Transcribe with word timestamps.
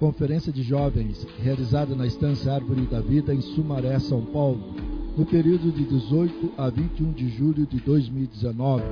Conferência 0.00 0.50
de 0.50 0.62
Jovens, 0.62 1.26
realizada 1.42 1.94
na 1.94 2.06
Estância 2.06 2.54
Árvore 2.54 2.86
da 2.86 3.00
Vida, 3.00 3.34
em 3.34 3.42
Sumaré, 3.42 3.98
São 3.98 4.22
Paulo, 4.22 4.74
no 5.14 5.26
período 5.26 5.70
de 5.70 5.84
18 5.84 6.52
a 6.56 6.70
21 6.70 7.12
de 7.12 7.28
julho 7.28 7.66
de 7.66 7.78
2019. 7.80 8.82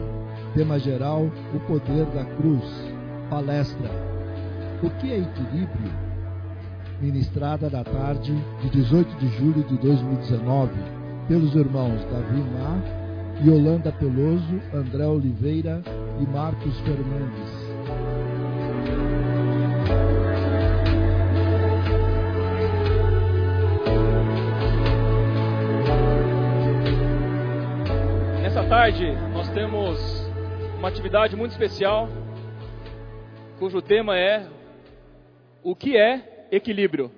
Tema 0.52 0.78
geral: 0.78 1.30
O 1.54 1.60
Poder 1.60 2.04
da 2.14 2.26
Cruz. 2.36 2.62
Palestra: 3.30 3.90
O 4.82 4.90
que 5.00 5.10
é 5.10 5.20
equilíbrio? 5.20 5.90
Ministrada 7.00 7.70
na 7.70 7.84
tarde 7.84 8.34
de 8.60 8.68
18 8.68 9.16
de 9.16 9.28
julho 9.38 9.62
de 9.62 9.78
2019, 9.78 10.72
pelos 11.26 11.54
irmãos 11.54 12.04
Davi 12.12 12.42
Mar, 12.52 12.82
Yolanda 13.42 13.90
Peloso, 13.92 14.60
André 14.74 15.06
Oliveira 15.06 15.82
e 16.20 16.26
Marcos 16.30 16.78
Fernandes. 16.80 19.17
Tarde 28.68 29.12
nós 29.32 29.48
temos 29.48 29.98
uma 30.76 30.88
atividade 30.88 31.34
muito 31.34 31.52
especial, 31.52 32.06
cujo 33.58 33.80
tema 33.80 34.14
é 34.18 34.46
o 35.62 35.74
que 35.74 35.96
é 35.96 36.46
equilíbrio. 36.50 37.10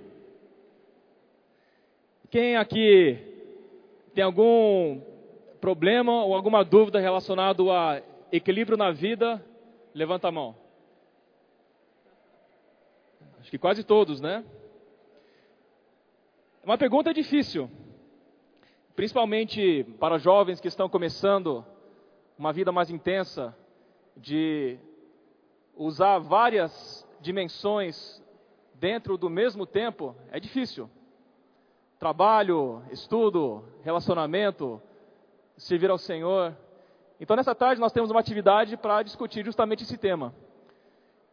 Quem 2.31 2.57
aqui 2.57 3.19
tem 4.15 4.23
algum 4.23 5.01
problema 5.61 6.23
ou 6.23 6.37
alguma 6.37 6.65
dúvida 6.65 7.01
relacionado 7.01 7.73
a 7.73 8.01
equilíbrio 8.31 8.79
na 8.79 8.93
vida, 8.93 9.45
levanta 9.93 10.29
a 10.29 10.33
mão. 10.33 10.55
Acho 13.41 13.51
que 13.51 13.59
quase 13.59 13.83
todos, 13.83 14.21
né? 14.21 14.45
É 16.63 16.67
uma 16.67 16.79
pergunta 16.79 17.13
difícil 17.13 17.69
principalmente 19.01 19.83
para 19.99 20.19
jovens 20.19 20.61
que 20.61 20.69
estão 20.69 20.87
começando 20.87 21.65
uma 22.37 22.53
vida 22.53 22.71
mais 22.71 22.91
intensa, 22.91 23.57
de 24.15 24.79
usar 25.75 26.19
várias 26.19 27.09
dimensões 27.19 28.23
dentro 28.75 29.17
do 29.17 29.31
mesmo 29.31 29.65
tempo, 29.65 30.15
é 30.31 30.39
difícil. 30.39 30.91
Trabalho, 31.99 32.83
estudo, 32.91 33.65
relacionamento, 33.83 34.83
servir 35.57 35.89
ao 35.89 35.97
Senhor. 35.97 36.55
Então, 37.19 37.35
nessa 37.37 37.55
tarde, 37.55 37.81
nós 37.81 37.93
temos 37.93 38.11
uma 38.11 38.21
atividade 38.21 38.77
para 38.77 39.03
discutir 39.03 39.43
justamente 39.43 39.83
esse 39.83 39.97
tema. 39.97 40.35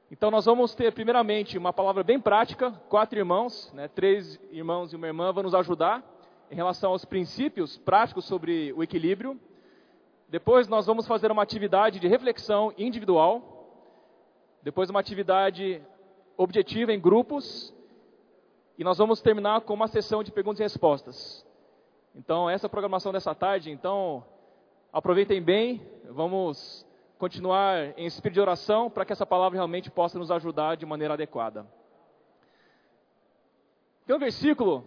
Então, 0.10 0.32
nós 0.32 0.46
vamos 0.46 0.74
ter, 0.74 0.94
primeiramente, 0.94 1.58
uma 1.58 1.74
palavra 1.74 2.02
bem 2.02 2.18
prática. 2.18 2.72
Quatro 2.88 3.20
irmãos, 3.20 3.74
né, 3.74 3.90
três 3.90 4.40
irmãos 4.52 4.94
e 4.94 4.96
uma 4.96 5.08
irmã 5.08 5.34
vão 5.34 5.44
nos 5.44 5.54
ajudar 5.54 6.16
em 6.50 6.56
relação 6.56 6.92
aos 6.92 7.06
princípios 7.06 7.78
práticos 7.78 8.26
sobre 8.26 8.74
o 8.74 8.84
equilíbrio. 8.84 9.40
Depois 10.30 10.68
nós 10.68 10.86
vamos 10.86 11.08
fazer 11.08 11.32
uma 11.32 11.44
atividade 11.44 12.00
de 12.00 12.08
reflexão 12.08 12.74
individual. 12.78 13.54
Depois 14.62 14.90
uma 14.90 15.00
atividade 15.00 15.82
objetiva 16.36 16.94
em 16.94 17.00
grupos. 17.00 17.74
E 18.78 18.84
nós 18.84 18.98
vamos 18.98 19.22
terminar 19.22 19.62
com 19.62 19.74
uma 19.74 19.88
sessão 19.88 20.24
de 20.24 20.32
perguntas 20.32 20.60
e 20.60 20.64
respostas. 20.64 21.46
Então, 22.16 22.50
essa 22.50 22.66
é 22.66 22.68
a 22.68 22.70
programação 22.70 23.12
dessa 23.12 23.34
tarde. 23.34 23.72
Então, 23.72 24.24
aproveitem 24.92 25.42
bem. 25.42 25.82
Vamos 26.10 26.86
continuar 27.18 27.98
em 27.98 28.06
espírito 28.06 28.36
de 28.36 28.42
oração 28.42 28.90
para 28.90 29.04
que 29.06 29.14
essa 29.14 29.26
palavra 29.26 29.58
realmente 29.58 29.90
possa 29.90 30.20
nos 30.20 30.30
ajudar 30.32 30.78
de 30.78 30.86
maneira 30.86 31.16
adequada. 31.16 31.66
Tem 34.06 34.16
um 34.16 34.20
versículo 34.20 34.86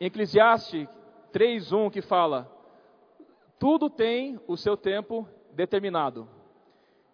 em 0.00 0.06
Eclesiastes 0.06 0.88
3:1 1.32 1.90
que 1.90 2.02
fala: 2.02 2.50
Tudo 3.58 3.90
tem 3.90 4.40
o 4.46 4.56
seu 4.56 4.76
tempo 4.76 5.28
determinado, 5.52 6.28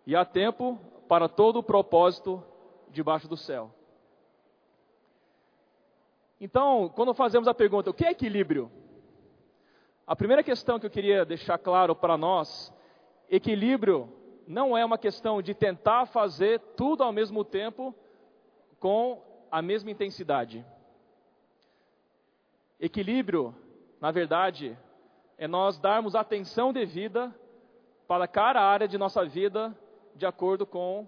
e 0.07 0.15
há 0.15 0.25
tempo 0.25 0.79
para 1.09 1.29
todo 1.29 1.59
o 1.59 1.63
propósito 1.63 2.43
debaixo 2.91 3.29
do 3.29 3.37
céu. 3.37 3.71
Então, 6.41 6.91
quando 6.95 7.15
fazemos 7.15 7.49
a 7.49 7.55
pergunta, 7.55 7.91
o 7.91 7.95
que 7.95 8.05
é 8.05 8.11
equilíbrio? 8.11 8.71
A 10.07 10.15
primeira 10.15 10.43
questão 10.43 10.79
que 10.79 10.85
eu 10.85 10.91
queria 10.91 11.25
deixar 11.25 11.57
claro 11.57 11.97
para 11.97 12.19
nós, 12.19 12.73
equilíbrio 13.31 14.13
não 14.47 14.77
é 14.77 14.85
uma 14.85 14.99
questão 14.99 15.41
de 15.41 15.55
tentar 15.55 16.07
fazer 16.07 16.61
tudo 16.77 17.03
ao 17.03 17.13
mesmo 17.13 17.45
tempo 17.45 17.95
com 18.79 19.23
a 19.51 19.63
mesma 19.63 19.91
intensidade. 19.91 20.65
Equilíbrio, 22.79 23.55
na 24.01 24.11
verdade, 24.11 24.77
é 25.39 25.47
nós 25.47 25.79
darmos 25.79 26.15
atenção 26.15 26.73
devida 26.73 27.35
para 28.07 28.29
cada 28.29 28.61
área 28.61 28.87
de 28.87 28.99
nossa 28.99 29.25
vida 29.25 29.77
de 30.15 30.27
acordo 30.27 30.67
com 30.67 31.07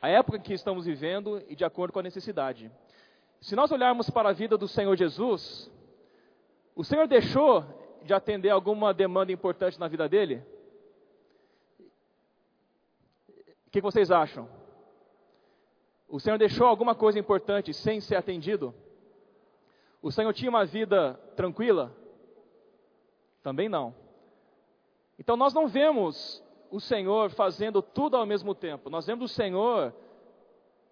a 0.00 0.08
época 0.08 0.38
que 0.38 0.52
estamos 0.52 0.84
vivendo 0.84 1.42
e 1.48 1.56
de 1.56 1.64
acordo 1.64 1.92
com 1.92 2.00
a 2.00 2.02
necessidade. 2.02 2.70
Se 3.40 3.54
nós 3.54 3.70
olharmos 3.70 4.10
para 4.10 4.30
a 4.30 4.32
vida 4.32 4.58
do 4.58 4.68
Senhor 4.68 4.96
Jesus, 4.96 5.70
o 6.74 6.84
Senhor 6.84 7.06
deixou 7.06 7.64
de 8.02 8.12
atender 8.12 8.50
alguma 8.50 8.92
demanda 8.92 9.32
importante 9.32 9.78
na 9.80 9.88
vida 9.88 10.08
dele? 10.08 10.42
O 13.66 13.70
que 13.70 13.80
vocês 13.80 14.10
acham? 14.10 14.48
O 16.08 16.20
Senhor 16.20 16.38
deixou 16.38 16.66
alguma 16.66 16.94
coisa 16.94 17.18
importante 17.18 17.74
sem 17.74 18.00
ser 18.00 18.16
atendido? 18.16 18.74
O 20.06 20.12
Senhor 20.12 20.32
tinha 20.32 20.48
uma 20.48 20.64
vida 20.64 21.14
tranquila? 21.34 21.92
Também 23.42 23.68
não. 23.68 23.92
Então 25.18 25.36
nós 25.36 25.52
não 25.52 25.66
vemos 25.66 26.40
o 26.70 26.78
Senhor 26.78 27.28
fazendo 27.32 27.82
tudo 27.82 28.16
ao 28.16 28.24
mesmo 28.24 28.54
tempo. 28.54 28.88
Nós 28.88 29.04
vemos 29.04 29.32
o 29.32 29.34
Senhor 29.34 29.92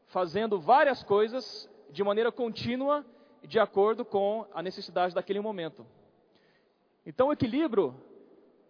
fazendo 0.08 0.58
várias 0.58 1.04
coisas 1.04 1.70
de 1.91 2.02
maneira 2.02 2.32
contínua, 2.32 3.06
de 3.44 3.60
acordo 3.60 4.04
com 4.04 4.48
a 4.52 4.60
necessidade 4.60 5.14
daquele 5.14 5.38
momento. 5.38 5.86
Então 7.06 7.28
o 7.28 7.32
equilíbrio 7.32 7.94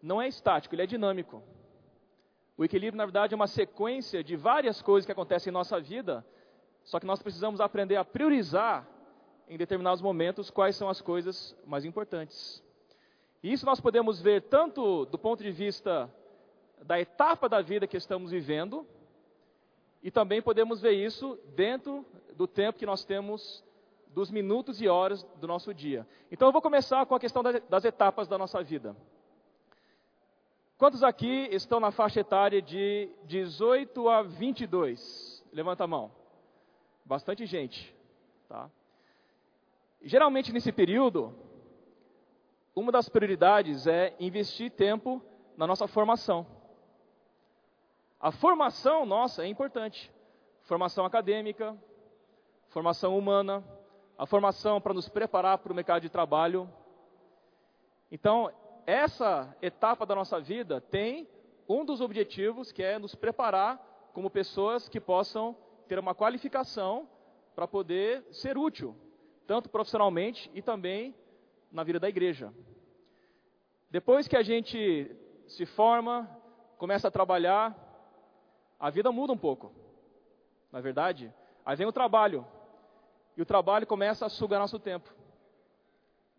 não 0.02 0.20
é 0.20 0.28
estático, 0.28 0.74
ele 0.74 0.82
é 0.82 0.86
dinâmico. 0.86 1.42
O 2.54 2.66
equilíbrio, 2.66 2.98
na 2.98 3.06
verdade, 3.06 3.32
é 3.32 3.36
uma 3.36 3.46
sequência 3.46 4.22
de 4.22 4.36
várias 4.36 4.82
coisas 4.82 5.06
que 5.06 5.12
acontecem 5.12 5.50
em 5.50 5.54
nossa 5.54 5.80
vida, 5.80 6.22
só 6.82 7.00
que 7.00 7.06
nós 7.06 7.22
precisamos 7.22 7.62
aprender 7.62 7.96
a 7.96 8.04
priorizar 8.04 8.86
em 9.48 9.56
determinados 9.56 10.00
momentos 10.00 10.50
quais 10.50 10.76
são 10.76 10.88
as 10.88 11.00
coisas 11.00 11.56
mais 11.66 11.84
importantes. 11.84 12.62
E 13.42 13.52
isso 13.52 13.66
nós 13.66 13.80
podemos 13.80 14.20
ver 14.20 14.42
tanto 14.42 15.04
do 15.06 15.18
ponto 15.18 15.42
de 15.42 15.50
vista 15.50 16.12
da 16.82 17.00
etapa 17.00 17.48
da 17.48 17.60
vida 17.60 17.86
que 17.86 17.96
estamos 17.96 18.30
vivendo, 18.30 18.86
e 20.02 20.10
também 20.10 20.42
podemos 20.42 20.80
ver 20.80 20.92
isso 20.92 21.38
dentro 21.54 22.04
do 22.36 22.46
tempo 22.46 22.78
que 22.78 22.86
nós 22.86 23.04
temos 23.04 23.64
dos 24.08 24.30
minutos 24.30 24.80
e 24.80 24.86
horas 24.86 25.22
do 25.40 25.46
nosso 25.46 25.72
dia. 25.72 26.06
Então 26.30 26.48
eu 26.48 26.52
vou 26.52 26.62
começar 26.62 27.04
com 27.06 27.14
a 27.14 27.20
questão 27.20 27.42
das 27.42 27.84
etapas 27.84 28.28
da 28.28 28.38
nossa 28.38 28.62
vida. 28.62 28.94
Quantos 30.76 31.02
aqui 31.02 31.48
estão 31.50 31.80
na 31.80 31.90
faixa 31.90 32.20
etária 32.20 32.60
de 32.60 33.08
18 33.24 34.08
a 34.08 34.22
22? 34.22 35.44
Levanta 35.52 35.84
a 35.84 35.86
mão. 35.86 36.12
Bastante 37.04 37.46
gente, 37.46 37.94
tá? 38.48 38.70
Geralmente 40.06 40.52
nesse 40.52 40.70
período, 40.70 41.34
uma 42.76 42.92
das 42.92 43.08
prioridades 43.08 43.86
é 43.86 44.14
investir 44.20 44.70
tempo 44.70 45.22
na 45.56 45.66
nossa 45.66 45.88
formação. 45.88 46.46
A 48.20 48.30
formação 48.30 49.06
nossa 49.06 49.44
é 49.44 49.46
importante. 49.46 50.12
Formação 50.64 51.06
acadêmica, 51.06 51.74
formação 52.68 53.16
humana, 53.16 53.64
a 54.18 54.26
formação 54.26 54.78
para 54.78 54.92
nos 54.92 55.08
preparar 55.08 55.56
para 55.56 55.72
o 55.72 55.74
mercado 55.74 56.02
de 56.02 56.10
trabalho. 56.10 56.68
Então, 58.12 58.52
essa 58.84 59.56
etapa 59.62 60.04
da 60.04 60.14
nossa 60.14 60.38
vida 60.38 60.82
tem 60.82 61.26
um 61.66 61.82
dos 61.82 62.02
objetivos 62.02 62.70
que 62.70 62.82
é 62.82 62.98
nos 62.98 63.14
preparar 63.14 64.10
como 64.12 64.28
pessoas 64.28 64.86
que 64.86 65.00
possam 65.00 65.56
ter 65.88 65.98
uma 65.98 66.14
qualificação 66.14 67.08
para 67.54 67.66
poder 67.66 68.22
ser 68.30 68.58
útil 68.58 68.94
tanto 69.46 69.68
profissionalmente 69.68 70.50
e 70.54 70.62
também 70.62 71.14
na 71.70 71.82
vida 71.82 72.00
da 72.00 72.08
igreja. 72.08 72.52
Depois 73.90 74.26
que 74.26 74.36
a 74.36 74.42
gente 74.42 75.10
se 75.46 75.66
forma, 75.66 76.28
começa 76.78 77.08
a 77.08 77.10
trabalhar, 77.10 77.76
a 78.78 78.90
vida 78.90 79.12
muda 79.12 79.32
um 79.32 79.38
pouco. 79.38 79.72
Na 80.72 80.80
é 80.80 80.82
verdade, 80.82 81.32
aí 81.64 81.76
vem 81.76 81.86
o 81.86 81.92
trabalho. 81.92 82.44
E 83.36 83.42
o 83.42 83.46
trabalho 83.46 83.86
começa 83.86 84.26
a 84.26 84.28
sugar 84.28 84.58
nosso 84.58 84.78
tempo. 84.78 85.12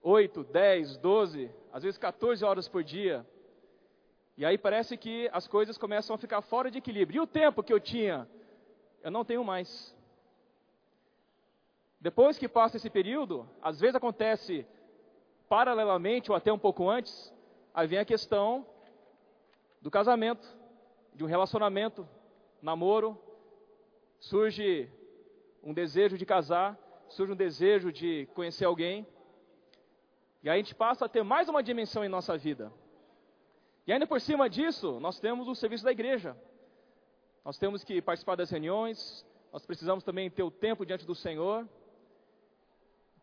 8, 0.02 0.44
10, 0.44 0.98
12, 0.98 1.52
às 1.72 1.84
vezes 1.84 1.98
14 1.98 2.44
horas 2.44 2.68
por 2.68 2.84
dia. 2.84 3.26
E 4.38 4.46
aí 4.46 4.58
parece 4.58 4.98
que 4.98 5.30
as 5.32 5.48
coisas 5.48 5.78
começam 5.78 6.14
a 6.14 6.20
ficar 6.20 6.42
fora 6.42 6.70
de 6.70 6.78
equilíbrio. 6.78 7.18
E 7.18 7.22
o 7.22 7.28
tempo 7.28 7.64
que 7.64 7.72
eu 7.72 7.80
tinha, 7.80 8.28
eu 9.02 9.10
não 9.10 9.24
tenho 9.24 9.44
mais. 9.44 9.95
Depois 12.06 12.38
que 12.38 12.48
passa 12.48 12.78
esse 12.78 12.88
período, 12.88 13.50
às 13.60 13.80
vezes 13.80 13.96
acontece 13.96 14.64
paralelamente 15.50 16.30
ou 16.30 16.38
até 16.38 16.54
um 16.54 16.60
pouco 16.60 16.88
antes, 16.88 17.34
aí 17.74 17.88
vem 17.88 17.98
a 17.98 18.06
questão 18.06 18.64
do 19.82 19.90
casamento, 19.90 20.48
de 21.16 21.24
um 21.24 21.28
relacionamento, 21.28 22.08
namoro, 22.62 23.20
surge 24.20 24.88
um 25.64 25.74
desejo 25.74 26.16
de 26.16 26.28
casar, 26.28 26.78
surge 27.10 27.34
um 27.34 27.36
desejo 27.36 27.92
de 27.92 28.28
conhecer 28.36 28.66
alguém, 28.66 29.08
e 30.44 30.48
aí 30.48 30.60
a 30.60 30.62
gente 30.62 30.76
passa 30.76 31.06
a 31.06 31.10
ter 31.10 31.24
mais 31.24 31.50
uma 31.50 31.64
dimensão 31.64 32.06
em 32.06 32.08
nossa 32.08 32.38
vida. 32.38 32.72
E 33.88 33.92
ainda 33.92 34.06
por 34.06 34.22
cima 34.22 34.48
disso, 34.48 35.00
nós 35.00 35.20
temos 35.20 35.48
o 35.48 35.56
serviço 35.56 35.84
da 35.84 35.92
igreja. 35.92 36.38
Nós 37.44 37.58
temos 37.58 37.84
que 37.84 38.00
participar 38.00 38.36
das 38.36 38.52
reuniões, 38.52 39.26
nós 39.52 39.66
precisamos 39.66 40.04
também 40.04 40.30
ter 40.30 40.44
o 40.44 40.52
tempo 40.52 40.86
diante 40.86 41.04
do 41.04 41.16
Senhor. 41.16 41.68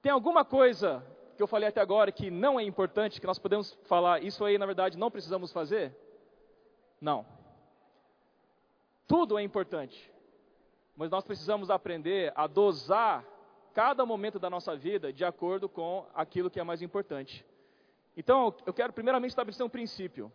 Tem 0.02 0.10
alguma 0.10 0.44
coisa 0.44 1.06
que 1.36 1.42
eu 1.42 1.46
falei 1.46 1.68
até 1.68 1.80
agora 1.80 2.10
que 2.10 2.28
não 2.28 2.58
é 2.58 2.64
importante, 2.64 3.20
que 3.20 3.26
nós 3.26 3.38
podemos 3.38 3.78
falar, 3.84 4.22
isso 4.22 4.44
aí 4.44 4.58
na 4.58 4.66
verdade 4.66 4.98
não 4.98 5.10
precisamos 5.10 5.52
fazer? 5.52 5.96
Não. 7.00 7.24
Tudo 9.06 9.38
é 9.38 9.42
importante. 9.42 10.12
Mas 10.96 11.08
nós 11.08 11.24
precisamos 11.24 11.70
aprender 11.70 12.32
a 12.34 12.46
dosar 12.48 13.24
cada 13.72 14.04
momento 14.04 14.38
da 14.38 14.50
nossa 14.50 14.76
vida 14.76 15.12
de 15.12 15.24
acordo 15.24 15.68
com 15.68 16.04
aquilo 16.14 16.50
que 16.50 16.60
é 16.60 16.64
mais 16.64 16.82
importante. 16.82 17.46
Então, 18.16 18.54
eu 18.66 18.74
quero 18.74 18.92
primeiramente 18.92 19.30
estabelecer 19.30 19.64
um 19.64 19.70
princípio. 19.70 20.30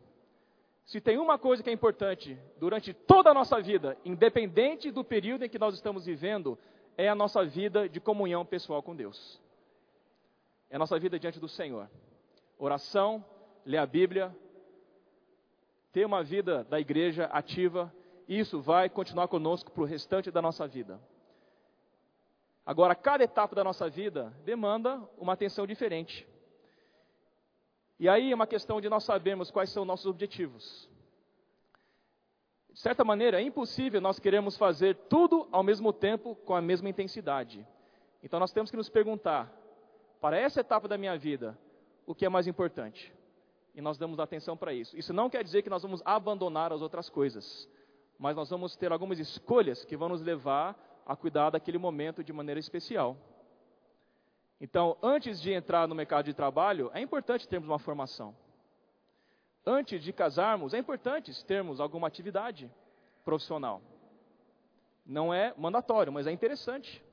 Se 0.86 1.02
tem 1.02 1.18
uma 1.18 1.38
coisa 1.38 1.62
que 1.62 1.70
é 1.70 1.74
importante 1.74 2.40
durante 2.58 2.94
toda 2.94 3.30
a 3.30 3.34
nossa 3.34 3.62
vida, 3.62 3.98
independente 4.06 4.90
do 4.90 5.04
período 5.04 5.44
em 5.44 5.50
que 5.50 5.60
nós 5.60 5.76
estamos 5.76 6.06
vivendo, 6.06 6.58
é 6.98 7.10
a 7.10 7.14
nossa 7.14 7.46
vida 7.46 7.88
de 7.88 8.00
comunhão 8.00 8.46
pessoal 8.46 8.82
com 8.82 8.96
Deus. 8.96 9.46
É 10.70 10.76
a 10.76 10.80
nossa 10.80 11.00
vida 11.00 11.20
diante 11.20 11.40
do 11.40 11.48
Senhor. 11.48 11.90
Oração, 12.58 13.24
ler 13.66 13.78
a 13.78 13.86
Bíblia, 13.86 14.36
ter 15.92 16.06
uma 16.06 16.24
vida 16.24 16.64
da 16.66 16.80
igreja 16.80 17.26
ativa, 17.26 17.94
isso 18.28 18.62
vai 18.62 18.90
continuar 18.90 19.28
conosco 19.28 19.72
para 19.72 19.82
o 19.82 19.86
restante 19.86 20.30
da 20.30 20.42
nossa 20.42 20.68
vida. 20.68 21.00
Agora, 22.66 22.94
cada 22.94 23.24
etapa 23.24 23.56
da 23.56 23.64
nossa 23.64 23.90
vida 23.90 24.34
demanda 24.44 25.02
uma 25.18 25.34
atenção 25.34 25.66
diferente. 25.66 26.28
E 28.00 28.10
aí 28.10 28.32
é 28.32 28.36
uma 28.36 28.46
questão 28.46 28.82
de 28.82 28.90
nós 28.90 29.06
sabermos 29.06 29.50
quais 29.50 29.70
são 29.70 29.86
nossos 29.86 30.06
objetivos. 30.06 30.90
De 32.70 32.80
certa 32.80 33.04
maneira, 33.04 33.42
é 33.42 33.44
impossível 33.44 34.00
nós 34.00 34.20
queremos 34.20 34.56
fazer 34.56 34.96
tudo 35.10 35.48
ao 35.52 35.64
mesmo 35.64 35.92
tempo 35.92 36.36
com 36.36 36.54
a 36.54 36.62
mesma 36.62 36.90
intensidade. 36.90 37.66
Então 38.22 38.40
nós 38.40 38.52
temos 38.52 38.70
que 38.70 38.78
nos 38.78 38.90
perguntar, 38.90 39.52
para 40.20 40.38
essa 40.38 40.62
etapa 40.62 40.88
da 40.88 40.98
minha 40.98 41.18
vida, 41.18 41.58
o 42.06 42.16
que 42.16 42.26
é 42.26 42.30
mais 42.30 42.48
importante? 42.48 43.14
E 43.76 43.82
nós 43.82 43.98
damos 43.98 44.20
atenção 44.20 44.58
para 44.58 44.74
isso. 44.74 44.98
Isso 44.98 45.14
não 45.14 45.30
quer 45.30 45.44
dizer 45.44 45.62
que 45.62 45.70
nós 45.70 45.84
vamos 45.84 46.02
abandonar 46.04 46.74
as 46.74 46.82
outras 46.82 47.10
coisas, 47.10 47.70
mas 48.18 48.36
nós 48.36 48.50
vamos 48.50 48.76
ter 48.76 48.92
algumas 48.92 49.20
escolhas 49.20 49.86
que 49.86 49.96
vão 49.96 50.10
nos 50.10 50.22
levar 50.22 50.76
a 51.06 51.16
cuidar 51.16 51.52
daquele 51.52 51.78
momento 51.78 52.24
de 52.24 52.34
maneira 52.34 52.60
especial. 52.60 53.16
Então, 54.60 54.98
antes 55.04 55.40
de 55.40 55.52
entrar 55.54 55.88
no 55.88 55.94
mercado 55.94 56.26
de 56.26 56.34
trabalho, 56.34 56.90
é 56.94 57.00
importante 57.00 57.48
termos 57.48 57.70
uma 57.70 57.78
formação. 57.78 58.36
Antes 59.64 60.02
de 60.02 60.12
casarmos, 60.12 60.74
é 60.74 60.80
importante 60.80 61.46
termos 61.46 61.80
alguma 61.80 62.08
atividade 62.08 62.72
profissional. 63.24 63.82
Não 65.06 65.34
é 65.34 65.54
mandatório, 65.58 66.12
mas 66.12 66.26
é 66.26 66.32
interessante. 66.32 67.04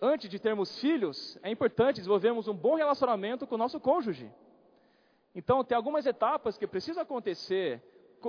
Antes 0.00 0.30
de 0.30 0.38
termos 0.38 0.78
filhos, 0.78 1.38
é 1.42 1.50
importante 1.50 1.96
desenvolvermos 1.96 2.46
um 2.46 2.54
bom 2.54 2.76
relacionamento 2.76 3.46
com 3.46 3.56
o 3.56 3.58
nosso 3.58 3.80
cônjuge. 3.80 4.30
Então, 5.34 5.64
tem 5.64 5.76
algumas 5.76 6.06
etapas 6.06 6.56
que 6.56 6.66
precisam 6.66 7.02
acontecer 7.02 7.82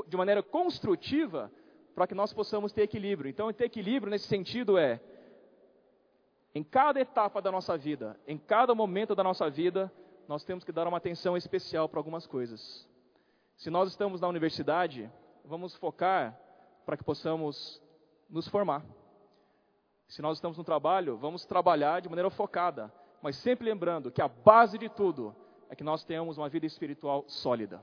de 0.07 0.17
maneira 0.17 0.41
construtiva 0.41 1.51
para 1.93 2.07
que 2.07 2.15
nós 2.15 2.33
possamos 2.33 2.71
ter 2.71 2.83
equilíbrio. 2.83 3.29
Então, 3.29 3.51
ter 3.53 3.65
equilíbrio 3.65 4.09
nesse 4.09 4.27
sentido 4.27 4.77
é 4.77 4.99
em 6.53 6.63
cada 6.63 6.99
etapa 6.99 7.41
da 7.41 7.51
nossa 7.51 7.77
vida, 7.77 8.19
em 8.27 8.37
cada 8.37 8.73
momento 8.73 9.13
da 9.13 9.23
nossa 9.23 9.49
vida, 9.49 9.91
nós 10.27 10.43
temos 10.43 10.63
que 10.63 10.71
dar 10.71 10.87
uma 10.87 10.97
atenção 10.97 11.37
especial 11.37 11.87
para 11.87 11.99
algumas 11.99 12.25
coisas. 12.25 12.87
Se 13.55 13.69
nós 13.69 13.89
estamos 13.89 14.21
na 14.21 14.27
universidade, 14.27 15.09
vamos 15.45 15.75
focar 15.75 16.39
para 16.85 16.97
que 16.97 17.03
possamos 17.03 17.81
nos 18.29 18.47
formar. 18.47 18.83
Se 20.09 20.23
nós 20.23 20.37
estamos 20.37 20.57
no 20.57 20.63
trabalho, 20.63 21.15
vamos 21.17 21.45
trabalhar 21.45 22.01
de 22.01 22.09
maneira 22.09 22.31
focada, 22.31 22.91
mas 23.21 23.35
sempre 23.35 23.69
lembrando 23.69 24.09
que 24.09 24.23
a 24.23 24.27
base 24.27 24.75
de 24.75 24.89
tudo 24.89 25.35
é 25.69 25.75
que 25.75 25.83
nós 25.83 26.03
tenhamos 26.03 26.35
uma 26.35 26.49
vida 26.49 26.65
espiritual 26.65 27.23
sólida. 27.27 27.79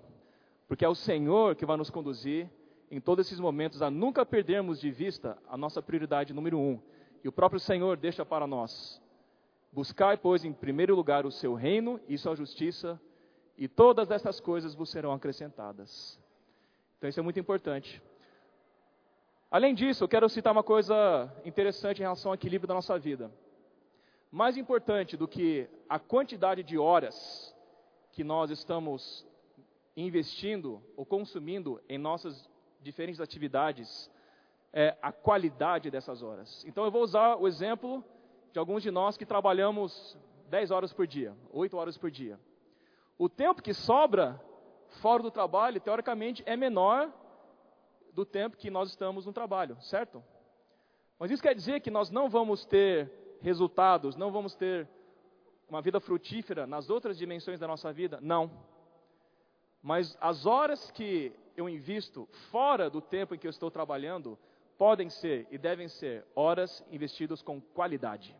Porque 0.66 0.84
é 0.84 0.88
o 0.88 0.94
Senhor 0.94 1.54
que 1.54 1.64
vai 1.64 1.76
nos 1.76 1.88
conduzir 1.88 2.50
em 2.90 3.00
todos 3.00 3.24
esses 3.24 3.38
momentos 3.38 3.80
a 3.80 3.88
nunca 3.88 4.26
perdermos 4.26 4.80
de 4.80 4.90
vista 4.90 5.38
a 5.48 5.56
nossa 5.56 5.80
prioridade 5.80 6.34
número 6.34 6.58
um, 6.58 6.80
e 7.22 7.28
o 7.28 7.32
próprio 7.32 7.60
Senhor 7.60 7.96
deixa 7.96 8.26
para 8.26 8.44
nós. 8.44 9.00
Buscai, 9.72 10.16
pois, 10.16 10.44
em 10.44 10.52
primeiro 10.52 10.96
lugar 10.96 11.26
o 11.26 11.30
seu 11.30 11.54
reino 11.54 12.00
e 12.08 12.18
sua 12.18 12.34
justiça, 12.34 13.00
e 13.56 13.68
todas 13.68 14.10
essas 14.10 14.40
coisas 14.40 14.74
vos 14.74 14.90
serão 14.90 15.12
acrescentadas. 15.12 16.18
Então 16.98 17.08
isso 17.08 17.20
é 17.20 17.22
muito 17.22 17.38
importante. 17.38 18.02
Além 19.50 19.74
disso, 19.74 20.02
eu 20.02 20.08
quero 20.08 20.28
citar 20.28 20.52
uma 20.52 20.62
coisa 20.62 21.32
interessante 21.44 21.98
em 21.98 22.02
relação 22.02 22.32
ao 22.32 22.34
equilíbrio 22.34 22.66
da 22.66 22.74
nossa 22.74 22.98
vida. 22.98 23.30
Mais 24.30 24.56
importante 24.56 25.16
do 25.16 25.28
que 25.28 25.68
a 25.88 26.00
quantidade 26.00 26.64
de 26.64 26.76
horas 26.76 27.54
que 28.10 28.24
nós 28.24 28.50
estamos 28.50 29.24
investindo 29.96 30.82
ou 30.96 31.06
consumindo 31.06 31.80
em 31.88 31.96
nossas 31.96 32.50
diferentes 32.80 33.20
atividades, 33.20 34.10
é, 34.72 34.96
a 35.00 35.12
qualidade 35.12 35.90
dessas 35.90 36.22
horas. 36.22 36.64
Então 36.66 36.84
eu 36.84 36.90
vou 36.90 37.02
usar 37.02 37.36
o 37.36 37.46
exemplo 37.46 38.04
de 38.52 38.58
alguns 38.58 38.82
de 38.82 38.90
nós 38.90 39.16
que 39.16 39.24
trabalhamos 39.24 40.18
10 40.48 40.72
horas 40.72 40.92
por 40.92 41.06
dia, 41.06 41.34
8 41.52 41.76
horas 41.76 41.96
por 41.96 42.10
dia. 42.10 42.38
O 43.16 43.28
tempo 43.28 43.62
que 43.62 43.72
sobra 43.72 44.40
fora 44.88 45.22
do 45.22 45.30
trabalho, 45.30 45.80
teoricamente, 45.80 46.42
é 46.46 46.56
menor 46.56 47.10
do 48.16 48.24
tempo 48.24 48.56
que 48.56 48.70
nós 48.70 48.88
estamos 48.88 49.26
no 49.26 49.32
trabalho, 49.32 49.76
certo? 49.82 50.24
Mas 51.18 51.30
isso 51.30 51.42
quer 51.42 51.54
dizer 51.54 51.80
que 51.80 51.90
nós 51.90 52.10
não 52.10 52.30
vamos 52.30 52.64
ter 52.64 53.12
resultados, 53.42 54.16
não 54.16 54.32
vamos 54.32 54.54
ter 54.54 54.88
uma 55.68 55.82
vida 55.82 56.00
frutífera 56.00 56.66
nas 56.66 56.88
outras 56.88 57.18
dimensões 57.18 57.60
da 57.60 57.66
nossa 57.66 57.92
vida? 57.92 58.18
Não. 58.22 58.50
Mas 59.82 60.16
as 60.18 60.46
horas 60.46 60.90
que 60.92 61.30
eu 61.54 61.68
invisto 61.68 62.26
fora 62.50 62.88
do 62.88 63.02
tempo 63.02 63.34
em 63.34 63.38
que 63.38 63.46
eu 63.46 63.50
estou 63.50 63.70
trabalhando 63.70 64.38
podem 64.78 65.10
ser 65.10 65.46
e 65.50 65.58
devem 65.58 65.86
ser 65.86 66.24
horas 66.34 66.82
investidas 66.90 67.42
com 67.42 67.60
qualidade. 67.60 68.34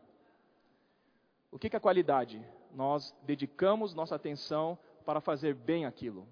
O 1.50 1.58
que 1.58 1.76
é 1.76 1.78
qualidade? 1.78 2.42
Nós 2.72 3.14
dedicamos 3.24 3.94
nossa 3.94 4.14
atenção 4.14 4.78
para 5.04 5.20
fazer 5.20 5.54
bem 5.54 5.84
aquilo. 5.84 6.26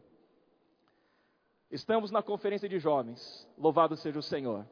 Estamos 1.75 2.13
na 2.13 2.23
conferência 2.23 2.69
de 2.69 2.79
jovens, 2.79 3.49
louvado 3.59 3.97
seja 3.97 4.21
o 4.21 4.23
Senhor. 4.23 4.65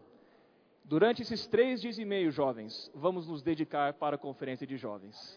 Durante 0.84 1.22
esses 1.22 1.48
três 1.48 1.80
dias 1.80 1.98
e 1.98 2.04
meio, 2.04 2.30
jovens, 2.30 2.92
vamos 2.94 3.26
nos 3.26 3.42
dedicar 3.42 3.94
para 3.94 4.14
a 4.14 4.18
conferência 4.18 4.64
de 4.64 4.76
jovens. 4.76 5.36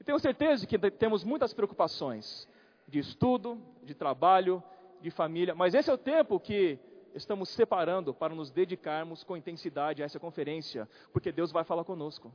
E 0.00 0.02
tenho 0.02 0.18
certeza 0.18 0.66
que 0.66 0.76
temos 0.90 1.22
muitas 1.22 1.54
preocupações 1.54 2.48
de 2.88 2.98
estudo, 2.98 3.56
de 3.84 3.94
trabalho, 3.94 4.60
de 5.00 5.12
família, 5.12 5.54
mas 5.54 5.74
esse 5.74 5.88
é 5.88 5.92
o 5.92 5.96
tempo 5.96 6.40
que 6.40 6.76
estamos 7.14 7.50
separando 7.50 8.12
para 8.12 8.34
nos 8.34 8.50
dedicarmos 8.50 9.22
com 9.22 9.36
intensidade 9.36 10.02
a 10.02 10.06
essa 10.06 10.18
conferência, 10.18 10.88
porque 11.12 11.30
Deus 11.30 11.52
vai 11.52 11.62
falar 11.62 11.84
conosco. 11.84 12.34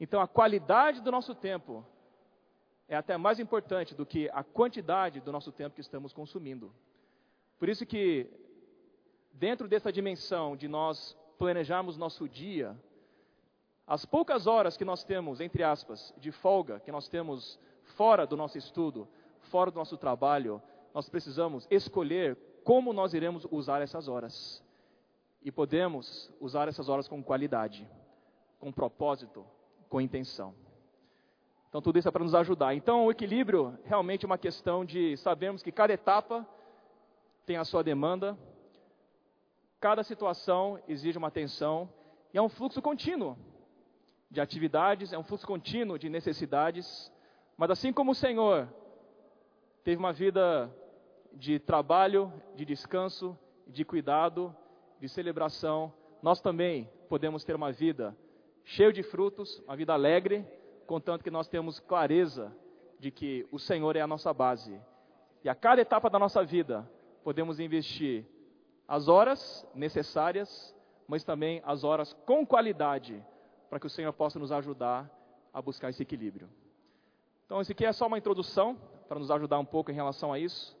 Então, 0.00 0.22
a 0.22 0.26
qualidade 0.26 1.02
do 1.02 1.12
nosso 1.12 1.34
tempo 1.34 1.84
é 2.88 2.96
até 2.96 3.14
mais 3.18 3.38
importante 3.38 3.94
do 3.94 4.06
que 4.06 4.30
a 4.32 4.42
quantidade 4.42 5.20
do 5.20 5.30
nosso 5.30 5.52
tempo 5.52 5.74
que 5.74 5.82
estamos 5.82 6.14
consumindo. 6.14 6.72
Por 7.58 7.68
isso 7.68 7.84
que, 7.84 8.30
dentro 9.32 9.66
dessa 9.66 9.92
dimensão 9.92 10.56
de 10.56 10.68
nós 10.68 11.16
planejarmos 11.38 11.96
nosso 11.96 12.28
dia, 12.28 12.76
as 13.86 14.04
poucas 14.04 14.46
horas 14.46 14.76
que 14.76 14.84
nós 14.84 15.02
temos, 15.02 15.40
entre 15.40 15.62
aspas, 15.62 16.14
de 16.18 16.30
folga, 16.30 16.78
que 16.80 16.92
nós 16.92 17.08
temos 17.08 17.58
fora 17.96 18.26
do 18.26 18.36
nosso 18.36 18.58
estudo, 18.58 19.08
fora 19.50 19.70
do 19.70 19.78
nosso 19.78 19.96
trabalho, 19.96 20.62
nós 20.94 21.08
precisamos 21.08 21.66
escolher 21.70 22.36
como 22.64 22.92
nós 22.92 23.14
iremos 23.14 23.46
usar 23.50 23.80
essas 23.80 24.08
horas. 24.08 24.62
E 25.42 25.50
podemos 25.50 26.30
usar 26.40 26.68
essas 26.68 26.88
horas 26.88 27.08
com 27.08 27.22
qualidade, 27.22 27.88
com 28.58 28.70
propósito, 28.70 29.44
com 29.88 30.00
intenção. 30.00 30.54
Então, 31.68 31.80
tudo 31.80 31.98
isso 31.98 32.08
é 32.08 32.10
para 32.10 32.24
nos 32.24 32.34
ajudar. 32.34 32.74
Então, 32.74 33.06
o 33.06 33.10
equilíbrio 33.10 33.78
realmente 33.84 34.24
é 34.24 34.26
uma 34.26 34.38
questão 34.38 34.84
de 34.84 35.16
sabermos 35.16 35.62
que 35.62 35.72
cada 35.72 35.92
etapa 35.92 36.46
tem 37.48 37.56
a 37.56 37.64
sua 37.64 37.82
demanda, 37.82 38.36
cada 39.80 40.02
situação 40.02 40.78
exige 40.86 41.16
uma 41.16 41.28
atenção, 41.28 41.88
e 42.30 42.36
é 42.36 42.42
um 42.42 42.48
fluxo 42.50 42.82
contínuo. 42.82 43.38
de 44.30 44.38
atividades, 44.38 45.14
é 45.14 45.18
um 45.18 45.22
fluxo 45.24 45.46
contínuo 45.46 45.98
de 45.98 46.10
necessidades. 46.10 47.10
Mas 47.56 47.70
assim 47.70 47.90
como 47.90 48.10
o 48.10 48.14
Senhor 48.14 48.68
teve 49.82 49.96
uma 49.96 50.12
vida 50.12 50.70
de 51.32 51.58
trabalho, 51.58 52.30
de 52.54 52.66
descanso, 52.66 53.34
de 53.66 53.82
cuidado, 53.82 54.54
de 55.00 55.08
celebração, 55.08 55.90
nós 56.22 56.42
também 56.42 56.86
podemos 57.08 57.42
ter 57.44 57.56
uma 57.56 57.72
vida 57.72 58.14
cheia 58.62 58.92
de 58.92 59.02
frutos, 59.02 59.58
uma 59.60 59.74
vida 59.74 59.94
alegre, 59.94 60.44
contanto 60.86 61.24
que 61.24 61.30
nós 61.30 61.48
temos 61.48 61.80
clareza 61.80 62.54
de 62.98 63.10
que 63.10 63.48
o 63.50 63.58
Senhor 63.58 63.96
é 63.96 64.02
a 64.02 64.06
nossa 64.06 64.34
base. 64.34 64.78
E 65.42 65.48
a 65.48 65.54
cada 65.54 65.80
etapa 65.80 66.10
da 66.10 66.18
nossa 66.18 66.44
vida, 66.44 66.86
podemos 67.28 67.60
investir 67.60 68.24
as 68.88 69.06
horas 69.06 69.62
necessárias, 69.74 70.74
mas 71.06 71.22
também 71.22 71.60
as 71.62 71.84
horas 71.84 72.14
com 72.24 72.46
qualidade, 72.46 73.22
para 73.68 73.78
que 73.78 73.86
o 73.86 73.90
Senhor 73.90 74.10
possa 74.14 74.38
nos 74.38 74.50
ajudar 74.50 75.10
a 75.52 75.60
buscar 75.60 75.90
esse 75.90 76.02
equilíbrio. 76.02 76.48
Então, 77.44 77.60
esse 77.60 77.72
aqui 77.72 77.84
é 77.84 77.92
só 77.92 78.06
uma 78.06 78.16
introdução 78.16 78.78
para 79.06 79.18
nos 79.18 79.30
ajudar 79.30 79.58
um 79.58 79.64
pouco 79.66 79.90
em 79.90 79.94
relação 79.94 80.32
a 80.32 80.38
isso. 80.38 80.74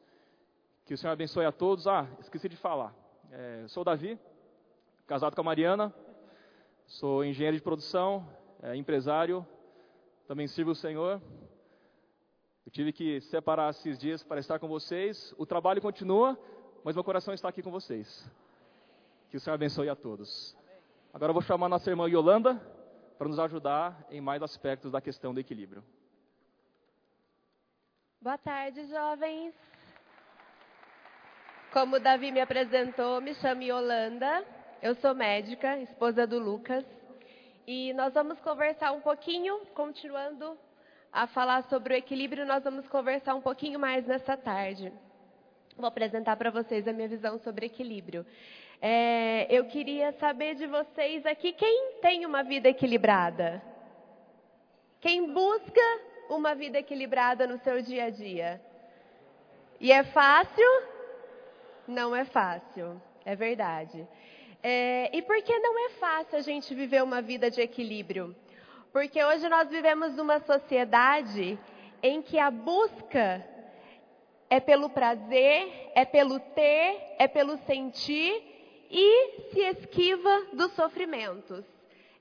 Que 0.86 0.94
o 0.94 0.96
Senhor 0.96 1.12
abençoe 1.12 1.44
a 1.44 1.52
todos. 1.52 1.86
Ah, 1.86 2.08
esqueci 2.18 2.48
de 2.48 2.56
falar. 2.56 2.94
É, 3.30 3.64
sou 3.68 3.84
Davi, 3.84 4.18
casado 5.06 5.34
com 5.34 5.42
a 5.42 5.44
Mariana, 5.44 5.94
sou 6.86 7.22
engenheiro 7.22 7.58
de 7.58 7.62
produção, 7.62 8.26
é, 8.62 8.74
empresário, 8.74 9.46
também 10.26 10.46
sirvo 10.46 10.70
o 10.70 10.74
Senhor. 10.74 11.20
Eu 12.68 12.70
tive 12.70 12.92
que 12.92 13.18
separar 13.22 13.70
esses 13.70 13.98
dias 13.98 14.22
para 14.22 14.38
estar 14.38 14.58
com 14.58 14.68
vocês. 14.68 15.34
O 15.38 15.46
trabalho 15.46 15.80
continua, 15.80 16.38
mas 16.84 16.94
meu 16.94 17.02
coração 17.02 17.32
está 17.32 17.48
aqui 17.48 17.62
com 17.62 17.70
vocês. 17.70 18.30
Que 19.30 19.38
o 19.38 19.40
Senhor 19.40 19.54
abençoe 19.54 19.88
a 19.88 19.96
todos. 19.96 20.54
Agora 21.10 21.30
eu 21.30 21.32
vou 21.32 21.40
chamar 21.40 21.70
nossa 21.70 21.88
irmã 21.88 22.06
Yolanda 22.06 22.60
para 23.16 23.26
nos 23.26 23.38
ajudar 23.38 24.06
em 24.10 24.20
mais 24.20 24.42
aspectos 24.42 24.92
da 24.92 25.00
questão 25.00 25.32
do 25.32 25.40
equilíbrio. 25.40 25.82
Boa 28.20 28.36
tarde, 28.36 28.86
jovens. 28.86 29.54
Como 31.72 31.96
o 31.96 32.00
Davi 32.00 32.30
me 32.30 32.42
apresentou, 32.42 33.18
me 33.22 33.32
chamo 33.36 33.62
Yolanda. 33.62 34.44
Eu 34.82 34.94
sou 34.96 35.14
médica, 35.14 35.78
esposa 35.78 36.26
do 36.26 36.38
Lucas. 36.38 36.84
E 37.66 37.94
nós 37.94 38.12
vamos 38.12 38.38
conversar 38.40 38.92
um 38.92 39.00
pouquinho, 39.00 39.58
continuando 39.74 40.67
a 41.12 41.26
falar 41.26 41.62
sobre 41.64 41.94
o 41.94 41.96
equilíbrio, 41.96 42.46
nós 42.46 42.62
vamos 42.62 42.86
conversar 42.88 43.34
um 43.34 43.40
pouquinho 43.40 43.78
mais 43.78 44.06
nessa 44.06 44.36
tarde. 44.36 44.92
Vou 45.76 45.86
apresentar 45.86 46.36
para 46.36 46.50
vocês 46.50 46.86
a 46.86 46.92
minha 46.92 47.08
visão 47.08 47.38
sobre 47.38 47.66
equilíbrio. 47.66 48.26
É, 48.80 49.46
eu 49.50 49.64
queria 49.66 50.12
saber 50.12 50.54
de 50.54 50.66
vocês 50.66 51.24
aqui 51.26 51.52
quem 51.52 51.94
tem 52.00 52.26
uma 52.26 52.42
vida 52.42 52.68
equilibrada? 52.68 53.62
Quem 55.00 55.32
busca 55.32 55.80
uma 56.28 56.54
vida 56.54 56.78
equilibrada 56.78 57.46
no 57.46 57.58
seu 57.58 57.80
dia 57.82 58.04
a 58.04 58.10
dia? 58.10 58.60
E 59.80 59.92
é 59.92 60.04
fácil? 60.04 60.82
Não 61.86 62.14
é 62.14 62.24
fácil, 62.24 63.00
é 63.24 63.34
verdade. 63.34 64.06
É, 64.62 65.16
e 65.16 65.22
por 65.22 65.40
que 65.42 65.58
não 65.58 65.86
é 65.86 65.90
fácil 65.90 66.38
a 66.38 66.42
gente 66.42 66.74
viver 66.74 67.02
uma 67.02 67.22
vida 67.22 67.50
de 67.50 67.60
equilíbrio? 67.60 68.34
Porque 68.98 69.22
hoje 69.22 69.48
nós 69.48 69.68
vivemos 69.68 70.16
numa 70.16 70.40
sociedade 70.40 71.56
em 72.02 72.20
que 72.20 72.36
a 72.36 72.50
busca 72.50 73.46
é 74.50 74.58
pelo 74.58 74.90
prazer, 74.90 75.92
é 75.94 76.04
pelo 76.04 76.40
ter, 76.40 77.14
é 77.16 77.28
pelo 77.28 77.56
sentir 77.58 78.42
e 78.90 79.50
se 79.52 79.60
esquiva 79.60 80.46
dos 80.52 80.72
sofrimentos. 80.72 81.64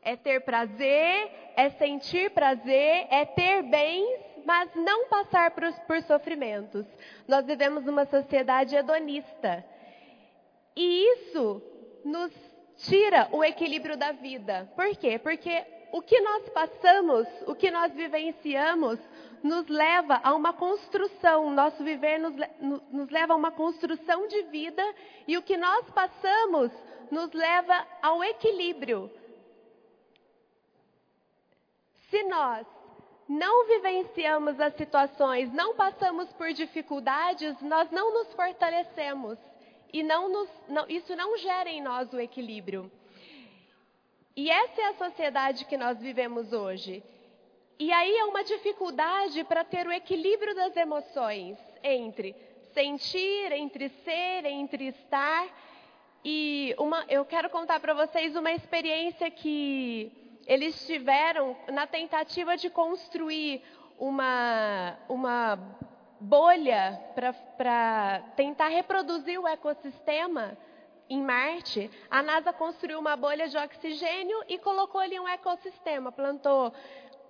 É 0.03 0.15
ter 0.15 0.41
prazer, 0.41 1.31
é 1.55 1.71
sentir 1.79 2.29
prazer, 2.29 3.07
é 3.09 3.25
ter 3.25 3.63
bens, 3.63 4.19
mas 4.45 4.69
não 4.75 5.07
passar 5.07 5.49
por, 5.49 5.63
por 5.87 5.99
sofrimentos. 6.03 6.85
Nós 7.27 7.43
vivemos 7.43 7.85
numa 7.85 8.05
sociedade 8.05 8.75
hedonista. 8.75 9.65
E 10.75 11.11
isso 11.15 11.59
nos 12.05 12.31
tira 12.77 13.29
o 13.31 13.43
equilíbrio 13.43 13.97
da 13.97 14.11
vida. 14.11 14.71
Por 14.75 14.95
quê? 14.95 15.17
Porque 15.17 15.75
o 15.91 16.01
que 16.01 16.19
nós 16.21 16.49
passamos, 16.49 17.27
o 17.47 17.55
que 17.55 17.71
nós 17.71 17.93
vivenciamos, 17.93 18.99
nos 19.43 19.67
leva 19.67 20.19
a 20.23 20.33
uma 20.33 20.53
construção, 20.53 21.49
nosso 21.51 21.83
viver 21.83 22.19
nos, 22.19 22.33
nos, 22.91 23.09
leva 23.09 23.33
a 23.33 23.35
uma 23.35 23.51
construção 23.51 24.27
de 24.27 24.43
vida 24.43 24.83
e 25.27 25.37
o 25.37 25.43
que 25.43 25.55
nós 25.57 25.89
passamos 25.91 26.71
nos 27.11 27.31
leva 27.31 27.85
ao 28.01 28.23
equilíbrio. 28.23 29.09
Se 32.09 32.23
nós 32.23 32.65
não 33.27 33.67
vivenciamos 33.67 34.59
as 34.59 34.73
situações, 34.75 35.51
não 35.53 35.75
passamos 35.75 36.31
por 36.33 36.51
dificuldades, 36.53 37.59
nós 37.61 37.91
não 37.91 38.13
nos 38.13 38.33
fortalecemos 38.33 39.37
e 39.91 40.01
não 40.03 40.29
nos, 40.29 40.49
não, 40.67 40.85
isso 40.87 41.15
não 41.15 41.37
gera 41.37 41.69
em 41.69 41.81
nós 41.81 42.11
o 42.13 42.19
equilíbrio. 42.19 42.89
E 44.37 44.51
essa 44.51 44.79
é 44.79 44.85
a 44.89 44.93
sociedade 44.93 45.65
que 45.65 45.75
nós 45.75 45.99
vivemos 45.99 46.53
hoje. 46.53 47.03
E 47.79 47.91
aí 47.91 48.15
é 48.17 48.25
uma 48.25 48.43
dificuldade 48.43 49.43
para 49.43 49.63
ter 49.63 49.87
o 49.87 49.91
equilíbrio 49.91 50.53
das 50.53 50.77
emoções 50.77 51.57
entre 51.83 52.35
sentir, 52.71 53.51
entre 53.51 53.89
ser, 53.89 54.45
entre 54.45 54.89
estar. 54.89 55.47
E 56.23 56.75
uma, 56.77 57.03
eu 57.09 57.25
quero 57.25 57.49
contar 57.49 57.79
para 57.79 57.95
vocês 57.95 58.35
uma 58.35 58.51
experiência 58.51 59.31
que 59.31 60.11
eles 60.45 60.85
tiveram 60.85 61.57
na 61.73 61.87
tentativa 61.87 62.55
de 62.55 62.69
construir 62.69 63.63
uma, 63.97 64.99
uma 65.09 65.59
bolha 66.19 67.01
para 67.15 68.21
tentar 68.35 68.67
reproduzir 68.67 69.41
o 69.41 69.47
ecossistema 69.47 70.55
em 71.09 71.21
Marte, 71.21 71.89
a 72.09 72.21
NASA 72.21 72.51
construiu 72.51 72.99
uma 72.99 73.15
bolha 73.15 73.47
de 73.47 73.57
oxigênio 73.57 74.43
e 74.47 74.57
colocou 74.57 74.99
ali 74.99 75.19
um 75.19 75.27
ecossistema, 75.27 76.11
plantou 76.11 76.73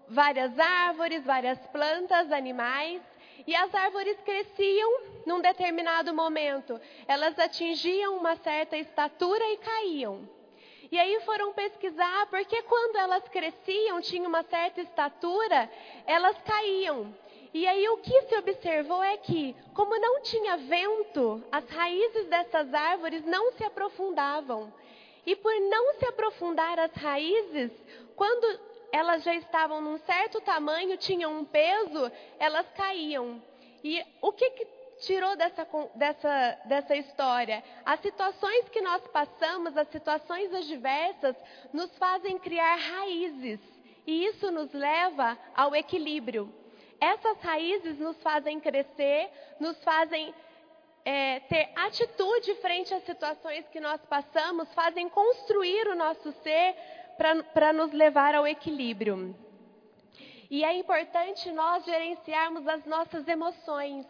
várias 0.08 0.58
árvores, 0.58 1.24
várias 1.24 1.60
plantas, 1.68 2.32
animais, 2.32 3.02
e 3.46 3.56
as 3.56 3.74
árvores 3.74 4.18
cresciam 4.22 5.02
num 5.26 5.42
determinado 5.42 6.14
momento. 6.14 6.80
Elas 7.08 7.38
atingiam 7.38 8.18
uma 8.18 8.36
certa 8.38 8.76
estatura 8.78 9.44
e 9.54 9.58
caíam. 9.58 10.28
E 10.92 10.98
aí 10.98 11.20
foram 11.22 11.54
pesquisar 11.54 12.28
porque 12.28 12.62
quando 12.64 12.96
elas 12.96 13.28
cresciam, 13.28 14.02
tinham 14.02 14.28
uma 14.28 14.44
certa 14.44 14.82
estatura, 14.82 15.70
elas 16.06 16.38
caíam. 16.44 17.14
E 17.58 17.66
aí 17.66 17.90
o 17.90 17.98
que 17.98 18.22
se 18.22 18.36
observou 18.36 19.04
é 19.04 19.18
que, 19.18 19.56
como 19.74 20.00
não 20.00 20.22
tinha 20.22 20.58
vento, 20.58 21.44
as 21.52 21.68
raízes 21.68 22.28
dessas 22.28 22.72
árvores 22.72 23.26
não 23.26 23.52
se 23.54 23.64
aprofundavam. 23.64 24.72
E 25.26 25.36
por 25.36 25.52
não 25.62 25.96
se 25.96 26.06
aprofundar 26.06 26.78
as 26.78 26.94
raízes, 26.94 27.72
quando 28.16 28.60
elas 28.92 29.24
já 29.24 29.34
estavam 29.34 29.82
num 29.82 29.98
certo 29.98 30.40
tamanho, 30.40 30.98
tinham 30.98 31.36
um 31.36 31.44
peso, 31.44 32.12
elas 32.38 32.68
caíam. 32.76 33.42
E 33.84 34.06
o 34.22 34.32
que, 34.32 34.52
que 34.52 34.68
tirou 35.00 35.36
dessa, 35.36 35.68
dessa, 35.96 36.60
dessa 36.66 36.96
história? 36.96 37.64
As 37.84 38.00
situações 38.02 38.70
que 38.70 38.82
nós 38.82 39.02
passamos, 39.08 39.76
as 39.76 39.88
situações 39.88 40.54
adversas, 40.54 41.36
nos 41.74 41.90
fazem 41.98 42.38
criar 42.38 42.76
raízes. 42.76 43.60
E 44.06 44.28
isso 44.28 44.52
nos 44.52 44.72
leva 44.74 45.36
ao 45.56 45.76
equilíbrio. 45.76 46.54
Essas 47.00 47.40
raízes 47.42 48.00
nos 48.00 48.22
fazem 48.22 48.60
crescer, 48.60 49.30
nos 49.60 49.82
fazem 49.84 50.34
é, 51.06 51.40
ter 51.42 51.70
atitude 51.76 52.56
frente 52.56 52.94
às 52.94 53.04
situações 53.04 53.68
que 53.70 53.80
nós 53.80 54.02
passamos, 54.08 54.74
fazem 54.74 55.08
construir 55.08 55.88
o 55.88 55.96
nosso 55.96 56.32
ser 56.44 56.76
para 57.54 57.72
nos 57.72 57.92
levar 57.94 58.36
ao 58.36 58.48
equilíbrio. 58.48 59.36
E 60.50 60.64
é 60.64 60.74
importante 60.74 61.52
nós 61.52 61.86
gerenciarmos 61.86 62.68
as 62.68 62.86
nossas 62.86 63.28
emoções. 63.28 64.06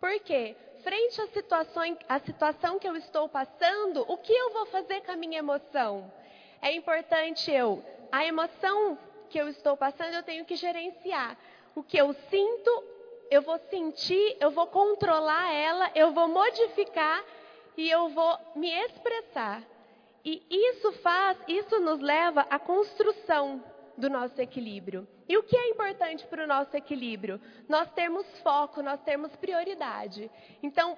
Por 0.00 0.20
quê? 0.20 0.56
Frente 0.82 1.20
à 1.20 1.26
situação, 1.28 1.98
à 2.08 2.18
situação 2.20 2.78
que 2.78 2.88
eu 2.88 2.96
estou 2.96 3.28
passando, 3.28 4.04
o 4.08 4.16
que 4.18 4.32
eu 4.32 4.52
vou 4.52 4.66
fazer 4.66 5.00
com 5.02 5.12
a 5.12 5.16
minha 5.16 5.38
emoção? 5.38 6.12
É 6.60 6.72
importante 6.74 7.50
eu, 7.50 7.82
a 8.10 8.24
emoção 8.24 8.98
que 9.30 9.38
eu 9.38 9.48
estou 9.48 9.76
passando, 9.76 10.14
eu 10.14 10.22
tenho 10.22 10.44
que 10.44 10.56
gerenciar 10.56 11.36
o 11.74 11.82
que 11.82 11.96
eu 11.96 12.12
sinto, 12.30 12.84
eu 13.30 13.42
vou 13.42 13.58
sentir, 13.70 14.36
eu 14.40 14.50
vou 14.50 14.66
controlar 14.66 15.52
ela, 15.52 15.90
eu 15.94 16.12
vou 16.12 16.28
modificar 16.28 17.24
e 17.76 17.88
eu 17.90 18.08
vou 18.10 18.38
me 18.54 18.70
expressar. 18.70 19.62
E 20.24 20.42
isso 20.50 20.92
faz, 20.94 21.36
isso 21.48 21.80
nos 21.80 22.00
leva 22.00 22.46
à 22.48 22.58
construção 22.58 23.62
do 23.96 24.08
nosso 24.08 24.40
equilíbrio. 24.40 25.06
E 25.28 25.36
o 25.36 25.42
que 25.42 25.56
é 25.56 25.68
importante 25.70 26.26
para 26.26 26.44
o 26.44 26.46
nosso 26.46 26.76
equilíbrio? 26.76 27.40
Nós 27.68 27.90
termos 27.92 28.26
foco, 28.40 28.82
nós 28.82 29.00
termos 29.00 29.34
prioridade. 29.36 30.30
Então, 30.62 30.96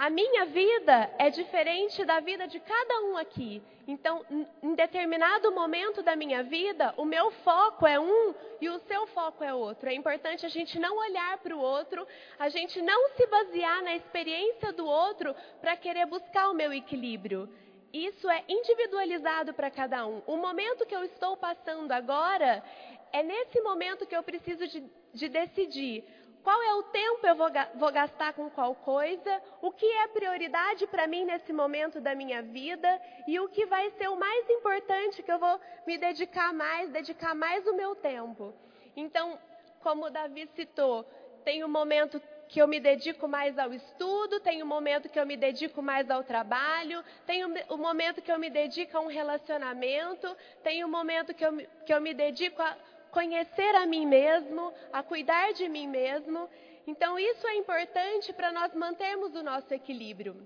A 0.00 0.08
minha 0.08 0.46
vida 0.46 1.10
é 1.18 1.28
diferente 1.28 2.06
da 2.06 2.20
vida 2.20 2.48
de 2.48 2.58
cada 2.58 3.02
um 3.02 3.18
aqui. 3.18 3.62
Então, 3.86 4.24
em 4.62 4.74
determinado 4.74 5.52
momento 5.52 6.02
da 6.02 6.16
minha 6.16 6.42
vida, 6.42 6.94
o 6.96 7.04
meu 7.04 7.30
foco 7.44 7.86
é 7.86 8.00
um 8.00 8.34
e 8.62 8.70
o 8.70 8.78
seu 8.78 9.06
foco 9.08 9.44
é 9.44 9.52
outro. 9.52 9.90
É 9.90 9.92
importante 9.92 10.46
a 10.46 10.48
gente 10.48 10.78
não 10.78 10.96
olhar 10.96 11.36
para 11.40 11.54
o 11.54 11.60
outro, 11.60 12.08
a 12.38 12.48
gente 12.48 12.80
não 12.80 13.10
se 13.10 13.26
basear 13.26 13.82
na 13.82 13.94
experiência 13.94 14.72
do 14.72 14.86
outro 14.86 15.36
para 15.60 15.76
querer 15.76 16.06
buscar 16.06 16.48
o 16.48 16.54
meu 16.54 16.72
equilíbrio. 16.72 17.46
Isso 17.92 18.26
é 18.30 18.42
individualizado 18.48 19.52
para 19.52 19.70
cada 19.70 20.06
um. 20.06 20.22
O 20.26 20.38
momento 20.38 20.86
que 20.86 20.96
eu 20.96 21.04
estou 21.04 21.36
passando 21.36 21.92
agora, 21.92 22.64
é 23.12 23.22
nesse 23.22 23.60
momento 23.60 24.06
que 24.06 24.16
eu 24.16 24.22
preciso 24.22 24.66
de, 24.66 24.82
de 25.12 25.28
decidir 25.28 26.04
qual 26.42 26.62
é 26.62 26.74
o 26.74 26.82
tempo 26.84 27.26
eu 27.26 27.36
vou, 27.36 27.92
gastar 27.92 28.32
com 28.32 28.48
qual 28.50 28.74
coisa, 28.74 29.42
o 29.60 29.70
que 29.70 29.86
é 29.86 30.08
prioridade 30.08 30.86
para 30.86 31.06
mim 31.06 31.24
nesse 31.24 31.52
momento 31.52 32.00
da 32.00 32.14
minha 32.14 32.42
vida 32.42 33.00
e 33.26 33.38
o 33.38 33.48
que 33.48 33.66
vai 33.66 33.90
ser 33.92 34.08
o 34.08 34.16
mais 34.16 34.48
importante 34.48 35.22
que 35.22 35.30
eu 35.30 35.38
vou 35.38 35.60
me 35.86 35.98
dedicar 35.98 36.52
mais, 36.52 36.90
dedicar 36.90 37.34
mais 37.34 37.66
o 37.66 37.74
meu 37.74 37.94
tempo. 37.94 38.54
Então, 38.96 39.38
como 39.82 40.06
o 40.06 40.10
Davi 40.10 40.48
citou, 40.54 41.04
tem 41.44 41.64
um 41.64 41.68
momento 41.68 42.20
que 42.48 42.60
eu 42.60 42.66
me 42.66 42.80
dedico 42.80 43.28
mais 43.28 43.56
ao 43.56 43.72
estudo, 43.72 44.40
tem 44.40 44.60
um 44.60 44.66
momento 44.66 45.08
que 45.08 45.20
eu 45.20 45.24
me 45.24 45.36
dedico 45.36 45.80
mais 45.80 46.10
ao 46.10 46.24
trabalho, 46.24 47.04
tem 47.24 47.44
um, 47.44 47.54
um 47.70 47.76
momento 47.76 48.20
que 48.20 48.30
eu 48.30 48.38
me 48.40 48.50
dedico 48.50 48.96
a 48.96 49.00
um 49.00 49.06
relacionamento, 49.06 50.36
tem 50.62 50.84
um 50.84 50.88
momento 50.88 51.32
que 51.32 51.46
eu, 51.46 51.56
que 51.86 51.94
eu 51.94 52.00
me 52.00 52.12
dedico 52.12 52.60
a 52.60 52.76
conhecer 53.10 53.74
a 53.74 53.86
mim 53.86 54.06
mesmo, 54.06 54.72
a 54.92 55.02
cuidar 55.02 55.52
de 55.52 55.68
mim 55.68 55.86
mesmo. 55.86 56.48
Então, 56.86 57.18
isso 57.18 57.46
é 57.46 57.54
importante 57.56 58.32
para 58.32 58.50
nós 58.52 58.74
mantermos 58.74 59.34
o 59.34 59.42
nosso 59.42 59.72
equilíbrio. 59.72 60.36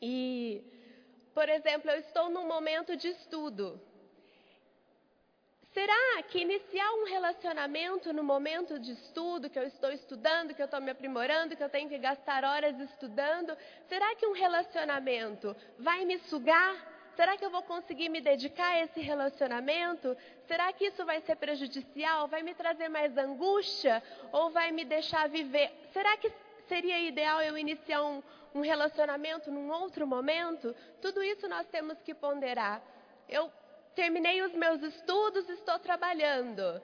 E, 0.00 0.62
por 1.34 1.48
exemplo, 1.48 1.90
eu 1.90 1.98
estou 1.98 2.30
num 2.30 2.46
momento 2.46 2.96
de 2.96 3.08
estudo. 3.08 3.80
Será 5.72 6.22
que 6.24 6.40
iniciar 6.40 6.92
um 6.94 7.04
relacionamento 7.04 8.12
no 8.12 8.24
momento 8.24 8.76
de 8.78 8.92
estudo, 8.92 9.48
que 9.48 9.58
eu 9.58 9.62
estou 9.62 9.92
estudando, 9.92 10.52
que 10.52 10.60
eu 10.60 10.64
estou 10.64 10.80
me 10.80 10.90
aprimorando, 10.90 11.56
que 11.56 11.62
eu 11.62 11.68
tenho 11.68 11.88
que 11.88 11.98
gastar 11.98 12.44
horas 12.44 12.78
estudando, 12.80 13.56
será 13.88 14.16
que 14.16 14.26
um 14.26 14.32
relacionamento 14.32 15.56
vai 15.78 16.04
me 16.04 16.18
sugar? 16.18 16.74
Será 17.16 17.36
que 17.36 17.44
eu 17.44 17.50
vou 17.50 17.62
conseguir 17.62 18.08
me 18.08 18.20
dedicar 18.20 18.68
a 18.68 18.80
esse 18.80 19.00
relacionamento? 19.00 20.16
Será 20.46 20.72
que 20.72 20.86
isso 20.86 21.04
vai 21.04 21.20
ser 21.20 21.36
prejudicial? 21.36 22.28
Vai 22.28 22.42
me 22.42 22.54
trazer 22.54 22.88
mais 22.88 23.16
angústia? 23.16 24.02
Ou 24.32 24.50
vai 24.50 24.70
me 24.72 24.84
deixar 24.84 25.28
viver? 25.28 25.70
Será 25.92 26.16
que 26.16 26.32
seria 26.68 26.98
ideal 27.00 27.42
eu 27.42 27.58
iniciar 27.58 28.02
um, 28.02 28.22
um 28.54 28.60
relacionamento 28.60 29.50
num 29.50 29.70
outro 29.70 30.06
momento? 30.06 30.74
Tudo 31.00 31.22
isso 31.22 31.48
nós 31.48 31.66
temos 31.66 32.00
que 32.02 32.14
ponderar. 32.14 32.82
Eu 33.28 33.50
terminei 33.94 34.40
os 34.42 34.52
meus 34.54 34.82
estudos, 34.82 35.48
estou 35.48 35.78
trabalhando. 35.78 36.80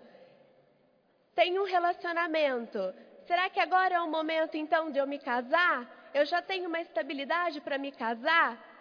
Tenho 1.34 1.62
um 1.62 1.66
relacionamento. 1.66 2.94
Será 3.26 3.50
que 3.50 3.60
agora 3.60 3.96
é 3.96 4.00
o 4.00 4.08
momento 4.08 4.56
então 4.56 4.90
de 4.90 4.98
eu 4.98 5.06
me 5.06 5.18
casar? 5.18 6.10
Eu 6.14 6.24
já 6.24 6.40
tenho 6.40 6.68
uma 6.68 6.80
estabilidade 6.80 7.60
para 7.60 7.76
me 7.76 7.92
casar? 7.92 8.75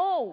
Ou 0.00 0.24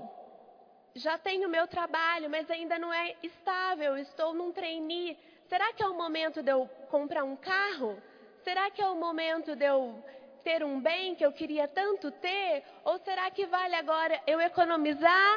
já 0.96 1.18
tenho 1.18 1.50
meu 1.50 1.68
trabalho, 1.68 2.30
mas 2.30 2.50
ainda 2.50 2.80
não 2.80 2.92
é 2.94 3.16
estável, 3.22 3.98
estou 3.98 4.34
num 4.34 4.52
trainee. 4.54 5.18
Será 5.50 5.74
que 5.74 5.84
é 5.84 5.88
o 5.88 5.94
momento 5.94 6.42
de 6.42 6.52
eu 6.52 6.70
comprar 6.90 7.24
um 7.26 7.36
carro? 7.36 8.02
Será 8.46 8.72
que 8.72 8.82
é 8.82 8.88
o 8.88 8.96
momento 8.96 9.56
de 9.58 9.66
eu 9.66 10.02
ter 10.42 10.64
um 10.64 10.80
bem 10.80 11.16
que 11.16 11.26
eu 11.26 11.34
queria 11.34 11.68
tanto 11.68 12.10
ter? 12.12 12.64
Ou 12.86 12.98
será 13.00 13.30
que 13.30 13.46
vale 13.46 13.76
agora 13.76 14.22
eu 14.26 14.40
economizar, 14.40 15.34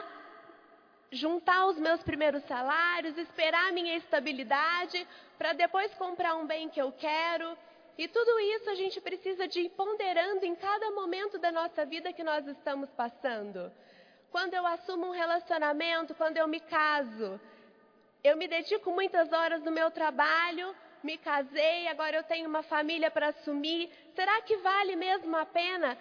juntar 1.10 1.66
os 1.66 1.78
meus 1.78 2.00
primeiros 2.04 2.44
salários, 2.44 3.18
esperar 3.18 3.68
a 3.68 3.72
minha 3.72 3.96
estabilidade 3.96 5.06
para 5.36 5.52
depois 5.54 5.92
comprar 5.94 6.36
um 6.36 6.46
bem 6.46 6.68
que 6.68 6.80
eu 6.80 6.92
quero? 6.92 7.58
E 7.98 8.06
tudo 8.08 8.38
isso 8.40 8.70
a 8.70 8.74
gente 8.76 9.00
precisa 9.00 9.48
de 9.48 9.60
ir 9.62 9.70
ponderando 9.70 10.46
em 10.46 10.54
cada 10.54 10.90
momento 10.92 11.36
da 11.38 11.50
nossa 11.50 11.84
vida 11.84 12.12
que 12.12 12.22
nós 12.22 12.46
estamos 12.46 12.88
passando. 12.90 13.70
Quando 14.30 14.54
eu 14.54 14.64
assumo 14.66 15.06
um 15.08 15.10
relacionamento, 15.12 16.14
quando 16.14 16.36
eu 16.36 16.46
me 16.46 16.60
caso, 16.60 17.40
eu 18.22 18.36
me 18.36 18.46
dedico 18.46 18.90
muitas 18.92 19.32
horas 19.32 19.62
no 19.62 19.72
meu 19.72 19.90
trabalho, 19.90 20.74
me 21.02 21.18
casei, 21.18 21.88
agora 21.88 22.16
eu 22.16 22.22
tenho 22.22 22.48
uma 22.48 22.62
família 22.62 23.10
para 23.10 23.28
assumir. 23.28 23.90
Será 24.14 24.40
que 24.42 24.56
vale 24.58 24.94
mesmo 24.94 25.36
a 25.36 25.44
pena 25.46 25.98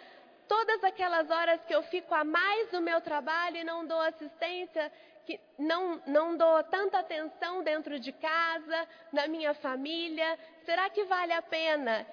todas 0.47 0.83
aquelas 0.83 1.29
horas 1.29 1.59
que 1.65 1.73
eu 1.73 1.81
fico 1.83 2.13
a 2.13 2.23
mais 2.23 2.71
no 2.71 2.81
meu 2.81 3.01
trabalho 3.01 3.57
e 3.57 3.63
não 3.63 3.85
dou 3.85 4.01
assistência, 4.01 4.91
que 5.25 5.39
não, 5.57 6.01
não 6.05 6.35
dou 6.35 6.63
tanta 6.63 6.99
atenção 6.99 7.63
dentro 7.63 7.99
de 7.99 8.11
casa, 8.11 8.87
na 9.11 9.27
minha 9.27 9.53
família? 9.55 10.37
Será 10.65 10.89
que 10.89 11.03
vale 11.05 11.33
a 11.33 11.41
pena 11.41 12.05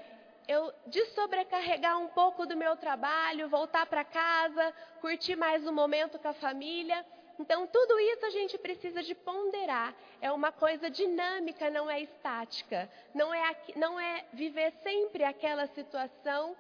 eu 0.49 0.73
desobrecarregar 0.87 1.99
um 1.99 2.09
pouco 2.09 2.47
do 2.47 2.57
meu 2.57 2.77
trabalho, 2.77 3.49
voltar 3.49 3.87
para 3.87 4.05
casa, 4.05 4.73
curtir 5.01 5.37
mais 5.37 5.67
um 5.67 5.73
momento 5.73 6.19
com 6.19 6.29
a 6.29 6.35
família. 6.35 7.05
Então, 7.39 7.67
tudo 7.67 7.99
isso 7.99 8.25
a 8.25 8.31
gente 8.31 8.57
precisa 8.57 9.03
de 9.03 9.15
ponderar. 9.15 9.95
É 10.21 10.31
uma 10.33 10.53
coisa 10.53 10.89
dinâmica, 10.89 11.69
não 11.69 11.91
é 11.91 12.01
estática. 12.01 12.89
Não 13.15 13.35
é, 13.35 13.57
não 13.75 14.01
é 14.01 14.25
viver 14.33 14.73
sempre 14.83 15.25
aquela 15.25 15.67
situação 15.69 16.57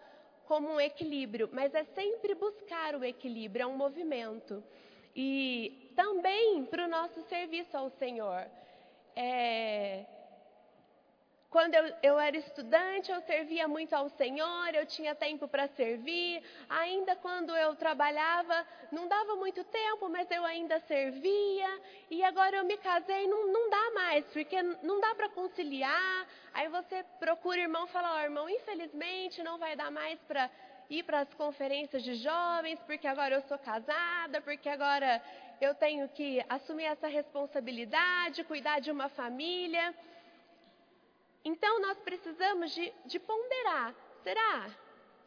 como 0.46 0.68
um 0.68 0.80
equilíbrio, 0.80 1.48
mas 1.52 1.74
é 1.74 1.84
sempre 1.84 2.34
buscar 2.34 2.94
o 2.94 3.04
equilíbrio, 3.04 3.64
é 3.64 3.66
um 3.66 3.76
movimento. 3.76 4.62
E 5.14 5.92
também 5.96 6.64
para 6.66 6.84
o 6.84 6.88
nosso 6.88 7.22
serviço 7.22 7.76
ao 7.76 7.88
Senhor. 7.90 8.46
É, 9.14 10.04
quando 11.50 11.74
eu, 11.74 11.94
eu, 12.02 12.18
era 12.18 12.36
estudante, 12.36 13.10
eu 13.10 13.20
servia 13.22 13.68
muito 13.68 13.94
ao 13.94 14.08
Senhor, 14.10 14.74
eu 14.74 14.84
tinha 14.86 15.14
tempo 15.14 15.46
para 15.46 15.68
servir. 15.68 16.42
Ainda 16.68 17.14
quando 17.16 17.54
eu 17.56 17.74
trabalhava, 17.76 18.66
não 18.90 19.06
dava 19.06 19.36
muito 19.36 19.62
tempo, 19.64 20.08
mas 20.08 20.30
eu 20.30 20.44
ainda 20.44 20.80
servia. 20.80 21.80
E 22.10 22.22
agora 22.24 22.56
eu 22.56 22.64
me 22.64 22.76
casei, 22.78 23.26
não, 23.26 23.52
não 23.52 23.70
dá 23.70 23.90
mais, 23.94 24.24
porque 24.26 24.60
não 24.62 25.00
dá 25.00 25.14
para 25.14 25.28
conciliar. 25.28 26.26
Aí 26.52 26.68
você 26.68 27.04
procura 27.18 27.58
o 27.58 27.62
irmão 27.62 27.86
e 27.86 27.90
fala: 27.90 28.16
oh, 28.16 28.24
irmão, 28.24 28.50
infelizmente 28.50 29.42
não 29.42 29.58
vai 29.58 29.76
dar 29.76 29.90
mais 29.90 30.18
para 30.20 30.50
ir 30.88 31.02
para 31.02 31.20
as 31.20 31.34
conferências 31.34 32.02
de 32.02 32.14
jovens, 32.16 32.78
porque 32.86 33.06
agora 33.06 33.34
eu 33.34 33.42
sou 33.42 33.58
casada, 33.58 34.40
porque 34.40 34.68
agora 34.68 35.22
eu 35.60 35.74
tenho 35.74 36.08
que 36.08 36.44
assumir 36.48 36.84
essa 36.84 37.08
responsabilidade, 37.08 38.44
cuidar 38.44 38.80
de 38.80 38.90
uma 38.90 39.08
família. 39.08 39.94
Então 41.46 41.80
nós 41.80 41.96
precisamos 42.00 42.74
de, 42.74 42.92
de 43.04 43.20
ponderar: 43.20 43.94
será 44.24 44.68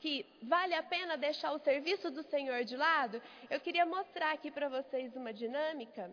que 0.01 0.25
vale 0.43 0.75
a 0.75 0.83
pena 0.83 1.15
deixar 1.15 1.53
o 1.53 1.59
serviço 1.59 2.11
do 2.11 2.23
Senhor 2.23 2.65
de 2.65 2.75
lado? 2.75 3.21
Eu 3.49 3.57
queria 3.61 3.85
mostrar 3.85 4.33
aqui 4.33 4.51
para 4.51 4.67
vocês 4.67 5.15
uma 5.15 5.31
dinâmica. 5.31 6.11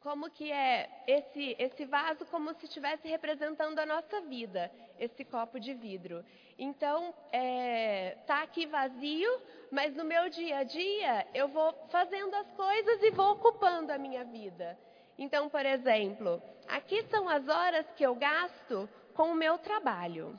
Como 0.00 0.30
que 0.30 0.50
é 0.50 0.88
esse, 1.06 1.54
esse 1.58 1.84
vaso 1.84 2.24
como 2.30 2.54
se 2.54 2.64
estivesse 2.64 3.06
representando 3.06 3.78
a 3.78 3.84
nossa 3.84 4.22
vida, 4.22 4.72
esse 4.98 5.22
copo 5.22 5.60
de 5.60 5.74
vidro. 5.74 6.24
Então, 6.58 7.14
está 7.30 8.38
é, 8.38 8.42
aqui 8.42 8.64
vazio, 8.64 9.30
mas 9.70 9.94
no 9.94 10.04
meu 10.04 10.30
dia 10.30 10.60
a 10.60 10.64
dia 10.64 11.28
eu 11.34 11.48
vou 11.48 11.74
fazendo 11.90 12.34
as 12.34 12.50
coisas 12.52 13.02
e 13.02 13.10
vou 13.10 13.32
ocupando 13.32 13.92
a 13.92 13.98
minha 13.98 14.24
vida. 14.24 14.78
Então, 15.20 15.50
por 15.50 15.66
exemplo, 15.66 16.42
aqui 16.66 17.02
são 17.10 17.28
as 17.28 17.46
horas 17.46 17.84
que 17.94 18.02
eu 18.02 18.14
gasto 18.14 18.88
com 19.14 19.32
o 19.32 19.34
meu 19.34 19.58
trabalho. 19.58 20.34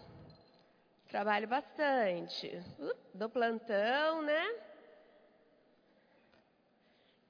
Trabalho 1.08 1.48
bastante. 1.48 2.48
Uh, 2.80 2.92
do 3.14 3.30
plantão, 3.30 4.24
né? 4.24 4.56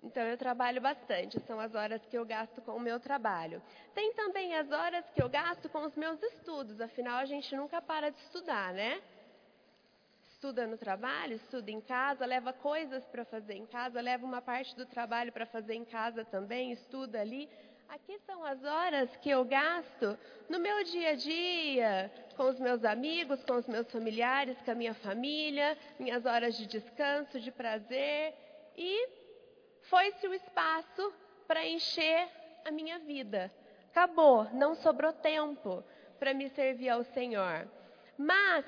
Então, 0.02 0.24
eu 0.24 0.38
trabalho 0.38 0.80
bastante, 0.80 1.42
são 1.42 1.60
as 1.60 1.76
horas 1.76 2.02
que 2.06 2.18
eu 2.18 2.26
gasto 2.26 2.62
com 2.62 2.72
o 2.72 2.80
meu 2.80 3.02
trabalho. 3.02 3.62
Tem 3.94 4.14
também 4.14 4.56
as 4.56 4.72
horas 4.72 5.06
que 5.14 5.22
eu 5.22 5.28
gasto 5.28 5.68
com 5.68 5.84
os 5.86 5.96
meus 5.98 6.24
estudos, 6.24 6.80
afinal, 6.80 7.18
a 7.18 7.26
gente 7.26 7.54
nunca 7.54 7.82
para 7.82 8.12
de 8.12 8.18
estudar, 8.20 8.74
né? 8.74 9.02
Estuda 10.42 10.66
no 10.66 10.76
trabalho, 10.76 11.36
estuda 11.36 11.70
em 11.70 11.80
casa, 11.80 12.26
leva 12.26 12.52
coisas 12.52 13.06
para 13.06 13.24
fazer 13.24 13.54
em 13.54 13.68
casa, 13.68 14.02
leva 14.02 14.26
uma 14.26 14.42
parte 14.42 14.76
do 14.76 14.88
trabalho 14.88 15.32
para 15.32 15.46
fazer 15.46 15.76
em 15.76 15.86
casa 15.86 16.26
também, 16.26 16.72
estuda 16.72 17.22
ali. 17.22 17.48
Aqui 17.88 18.18
são 18.26 18.44
as 18.44 18.64
horas 18.64 19.16
que 19.18 19.30
eu 19.30 19.46
gasto 19.46 20.18
no 20.50 20.58
meu 20.58 20.84
dia 20.86 21.12
a 21.12 21.16
dia, 21.16 22.12
com 22.36 22.50
os 22.50 22.60
meus 22.60 22.84
amigos, 22.84 23.44
com 23.44 23.54
os 23.54 23.68
meus 23.68 23.92
familiares, 23.92 24.58
com 24.66 24.72
a 24.72 24.74
minha 24.74 24.96
família, 24.96 25.78
minhas 26.00 26.26
horas 26.26 26.58
de 26.58 26.66
descanso, 26.66 27.40
de 27.40 27.52
prazer. 27.52 28.34
E 28.76 29.10
foi-se 29.84 30.28
o 30.28 30.34
espaço 30.34 31.14
para 31.48 31.68
encher 31.68 32.28
a 32.66 32.72
minha 32.72 32.98
vida. 32.98 33.52
Acabou, 33.92 34.46
não 34.54 34.74
sobrou 34.74 35.14
tempo 35.14 35.84
para 36.18 36.34
me 36.34 36.50
servir 36.50 36.90
ao 36.90 37.04
Senhor. 37.04 37.68
Mas 38.18 38.66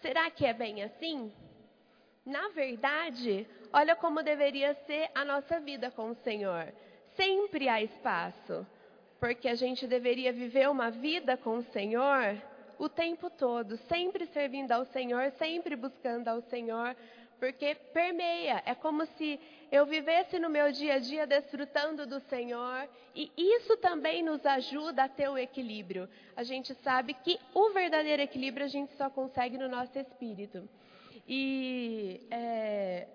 Será 0.00 0.30
que 0.30 0.46
é 0.46 0.52
bem 0.52 0.82
assim? 0.82 1.32
Na 2.24 2.48
verdade, 2.48 3.46
olha 3.72 3.96
como 3.96 4.22
deveria 4.22 4.74
ser 4.86 5.10
a 5.14 5.24
nossa 5.24 5.58
vida 5.60 5.90
com 5.90 6.10
o 6.10 6.14
Senhor. 6.14 6.72
Sempre 7.16 7.68
há 7.68 7.82
espaço, 7.82 8.66
porque 9.18 9.48
a 9.48 9.54
gente 9.54 9.86
deveria 9.86 10.32
viver 10.32 10.68
uma 10.68 10.90
vida 10.90 11.36
com 11.36 11.56
o 11.56 11.62
Senhor 11.62 12.40
o 12.78 12.88
tempo 12.88 13.28
todo, 13.28 13.76
sempre 13.76 14.24
servindo 14.26 14.70
ao 14.70 14.84
Senhor, 14.84 15.32
sempre 15.32 15.74
buscando 15.74 16.28
ao 16.28 16.40
Senhor, 16.42 16.94
porque 17.38 17.74
permeia, 17.92 18.62
é 18.66 18.74
como 18.74 19.06
se 19.06 19.40
eu 19.70 19.86
vivesse 19.86 20.38
no 20.38 20.50
meu 20.50 20.72
dia 20.72 20.94
a 20.94 20.98
dia 20.98 21.26
desfrutando 21.26 22.06
do 22.06 22.20
Senhor, 22.20 22.88
e 23.14 23.30
isso 23.36 23.76
também 23.76 24.22
nos 24.22 24.44
ajuda 24.44 25.04
a 25.04 25.08
ter 25.08 25.28
o 25.28 25.38
equilíbrio. 25.38 26.08
A 26.36 26.42
gente 26.42 26.74
sabe 26.76 27.14
que 27.14 27.38
o 27.54 27.70
verdadeiro 27.70 28.22
equilíbrio 28.22 28.64
a 28.64 28.68
gente 28.68 28.92
só 28.94 29.08
consegue 29.10 29.58
no 29.58 29.68
nosso 29.68 29.98
espírito. 29.98 30.68
E 31.26 32.26
é, 32.30 33.06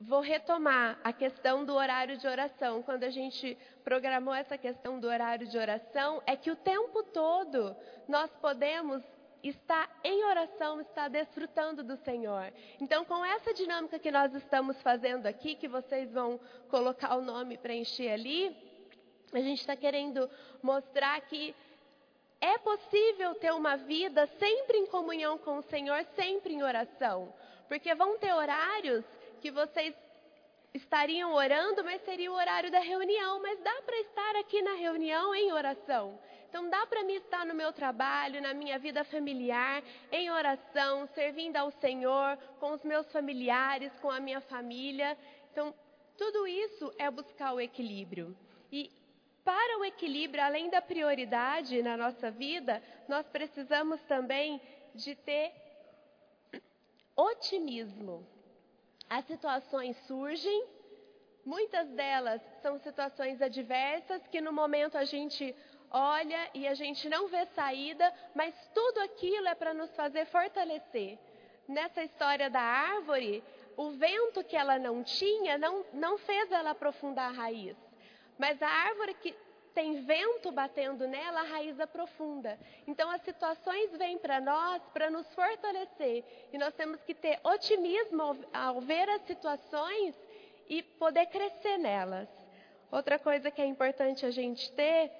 vou 0.00 0.20
retomar 0.20 0.98
a 1.02 1.12
questão 1.12 1.64
do 1.64 1.74
horário 1.74 2.16
de 2.18 2.26
oração. 2.26 2.82
Quando 2.82 3.04
a 3.04 3.10
gente 3.10 3.56
programou 3.82 4.34
essa 4.34 4.58
questão 4.58 5.00
do 5.00 5.08
horário 5.08 5.46
de 5.46 5.56
oração, 5.56 6.22
é 6.26 6.36
que 6.36 6.50
o 6.50 6.56
tempo 6.56 7.02
todo 7.04 7.74
nós 8.06 8.30
podemos 8.40 9.02
estar 9.48 9.88
em 10.02 10.24
oração, 10.24 10.80
estar 10.80 11.08
desfrutando 11.08 11.82
do 11.82 11.96
Senhor. 11.98 12.52
Então, 12.80 13.04
com 13.04 13.24
essa 13.24 13.52
dinâmica 13.52 13.98
que 13.98 14.10
nós 14.10 14.34
estamos 14.34 14.80
fazendo 14.82 15.26
aqui, 15.26 15.54
que 15.54 15.68
vocês 15.68 16.12
vão 16.12 16.40
colocar 16.68 17.16
o 17.16 17.22
nome 17.22 17.56
preencher 17.56 18.08
ali, 18.08 18.56
a 19.32 19.40
gente 19.40 19.60
está 19.60 19.76
querendo 19.76 20.30
mostrar 20.62 21.20
que 21.22 21.54
é 22.40 22.58
possível 22.58 23.34
ter 23.34 23.52
uma 23.52 23.76
vida 23.76 24.26
sempre 24.38 24.78
em 24.78 24.86
comunhão 24.86 25.38
com 25.38 25.58
o 25.58 25.62
Senhor, 25.62 26.04
sempre 26.14 26.54
em 26.54 26.62
oração. 26.62 27.32
Porque 27.68 27.94
vão 27.94 28.18
ter 28.18 28.32
horários 28.32 29.04
que 29.40 29.50
vocês 29.50 29.94
estariam 30.72 31.32
orando, 31.32 31.82
mas 31.82 32.02
seria 32.02 32.30
o 32.30 32.34
horário 32.34 32.70
da 32.70 32.78
reunião. 32.78 33.40
Mas 33.40 33.58
dá 33.60 33.82
para 33.84 33.98
estar 34.00 34.36
aqui 34.36 34.62
na 34.62 34.74
reunião 34.74 35.34
em 35.34 35.52
oração. 35.52 36.18
Então 36.56 36.70
dá 36.70 36.86
para 36.86 37.04
mim 37.04 37.16
estar 37.16 37.44
no 37.44 37.54
meu 37.54 37.70
trabalho, 37.70 38.40
na 38.40 38.54
minha 38.54 38.78
vida 38.78 39.04
familiar, 39.04 39.82
em 40.10 40.30
oração, 40.30 41.06
servindo 41.08 41.58
ao 41.58 41.70
Senhor, 41.70 42.38
com 42.58 42.72
os 42.72 42.82
meus 42.82 43.06
familiares, 43.12 43.92
com 44.00 44.10
a 44.10 44.18
minha 44.18 44.40
família. 44.40 45.18
Então, 45.52 45.74
tudo 46.16 46.46
isso 46.46 46.90
é 46.96 47.10
buscar 47.10 47.52
o 47.52 47.60
equilíbrio. 47.60 48.34
E 48.72 48.90
para 49.44 49.78
o 49.78 49.84
equilíbrio, 49.84 50.42
além 50.42 50.70
da 50.70 50.80
prioridade 50.80 51.82
na 51.82 51.94
nossa 51.94 52.30
vida, 52.30 52.82
nós 53.06 53.28
precisamos 53.28 54.00
também 54.04 54.58
de 54.94 55.14
ter 55.14 55.52
otimismo. 57.14 58.26
As 59.10 59.26
situações 59.26 59.94
surgem, 60.06 60.66
muitas 61.44 61.86
delas 61.90 62.40
são 62.62 62.78
situações 62.78 63.42
adversas 63.42 64.26
que 64.28 64.40
no 64.40 64.54
momento 64.54 64.96
a 64.96 65.04
gente 65.04 65.54
olha 65.90 66.50
e 66.54 66.66
a 66.66 66.74
gente 66.74 67.08
não 67.08 67.28
vê 67.28 67.46
saída, 67.46 68.12
mas 68.34 68.54
tudo 68.74 69.00
aquilo 69.00 69.48
é 69.48 69.54
para 69.54 69.74
nos 69.74 69.94
fazer 69.94 70.26
fortalecer. 70.26 71.18
Nessa 71.68 72.02
história 72.02 72.48
da 72.48 72.60
árvore, 72.60 73.42
o 73.76 73.90
vento 73.90 74.44
que 74.44 74.56
ela 74.56 74.78
não 74.78 75.02
tinha 75.02 75.58
não, 75.58 75.84
não 75.92 76.18
fez 76.18 76.50
ela 76.50 76.70
aprofundar 76.70 77.30
a 77.30 77.34
raiz. 77.34 77.76
Mas 78.38 78.60
a 78.62 78.68
árvore 78.68 79.14
que 79.14 79.34
tem 79.74 80.04
vento 80.04 80.50
batendo 80.50 81.06
nela, 81.06 81.40
a 81.40 81.44
raiz 81.44 81.78
aprofunda. 81.78 82.58
Então 82.86 83.10
as 83.10 83.20
situações 83.20 83.90
vêm 83.98 84.16
para 84.16 84.40
nós 84.40 84.82
para 84.92 85.10
nos 85.10 85.26
fortalecer. 85.34 86.24
E 86.50 86.56
nós 86.56 86.72
temos 86.72 87.02
que 87.02 87.14
ter 87.14 87.38
otimismo 87.44 88.22
ao, 88.22 88.36
ao 88.54 88.80
ver 88.80 89.06
as 89.10 89.20
situações 89.26 90.14
e 90.66 90.82
poder 90.82 91.26
crescer 91.26 91.76
nelas. 91.76 92.28
Outra 92.90 93.18
coisa 93.18 93.50
que 93.50 93.60
é 93.60 93.66
importante 93.66 94.24
a 94.24 94.30
gente 94.30 94.72
ter 94.72 95.10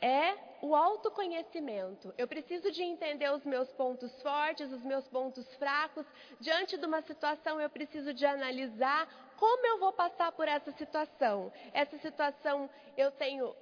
é 0.00 0.36
o 0.60 0.74
autoconhecimento. 0.74 2.12
Eu 2.16 2.26
preciso 2.26 2.70
de 2.70 2.82
entender 2.82 3.30
os 3.30 3.44
meus 3.44 3.68
pontos 3.72 4.10
fortes, 4.22 4.72
os 4.72 4.82
meus 4.82 5.06
pontos 5.08 5.46
fracos. 5.54 6.06
Diante 6.40 6.76
de 6.76 6.86
uma 6.86 7.02
situação, 7.02 7.60
eu 7.60 7.70
preciso 7.70 8.12
de 8.12 8.26
analisar 8.26 9.08
como 9.36 9.64
eu 9.66 9.78
vou 9.78 9.92
passar 9.92 10.32
por 10.32 10.48
essa 10.48 10.72
situação. 10.72 11.52
Essa 11.72 11.96
situação 11.98 12.68
eu 12.96 13.10
tenho 13.12 13.54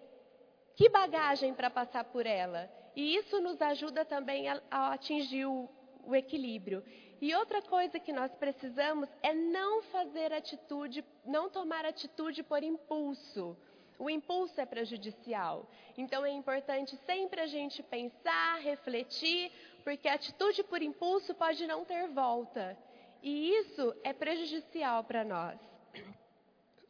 que 0.75 0.89
bagagem 0.89 1.55
para 1.55 1.71
passar 1.71 2.05
por 2.05 2.27
ela? 2.27 2.71
E 2.95 3.17
isso 3.17 3.41
nos 3.41 3.61
ajuda 3.61 4.05
também 4.05 4.49
a, 4.49 4.61
a 4.71 4.93
atingir 4.93 5.47
o, 5.47 5.69
o 6.05 6.15
equilíbrio. 6.15 6.83
E 7.21 7.35
outra 7.35 7.63
coisa 7.63 7.99
que 7.99 8.13
nós 8.13 8.31
precisamos 8.35 9.09
é 9.23 9.35
não 9.35 9.83
fazer 9.85 10.33
atitude, 10.33 11.05
não 11.25 11.49
tomar 11.49 11.85
atitude 11.85 12.43
por 12.43 12.63
impulso. 12.63 13.57
O 13.99 14.11
impulso 14.11 14.61
é 14.61 14.67
prejudicial. 14.67 15.69
Então 15.97 16.25
é 16.25 16.31
importante 16.31 16.97
sempre 17.07 17.41
a 17.41 17.47
gente 17.47 17.83
pensar, 17.83 18.61
refletir, 18.61 19.51
porque 19.85 20.09
a 20.09 20.15
atitude 20.15 20.63
por 20.65 20.83
impulso 20.83 21.35
pode 21.35 21.67
não 21.67 21.85
ter 21.85 22.09
volta. 22.09 22.77
E 23.23 23.51
isso 23.51 23.95
é 24.05 24.13
prejudicial 24.13 25.03
para 25.05 25.25
nós. 25.25 25.59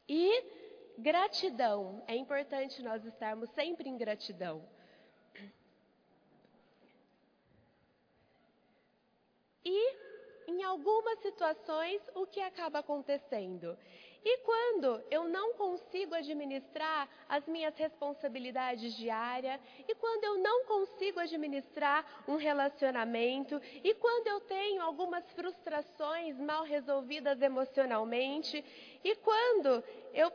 E 0.08 0.56
Gratidão. 0.98 2.02
É 2.06 2.16
importante 2.16 2.82
nós 2.82 3.04
estarmos 3.04 3.50
sempre 3.50 3.88
em 3.88 3.98
gratidão. 3.98 4.66
E, 9.62 9.96
em 10.48 10.62
algumas 10.62 11.18
situações, 11.18 12.00
o 12.14 12.26
que 12.26 12.40
acaba 12.40 12.78
acontecendo? 12.78 13.76
E 14.28 14.38
quando 14.38 15.00
eu 15.08 15.28
não 15.28 15.54
consigo 15.54 16.12
administrar 16.12 17.08
as 17.28 17.46
minhas 17.46 17.76
responsabilidades 17.76 18.96
diárias, 18.96 19.60
e 19.86 19.94
quando 19.94 20.24
eu 20.24 20.36
não 20.38 20.64
consigo 20.64 21.20
administrar 21.20 22.04
um 22.26 22.34
relacionamento, 22.34 23.60
e 23.84 23.94
quando 23.94 24.26
eu 24.26 24.40
tenho 24.40 24.82
algumas 24.82 25.24
frustrações 25.30 26.36
mal 26.40 26.64
resolvidas 26.64 27.40
emocionalmente, 27.40 28.64
e 29.04 29.14
quando 29.14 29.84
eu 30.12 30.28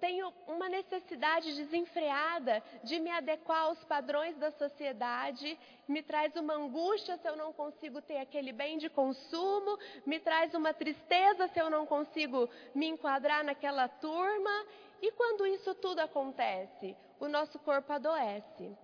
tenho 0.00 0.32
uma 0.46 0.68
necessidade 0.68 1.54
desenfreada 1.54 2.62
de 2.82 2.98
me 2.98 3.10
adequar 3.10 3.64
aos 3.64 3.84
padrões 3.84 4.36
da 4.38 4.50
sociedade, 4.52 5.58
me 5.86 6.02
traz 6.02 6.34
uma 6.36 6.54
angústia 6.54 7.16
se 7.18 7.28
eu 7.28 7.36
não 7.36 7.52
consigo 7.52 8.00
ter 8.00 8.16
aquele 8.16 8.52
bem 8.52 8.78
de 8.78 8.88
consumo, 8.88 9.78
me 10.06 10.18
traz 10.18 10.54
uma 10.54 10.72
tristeza 10.72 11.48
se 11.48 11.60
eu 11.60 11.68
não 11.68 11.86
consigo 11.86 12.48
me 12.74 12.86
enquadrar 12.86 13.44
naquela 13.44 13.88
turma. 13.88 14.66
E 15.02 15.12
quando 15.12 15.46
isso 15.46 15.74
tudo 15.74 16.00
acontece, 16.00 16.96
o 17.18 17.28
nosso 17.28 17.58
corpo 17.58 17.92
adoece 17.92 18.76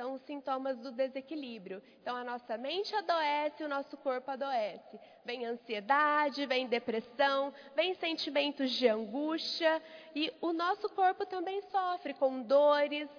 são 0.00 0.14
os 0.14 0.22
sintomas 0.22 0.78
do 0.78 0.90
desequilíbrio. 0.90 1.82
Então, 2.00 2.16
a 2.16 2.24
nossa 2.24 2.56
mente 2.56 2.94
adoece, 2.96 3.62
o 3.62 3.68
nosso 3.68 3.98
corpo 3.98 4.30
adoece. 4.30 4.98
Vem 5.26 5.44
ansiedade, 5.44 6.46
vem 6.46 6.66
depressão, 6.66 7.52
vem 7.76 7.92
sentimentos 7.92 8.70
de 8.70 8.88
angústia 8.88 9.82
e 10.14 10.32
o 10.40 10.54
nosso 10.54 10.88
corpo 10.88 11.26
também 11.26 11.60
sofre 11.70 12.14
com 12.14 12.40
dores, 12.40 13.10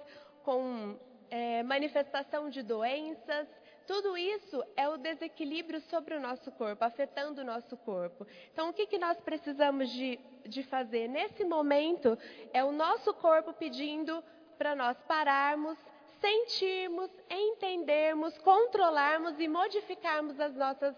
com 0.43 0.97
é, 1.29 1.61
manifestação 1.61 2.49
de 2.49 2.63
doenças. 2.63 3.47
Tudo 3.85 4.17
isso 4.17 4.63
é 4.75 4.89
o 4.89 4.97
desequilíbrio 4.97 5.81
sobre 5.81 6.15
o 6.15 6.19
nosso 6.19 6.51
corpo, 6.53 6.83
afetando 6.83 7.41
o 7.41 7.45
nosso 7.45 7.77
corpo. 7.77 8.25
Então, 8.51 8.69
o 8.69 8.73
que, 8.73 8.87
que 8.87 8.97
nós 8.97 9.21
precisamos 9.21 9.87
de, 9.91 10.19
de 10.47 10.63
fazer? 10.63 11.07
Nesse 11.07 11.45
momento, 11.45 12.17
é 12.51 12.63
o 12.63 12.71
nosso 12.71 13.13
corpo 13.13 13.53
pedindo 13.53 14.23
para 14.57 14.75
nós 14.75 14.95
pararmos, 15.07 15.77
sentirmos, 16.21 17.11
entendermos, 17.29 18.37
controlarmos 18.37 19.39
e 19.39 19.47
modificarmos 19.47 20.39
as 20.39 20.55
nossas 20.55 20.95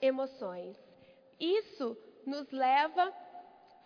emoções. 0.00 0.76
Isso 1.40 1.96
nos 2.26 2.50
leva 2.52 3.12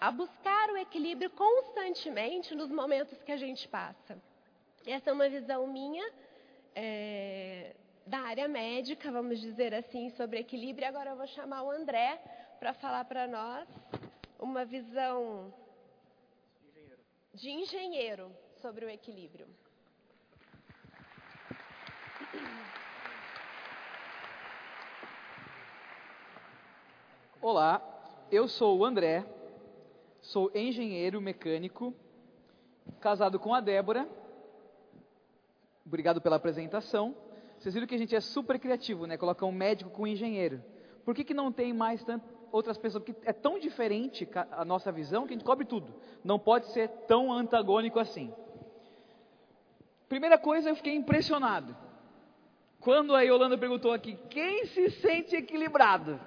a 0.01 0.11
buscar 0.11 0.71
o 0.71 0.77
equilíbrio 0.77 1.31
constantemente 1.31 2.55
nos 2.55 2.71
momentos 2.71 3.23
que 3.23 3.31
a 3.31 3.37
gente 3.37 3.68
passa. 3.68 4.21
Essa 4.85 5.11
é 5.11 5.12
uma 5.12 5.29
visão 5.29 5.64
minha 5.68 6.05
é, 6.75 7.77
da 8.05 8.18
área 8.18 8.49
médica, 8.49 9.12
vamos 9.12 9.40
dizer 9.40 9.73
assim, 9.73 10.11
sobre 10.11 10.40
equilíbrio. 10.40 10.88
Agora 10.88 11.11
eu 11.11 11.16
vou 11.16 11.29
chamar 11.29 11.62
o 11.62 11.71
André 11.71 12.21
para 12.59 12.75
falar 12.75 13.05
para 13.05 13.29
nós 13.29 13.68
uma 14.40 14.64
visão 14.64 15.55
de 17.33 17.51
engenheiro 17.51 18.35
sobre 18.61 18.85
o 18.85 18.90
equilíbrio. 18.90 19.47
Olá, 27.42 27.83
eu 28.31 28.46
sou 28.46 28.78
o 28.78 28.85
André, 28.85 29.26
sou 30.20 30.48
engenheiro 30.55 31.20
mecânico, 31.20 31.92
casado 33.00 33.37
com 33.37 33.52
a 33.52 33.61
Débora. 33.61 34.09
Obrigado 35.85 36.20
pela 36.20 36.37
apresentação. 36.37 37.16
Vocês 37.59 37.74
viram 37.74 37.88
que 37.88 37.96
a 37.96 37.98
gente 37.98 38.14
é 38.14 38.20
super 38.20 38.61
criativo, 38.61 39.09
né? 39.09 39.16
Colocar 39.16 39.44
um 39.44 39.50
médico 39.50 39.90
com 39.90 40.05
um 40.05 40.07
engenheiro. 40.07 40.62
Por 41.05 41.16
que, 41.16 41.24
que 41.24 41.35
não 41.35 41.50
tem 41.50 41.72
mais 41.72 42.07
outras 42.52 42.78
pessoas, 42.78 43.02
porque 43.02 43.28
é 43.28 43.33
tão 43.33 43.59
diferente 43.59 44.28
a 44.52 44.64
nossa 44.64 44.92
visão 44.92 45.26
que 45.26 45.33
a 45.33 45.37
gente 45.37 45.44
cobre 45.44 45.66
tudo. 45.66 45.92
Não 46.22 46.38
pode 46.38 46.66
ser 46.66 46.87
tão 47.09 47.33
antagônico 47.33 47.98
assim. 47.98 48.33
Primeira 50.09 50.38
coisa, 50.38 50.68
eu 50.68 50.76
fiquei 50.76 50.94
impressionado. 50.94 51.76
Quando 52.78 53.16
a 53.16 53.22
Yolanda 53.22 53.59
perguntou 53.59 53.92
aqui, 53.92 54.16
quem 54.31 54.64
se 54.66 54.90
sente 54.90 55.35
equilibrado? 55.35 56.20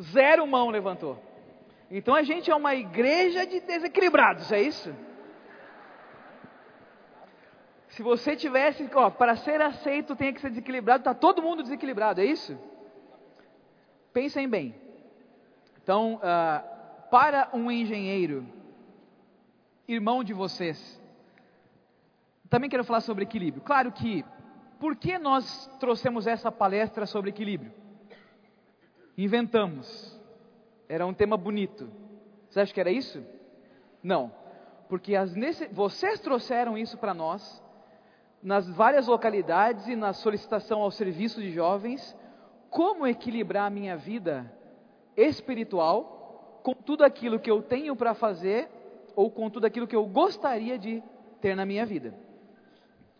Zero 0.00 0.46
mão 0.46 0.70
levantou. 0.70 1.18
Então 1.90 2.14
a 2.14 2.22
gente 2.22 2.50
é 2.50 2.54
uma 2.54 2.74
igreja 2.74 3.46
de 3.46 3.60
desequilibrados, 3.60 4.50
é 4.50 4.60
isso? 4.60 4.94
Se 7.90 8.02
você 8.02 8.34
tivesse, 8.34 8.90
ó, 8.92 9.08
para 9.08 9.36
ser 9.36 9.60
aceito 9.60 10.16
tem 10.16 10.34
que 10.34 10.40
ser 10.40 10.48
desequilibrado, 10.48 11.02
está 11.02 11.14
todo 11.14 11.40
mundo 11.40 11.62
desequilibrado, 11.62 12.20
é 12.20 12.24
isso? 12.24 12.58
Pensem 14.12 14.48
bem. 14.48 14.74
Então, 15.80 16.16
uh, 16.16 17.08
para 17.08 17.50
um 17.52 17.70
engenheiro, 17.70 18.44
irmão 19.86 20.24
de 20.24 20.32
vocês, 20.32 21.00
também 22.50 22.68
quero 22.68 22.82
falar 22.84 23.00
sobre 23.00 23.22
equilíbrio. 23.22 23.62
Claro 23.62 23.92
que, 23.92 24.24
por 24.80 24.96
que 24.96 25.18
nós 25.18 25.68
trouxemos 25.78 26.26
essa 26.26 26.50
palestra 26.50 27.06
sobre 27.06 27.30
equilíbrio? 27.30 27.83
Inventamos. 29.16 30.20
Era 30.88 31.06
um 31.06 31.14
tema 31.14 31.36
bonito. 31.36 31.88
Você 32.48 32.60
acha 32.60 32.72
que 32.72 32.80
era 32.80 32.90
isso? 32.90 33.22
Não. 34.02 34.32
Porque 34.88 35.14
as, 35.14 35.34
vocês 35.72 36.20
trouxeram 36.20 36.76
isso 36.76 36.98
para 36.98 37.14
nós 37.14 37.62
nas 38.44 38.68
várias 38.68 39.06
localidades 39.06 39.88
e 39.88 39.96
na 39.96 40.12
solicitação 40.12 40.82
ao 40.82 40.90
serviço 40.90 41.40
de 41.40 41.50
jovens, 41.50 42.14
como 42.68 43.06
equilibrar 43.06 43.66
a 43.66 43.70
minha 43.70 43.96
vida 43.96 44.52
espiritual 45.16 46.60
com 46.62 46.74
tudo 46.74 47.04
aquilo 47.04 47.40
que 47.40 47.50
eu 47.50 47.62
tenho 47.62 47.96
para 47.96 48.14
fazer 48.14 48.68
ou 49.16 49.30
com 49.30 49.48
tudo 49.48 49.64
aquilo 49.64 49.86
que 49.86 49.96
eu 49.96 50.04
gostaria 50.06 50.78
de 50.78 51.02
ter 51.40 51.54
na 51.54 51.64
minha 51.64 51.86
vida. 51.86 52.14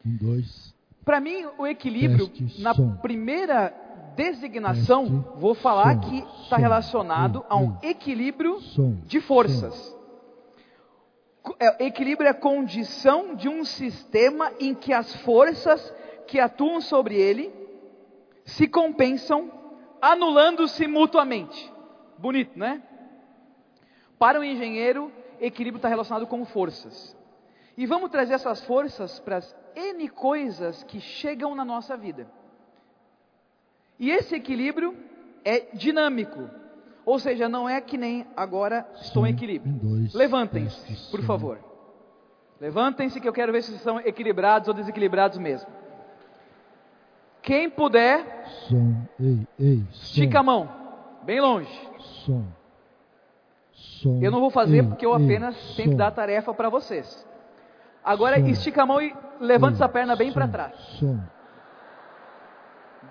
Um, 0.05 0.17
dois. 0.17 0.75
Para 1.05 1.21
mim, 1.21 1.47
o 1.57 1.67
equilíbrio, 1.67 2.29
teste, 2.29 2.63
na 2.63 2.75
som. 2.75 2.97
primeira 2.97 3.69
designação, 4.15 5.25
vou 5.37 5.55
falar 5.55 5.99
que 6.01 6.25
está 6.43 6.57
relacionado 6.57 7.45
a 7.49 7.57
um 7.57 7.77
equilíbrio 7.83 8.59
de 9.05 9.21
forças. 9.21 9.95
É, 11.61 11.87
equilíbrio 11.87 12.29
é 12.29 12.33
condição 12.33 13.35
de 13.35 13.49
um 13.49 13.65
sistema 13.65 14.51
em 14.59 14.75
que 14.75 14.93
as 14.93 15.15
forças 15.17 15.93
que 16.27 16.41
atuam 16.41 16.81
sobre 16.81 17.17
ele 17.17 17.53
se 18.45 18.67
compensam, 18.67 19.51
anulando-se 20.01 20.87
mutuamente. 20.87 21.73
Bonito, 22.19 22.59
né? 22.59 22.83
Para 24.19 24.41
o 24.41 24.45
engenheiro, 24.45 25.13
equilíbrio 25.41 25.79
está 25.79 25.89
relacionado 25.89 26.27
com 26.27 26.45
forças. 26.45 27.17
E 27.77 27.87
vamos 27.87 28.11
trazer 28.11 28.35
essas 28.35 28.65
forças 28.65 29.19
para 29.21 29.39
as 29.39 29.57
N 29.75 30.09
coisas 30.09 30.83
que 30.85 31.01
chegam 31.01 31.55
na 31.55 31.65
nossa 31.65 31.97
vida. 31.97 32.27
E 33.99 34.11
esse 34.11 34.35
equilíbrio 34.35 34.97
é 35.45 35.67
dinâmico. 35.75 36.49
Ou 37.05 37.19
seja, 37.19 37.49
não 37.49 37.69
é 37.69 37.81
que 37.81 37.99
nem 37.99 38.27
agora 38.37 38.87
estou 38.97 39.27
em 39.27 39.31
equilíbrio. 39.31 39.75
Levantem-se, 40.15 41.11
por 41.11 41.23
favor. 41.23 41.59
Levantem-se 42.61 43.21
que 43.21 43.29
eu 43.29 43.33
quero 43.33 43.53
ver 43.53 43.63
se 43.63 43.75
estão 43.75 44.01
equilibrados 44.01 44.69
ou 44.69 44.75
desequilibrados 44.75 45.39
mesmo. 45.39 45.69
Quem 47.43 47.69
puder, 47.69 48.47
som, 48.69 49.07
ei, 49.21 49.47
ei, 49.61 49.77
som. 49.91 50.03
estica 50.03 50.41
a 50.41 50.43
mão, 50.43 50.67
bem 51.25 51.43
longe. 51.43 51.91
Som. 52.25 52.47
Som, 53.71 54.19
eu 54.23 54.31
não 54.31 54.41
vou 54.41 54.49
fazer 54.49 54.79
ei, 54.79 54.83
porque 54.83 55.05
eu 55.05 55.13
apenas 55.13 55.55
ei, 55.71 55.77
tenho 55.77 55.91
que 55.91 55.97
dar 55.97 56.07
a 56.07 56.11
tarefa 56.11 56.55
para 56.55 56.71
vocês. 56.71 57.27
Agora 58.03 58.39
estica 58.39 58.83
a 58.83 58.87
mão 58.87 59.01
e 59.01 59.15
levante 59.41 59.75
essa 59.75 59.89
perna 59.89 60.17
bem 60.17 60.33
para 60.33 60.49
trás. 60.49 60.75
Som. 60.99 61.21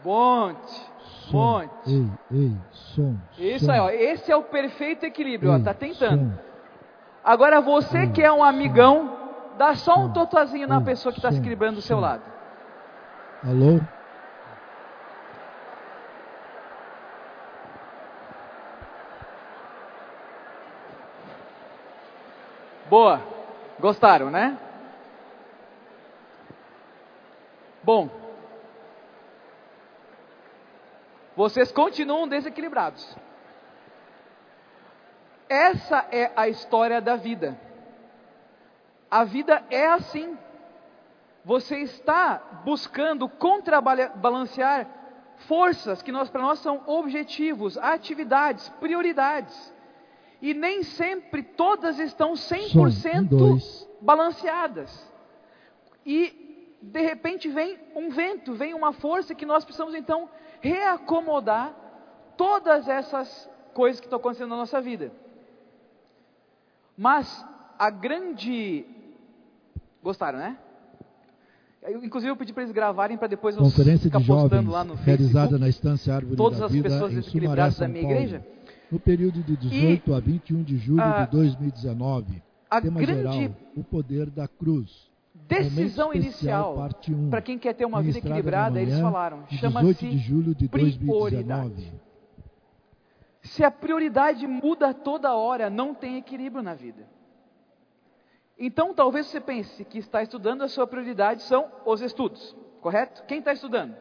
Bonte. 0.04 0.94
Monte. 1.32 1.90
Ei, 1.90 2.10
ei, 2.32 2.58
som. 2.72 3.18
Isso 3.38 3.66
som. 3.66 3.72
aí, 3.72 3.80
ó. 3.80 3.90
Esse 3.90 4.32
é 4.32 4.36
o 4.36 4.44
perfeito 4.44 5.06
equilíbrio, 5.06 5.52
ei, 5.52 5.62
ó. 5.62 5.64
Tá 5.64 5.74
tentando. 5.74 6.32
Som. 6.32 6.40
Agora 7.24 7.62
você 7.62 8.08
que 8.08 8.22
é 8.22 8.32
um 8.32 8.44
amigão, 8.44 9.18
dá 9.58 9.76
só 9.76 9.96
um 9.96 10.12
totozinho 10.12 10.68
na 10.68 10.82
pessoa 10.82 11.14
que 11.14 11.20
está 11.20 11.32
se 11.32 11.40
equilibrando 11.40 11.76
do 11.76 11.82
seu 11.82 12.00
lado. 12.00 12.22
Alô? 13.44 13.80
Boa. 22.90 23.22
Gostaram, 23.80 24.30
né? 24.30 24.58
Bom, 27.84 28.10
vocês 31.36 31.72
continuam 31.72 32.28
desequilibrados. 32.28 33.16
Essa 35.50 36.08
é 36.12 36.32
a 36.36 36.48
história 36.48 37.02
da 37.02 37.16
vida. 37.16 37.60
A 39.10 39.24
vida 39.24 39.64
é 39.70 39.88
assim. 39.88 40.38
Você 41.46 41.80
está 41.80 42.62
buscando 42.64 43.28
contrabalancear 43.28 44.88
forças 45.48 46.02
que 46.02 46.12
nós, 46.12 46.30
para 46.30 46.42
nós 46.42 46.60
são 46.60 46.82
objetivos, 46.88 47.78
atividades, 47.78 48.70
prioridades. 48.80 49.74
E 50.42 50.54
nem 50.54 50.84
sempre 50.84 51.44
todas 51.44 52.00
estão 52.00 52.34
100% 52.34 53.88
balanceadas. 54.02 55.12
E 56.06 56.80
de 56.82 57.02
repente 57.02 57.48
vem 57.48 57.80
um 57.96 58.10
vento, 58.10 58.54
vem 58.54 58.74
uma 58.74 58.92
força 58.92 59.34
que 59.34 59.46
nós 59.46 59.64
precisamos 59.64 59.96
então 59.96 60.30
reacomodar 60.64 61.76
todas 62.38 62.88
essas 62.88 63.50
coisas 63.74 64.00
que 64.00 64.08
estão 64.08 64.18
acontecendo 64.18 64.50
na 64.50 64.56
nossa 64.58 64.82
vida. 64.82 65.12
Mas 66.98 67.46
a 67.78 67.90
grande. 67.90 68.86
Gostaram, 70.02 70.40
né? 70.40 70.58
Eu, 71.82 72.04
inclusive 72.04 72.32
eu 72.32 72.38
pedi 72.38 72.54
para 72.54 72.64
eles 72.64 72.74
gravarem 72.74 73.18
para 73.18 73.28
depois 73.28 73.58
eu 73.58 73.62
Conferência 73.62 74.10
ficar 74.10 74.20
de 74.20 74.26
postando 74.26 74.72
lá 74.72 74.86
no 74.86 74.94
realizada 74.94 75.50
Facebook, 75.50 75.62
na 75.62 75.68
Estância 75.68 76.16
Árvore 76.16 76.38
todas 76.38 76.60
da 76.60 76.68
as 76.68 76.72
Vida, 76.72 76.90
pessoas 76.90 77.14
desequilibradas 77.14 77.78
da 77.78 77.88
minha 77.90 78.04
igreja. 78.04 78.46
No 78.90 79.00
período 79.00 79.44
de 79.44 79.58
18 79.58 80.12
e, 80.12 80.14
a 80.14 80.20
21 80.20 80.64
de 80.64 80.78
julho 80.78 81.02
a, 81.02 81.26
de 81.26 81.32
2019. 81.32 82.42
A 82.70 82.80
tema 82.82 83.02
grande 83.02 83.34
geral, 83.34 83.56
o 83.76 83.84
poder 83.84 84.30
da 84.30 84.48
cruz. 84.48 85.12
Decisão 85.48 86.14
inicial 86.14 86.90
para 87.30 87.42
quem 87.42 87.60
quer 87.60 87.74
ter 87.74 87.86
uma 87.86 88.02
vida 88.02 88.18
equilibrada, 88.18 88.82
eles 88.82 89.00
falaram, 89.00 89.46
chama-se 89.48 90.68
prioridade. 90.70 91.94
Se 93.42 93.64
a 93.64 93.70
prioridade 93.70 94.48
muda 94.48 94.94
toda 94.94 95.34
hora, 95.34 95.70
não 95.70 95.94
tem 95.94 96.18
equilíbrio 96.18 96.64
na 96.64 96.74
vida. 96.74 97.06
Então, 98.58 98.94
talvez 98.94 99.28
você 99.28 99.42
pense 99.42 99.84
que 99.84 99.98
está 99.98 100.24
estudando, 100.24 100.62
a 100.62 100.70
sua 100.70 100.88
prioridade 100.88 101.42
são 101.44 101.70
os 101.86 102.02
estudos, 102.02 102.56
correto? 102.80 103.24
Quem 103.26 103.40
está 103.40 103.52
estudando? 103.52 103.96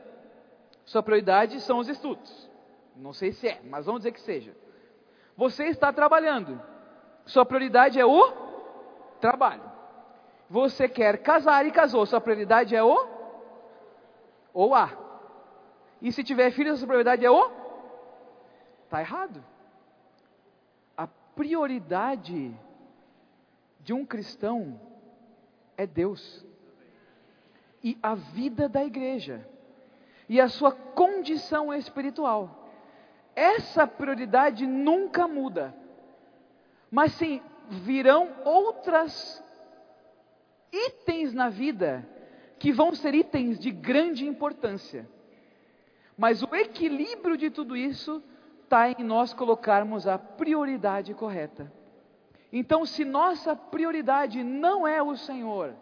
Sua 0.85 1.03
prioridade 1.03 1.61
são 1.61 1.79
os 1.79 1.89
estudos. 1.89 2.51
Não 2.95 3.13
sei 3.13 3.33
se 3.33 3.49
é, 3.49 3.61
mas 3.69 3.87
vamos 3.87 4.01
dizer 4.03 4.13
que 4.13 4.21
seja. 4.21 4.55
Você 5.37 5.65
está 5.65 5.93
trabalhando. 5.93 6.61
Sua 7.25 7.45
prioridade 7.45 7.99
é 7.99 8.07
o 8.07 8.33
trabalho. 9.21 9.72
Você 10.53 10.87
quer 10.87 11.23
casar 11.23 11.65
e 11.65 11.71
casou, 11.71 12.05
sua 12.05 12.21
prioridade 12.21 12.77
é 12.77 12.85
o 12.85 13.09
ou 14.53 14.75
a. 14.75 14.93
E 16.03 16.13
se 16.13 16.23
tiver 16.23 16.51
filhos, 16.51 16.79
sua 16.79 16.87
prioridade 16.87 17.25
é 17.25 17.31
o 17.31 17.51
Está 18.85 19.01
errado. 19.01 19.43
A 20.95 21.07
prioridade 21.07 22.55
de 23.81 23.95
um 23.95 24.05
cristão 24.05 24.79
é 25.75 25.87
Deus. 25.87 26.45
E 27.83 27.97
a 28.03 28.15
vida 28.15 28.69
da 28.69 28.85
igreja. 28.85 29.49
E 30.29 30.39
a 30.39 30.51
sua 30.51 30.73
condição 30.73 31.73
espiritual. 31.73 32.69
Essa 33.35 33.87
prioridade 33.87 34.67
nunca 34.67 35.27
muda. 35.27 35.75
Mas 36.91 37.13
sim, 37.13 37.41
virão 37.71 38.29
outras 38.45 39.42
itens 40.73 41.35
na 41.35 41.49
vida 41.49 42.09
que 42.59 42.73
vão 42.73 42.95
ser 42.95 43.15
itens 43.15 43.59
de 43.59 43.71
grande 43.71 44.27
importância. 44.27 45.09
Mas 46.17 46.43
o 46.43 46.55
equilíbrio 46.55 47.37
de 47.37 47.51
tudo 47.51 47.77
isso 47.77 48.23
está 48.63 48.91
em 48.91 49.05
nós 49.05 49.35
colocarmos 49.35 50.07
a 50.07 50.19
prioridade 50.19 51.13
correta. 51.15 51.71
Então, 52.53 52.87
se 52.87 53.05
nossa 53.05 53.57
prioridade 53.57 54.43
não 54.43 54.87
é 54.87 55.03
o 55.03 55.17
Senhor, 55.17 55.75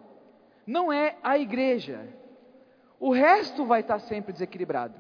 não 0.66 0.92
é 0.92 1.16
a 1.22 1.38
igreja, 1.38 2.08
o 2.98 3.12
resto 3.12 3.64
vai 3.64 3.80
estar 3.80 3.98
sempre 3.98 4.32
desequilibrado. 4.32 4.94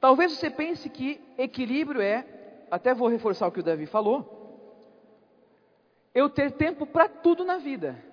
Talvez 0.00 0.32
você 0.32 0.48
pense 0.48 0.88
que 0.88 1.20
equilíbrio 1.36 2.00
é 2.00 2.24
até 2.70 2.94
vou 2.94 3.08
reforçar 3.08 3.46
o 3.46 3.52
que 3.52 3.60
o 3.60 3.62
Davi 3.62 3.86
falou, 3.86 4.36
eu 6.14 6.28
ter 6.28 6.52
tempo 6.52 6.86
para 6.86 7.08
tudo 7.08 7.44
na 7.44 7.58
vida. 7.58 8.07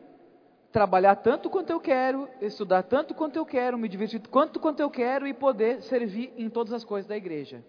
Trabalhar 0.75 1.15
tanto 1.15 1.49
quanto 1.49 1.69
eu 1.69 1.79
quero, 1.79 2.27
estudar 2.41 2.83
tanto 2.83 3.15
quanto 3.15 3.37
eu 3.37 3.45
quero, 3.45 3.77
me 3.77 3.87
divertir 3.87 4.19
quanto 4.27 4.59
quanto 4.59 4.81
eu 4.81 4.89
quero 4.89 5.25
e 5.25 5.33
poder 5.33 5.81
servir 5.81 6.33
em 6.35 6.49
todas 6.49 6.73
as 6.73 6.83
coisas 6.83 7.07
da 7.07 7.15
igreja. 7.15 7.63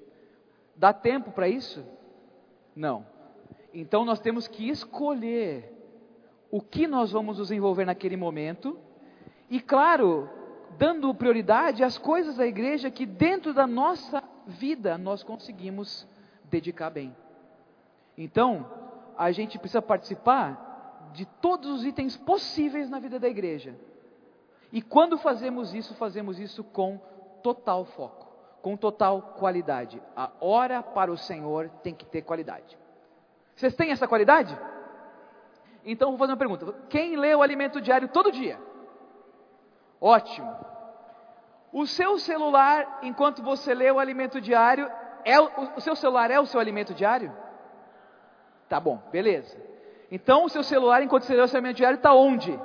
Dá 0.74 0.92
tempo 0.92 1.30
para 1.30 1.48
isso? 1.48 1.86
Não. 2.74 3.06
Então 3.72 4.04
nós 4.04 4.18
temos 4.18 4.48
que 4.48 4.68
escolher 4.68 5.72
o 6.50 6.60
que 6.60 6.88
nós 6.88 7.12
vamos 7.12 7.38
nos 7.38 7.52
envolver 7.52 7.84
naquele 7.84 8.16
momento 8.16 8.76
e, 9.48 9.60
claro, 9.60 10.28
dando 10.76 11.14
prioridade 11.14 11.84
às 11.84 11.96
coisas 11.96 12.38
da 12.38 12.44
igreja 12.44 12.90
que 12.90 13.06
dentro 13.06 13.54
da 13.54 13.68
nossa 13.68 14.20
vida 14.48 14.98
nós 14.98 15.22
conseguimos 15.22 16.08
dedicar 16.42 16.90
bem. 16.90 17.14
Então, 18.18 18.68
a 19.16 19.30
gente 19.30 19.60
precisa 19.60 19.80
participar 19.80 20.65
de 21.16 21.24
todos 21.24 21.70
os 21.70 21.84
itens 21.84 22.16
possíveis 22.16 22.90
na 22.90 22.98
vida 22.98 23.18
da 23.18 23.26
igreja. 23.26 23.74
E 24.70 24.82
quando 24.82 25.16
fazemos 25.16 25.74
isso, 25.74 25.94
fazemos 25.94 26.38
isso 26.38 26.62
com 26.62 26.98
total 27.42 27.86
foco, 27.86 28.26
com 28.60 28.76
total 28.76 29.34
qualidade. 29.38 30.02
A 30.14 30.30
hora 30.40 30.82
para 30.82 31.10
o 31.10 31.16
Senhor 31.16 31.70
tem 31.82 31.94
que 31.94 32.04
ter 32.04 32.20
qualidade. 32.20 32.78
Vocês 33.54 33.74
têm 33.74 33.90
essa 33.90 34.06
qualidade? 34.06 34.56
Então 35.86 36.10
vou 36.10 36.18
fazer 36.18 36.32
uma 36.32 36.38
pergunta: 36.38 36.74
quem 36.90 37.16
lê 37.16 37.34
o 37.34 37.40
alimento 37.40 37.80
diário 37.80 38.08
todo 38.08 38.30
dia? 38.30 38.60
Ótimo. 39.98 40.54
O 41.72 41.86
seu 41.86 42.18
celular, 42.18 43.00
enquanto 43.02 43.42
você 43.42 43.74
lê 43.74 43.90
o 43.90 43.98
alimento 43.98 44.38
diário, 44.38 44.90
é 45.24 45.40
o, 45.40 45.76
o 45.76 45.80
seu 45.80 45.96
celular 45.96 46.30
é 46.30 46.38
o 46.38 46.46
seu 46.46 46.60
alimento 46.60 46.92
diário? 46.92 47.34
Tá 48.68 48.78
bom, 48.78 49.00
beleza. 49.10 49.75
Então 50.10 50.44
o 50.44 50.48
seu 50.48 50.62
celular, 50.62 51.02
enquanto 51.02 51.24
você 51.24 51.34
lê 51.34 51.42
o 51.42 51.48
seu 51.48 51.58
alimento 51.58 51.76
diário, 51.76 51.96
está 51.96 52.14
onde? 52.14 52.58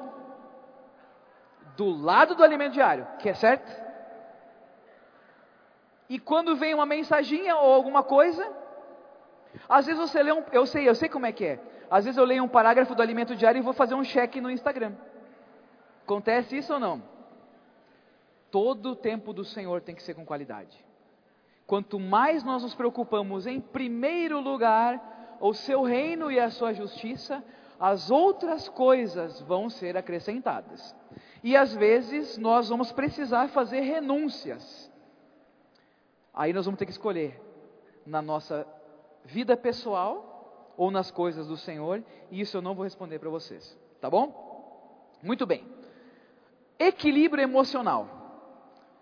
Do 1.75 1.89
lado 1.89 2.36
do 2.36 2.43
alimento 2.43 2.73
diário, 2.73 3.08
que 3.19 3.30
é 3.30 3.34
certo? 3.34 3.71
E 6.10 6.19
quando 6.19 6.56
vem 6.56 6.73
uma 6.73 6.86
mensaginha 6.86 7.56
ou 7.56 7.73
alguma 7.73 8.04
coisa, 8.04 8.45
às 9.67 9.86
vezes 9.86 9.99
você 9.99 10.21
lê 10.21 10.32
um, 10.32 10.43
eu 10.51 10.65
sei, 10.65 10.88
eu 10.88 10.93
sei 10.93 11.10
como 11.10 11.25
é 11.25 11.32
que 11.32 11.45
é. 11.45 11.60
Às 11.89 12.06
vezes 12.06 12.17
eu 12.17 12.25
leio 12.25 12.43
um 12.43 12.47
parágrafo 12.47 12.93
do 12.93 13.01
alimento 13.01 13.36
diário 13.36 13.60
e 13.60 13.63
vou 13.63 13.73
fazer 13.73 13.95
um 13.95 14.04
check 14.04 14.36
no 14.36 14.51
Instagram. 14.51 14.93
Acontece 16.04 16.58
isso 16.58 16.73
ou 16.73 16.80
não? 16.80 17.01
Todo 18.49 18.91
o 18.91 18.95
tempo 18.95 19.34
do 19.34 19.45
Senhor 19.45 19.82
tem 19.82 19.95
que 19.95 20.04
ser 20.04 20.13
com 20.13 20.25
qualidade. 20.25 20.86
Quanto 21.65 21.97
mais 21.99 22.43
nós 22.43 22.63
nos 22.63 22.75
preocupamos 22.75 23.47
em 23.47 23.62
primeiro 23.62 24.41
lugar 24.41 25.01
o 25.41 25.54
seu 25.54 25.82
reino 25.82 26.32
e 26.32 26.39
a 26.39 26.49
sua 26.49 26.73
justiça, 26.73 27.43
as 27.80 28.12
outras 28.12 28.69
coisas 28.69 29.41
vão 29.41 29.69
ser 29.69 29.97
acrescentadas. 29.97 30.95
E 31.43 31.58
às 31.58 31.73
vezes 31.73 32.38
nós 32.38 32.69
vamos 32.69 32.91
precisar 32.91 33.49
fazer 33.49 33.82
renúncias. 33.82 34.89
Aí 36.34 36.54
nós 36.54 36.65
vamos 36.65 36.77
ter 36.77 36.86
que 36.86 36.91
escolher 36.91 37.41
na 38.06 38.21
nossa 38.21 38.65
vida 39.25 39.58
pessoal 39.58 40.73
ou 40.77 40.91
nas 40.91 41.12
coisas 41.12 41.47
do 41.47 41.58
Senhor, 41.58 42.04
e 42.30 42.39
isso 42.39 42.58
eu 42.58 42.62
não 42.62 42.73
vou 42.73 42.84
responder 42.84 43.19
para 43.19 43.30
vocês, 43.30 43.77
tá 43.99 44.10
bom? 44.10 45.12
Muito 45.21 45.45
bem. 45.45 45.67
Equilíbrio 46.80 47.43
emocional. 47.43 48.08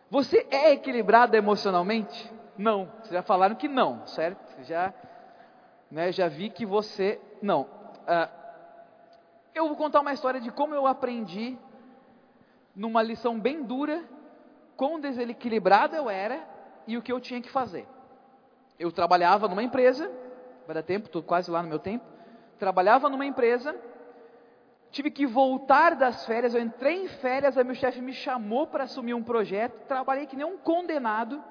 Você 0.10 0.45
é 0.49 0.71
equilibrado 0.71 1.38
emocionalmente? 1.38 2.32
Não. 2.58 2.91
Vocês 2.97 3.12
já 3.12 3.21
falaram 3.21 3.56
que 3.56 3.67
não, 3.67 4.06
certo? 4.08 4.63
Já, 4.63 4.93
né, 5.89 6.12
já 6.12 6.28
vi 6.28 6.49
que 6.49 6.65
você 6.65 7.19
não. 7.41 7.62
Uh, 7.63 8.30
eu 9.54 9.67
vou 9.67 9.75
contar 9.75 10.02
uma 10.02 10.13
história 10.13 10.39
de 10.39 10.52
como 10.52 10.73
eu 10.73 10.86
aprendi 10.86 11.58
numa 12.75 13.02
lição 13.02 13.39
bem 13.39 13.63
dura 13.63 14.04
quão 14.78 14.99
desequilibrado 14.99 15.95
eu 15.95 16.10
era 16.10 16.47
e 16.88 16.97
o 16.97 17.02
que 17.02 17.12
eu 17.12 17.19
tinha 17.19 17.41
que 17.41 17.49
fazer. 17.49 17.88
Eu 18.78 18.91
trabalhava 18.91 19.47
numa 19.47 19.63
empresa 19.63 20.10
vai 20.69 20.75
dar 20.75 20.84
tempo, 20.84 21.08
estou 21.08 21.23
quase 21.23 21.49
lá 21.49 21.63
no 21.63 21.67
meu 21.67 21.80
tempo. 21.80 22.06
Trabalhava 22.60 23.10
numa 23.10 23.25
empresa, 23.25 23.75
tive 24.91 25.10
que 25.10 25.25
voltar 25.25 25.95
das 25.95 26.28
férias, 26.28 26.54
eu 26.54 26.62
entrei 26.62 27.06
em 27.06 27.08
férias, 27.08 27.58
aí 27.58 27.63
meu 27.63 27.73
chefe 27.73 27.99
me 27.99 28.13
chamou 28.13 28.67
para 28.67 28.84
assumir 28.84 29.15
um 29.15 29.23
projeto, 29.23 29.88
trabalhei 29.88 30.28
que 30.28 30.36
nem 30.36 30.45
um 30.45 30.60
condenado, 30.60 31.43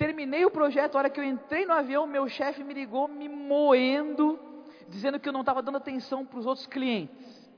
terminei 0.00 0.46
o 0.46 0.50
projeto, 0.50 0.94
a 0.94 0.98
hora 1.00 1.10
que 1.10 1.20
eu 1.20 1.24
entrei 1.24 1.66
no 1.66 1.74
avião, 1.74 2.06
meu 2.06 2.26
chefe 2.26 2.64
me 2.64 2.72
ligou 2.72 3.06
me 3.06 3.28
moendo, 3.28 4.40
dizendo 4.88 5.20
que 5.20 5.28
eu 5.28 5.32
não 5.32 5.40
estava 5.40 5.60
dando 5.60 5.76
atenção 5.76 6.24
para 6.24 6.38
os 6.38 6.46
outros 6.46 6.66
clientes. 6.66 7.50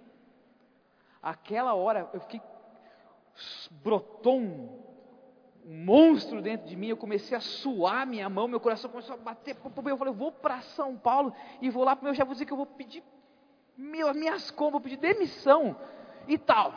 Aquela 1.22 1.74
hora 1.74 2.10
eu 2.12 2.18
fiquei 2.18 2.42
brotou 3.70 4.40
um 4.40 4.82
monstro 5.64 6.42
dentro 6.42 6.66
de 6.66 6.74
mim, 6.74 6.88
eu 6.88 6.96
comecei 6.96 7.36
a 7.36 7.40
suar 7.40 8.04
minha 8.08 8.28
mão, 8.28 8.48
meu 8.48 8.58
coração 8.58 8.90
começou 8.90 9.14
a 9.14 9.18
bater. 9.18 9.56
Eu 9.64 9.96
falei, 9.96 10.12
eu 10.12 10.12
vou 10.12 10.32
para 10.32 10.60
São 10.62 10.96
Paulo 10.96 11.32
e 11.60 11.70
vou 11.70 11.84
lá 11.84 11.94
para 11.94 12.02
o 12.02 12.06
meu 12.06 12.14
chefe 12.14 12.32
dizer 12.32 12.44
que 12.44 12.52
eu 12.52 12.56
vou 12.56 12.66
pedir 12.66 13.04
meu, 13.76 14.12
minhas 14.14 14.50
contas, 14.50 14.72
vou 14.72 14.80
pedir 14.80 14.96
demissão 14.96 15.76
e 16.26 16.36
tal. 16.36 16.74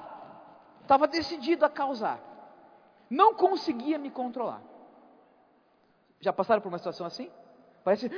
Estava 0.83 1.07
decidido 1.07 1.65
a 1.65 1.69
causar. 1.69 2.19
Não 3.09 3.33
conseguia 3.33 3.97
me 3.97 4.11
controlar. 4.11 4.74
Já 6.25 6.33
passaram 6.33 6.59
por 6.59 6.69
uma 6.69 6.79
situação 6.79 7.05
assim? 7.05 7.29
Parece, 7.83 8.09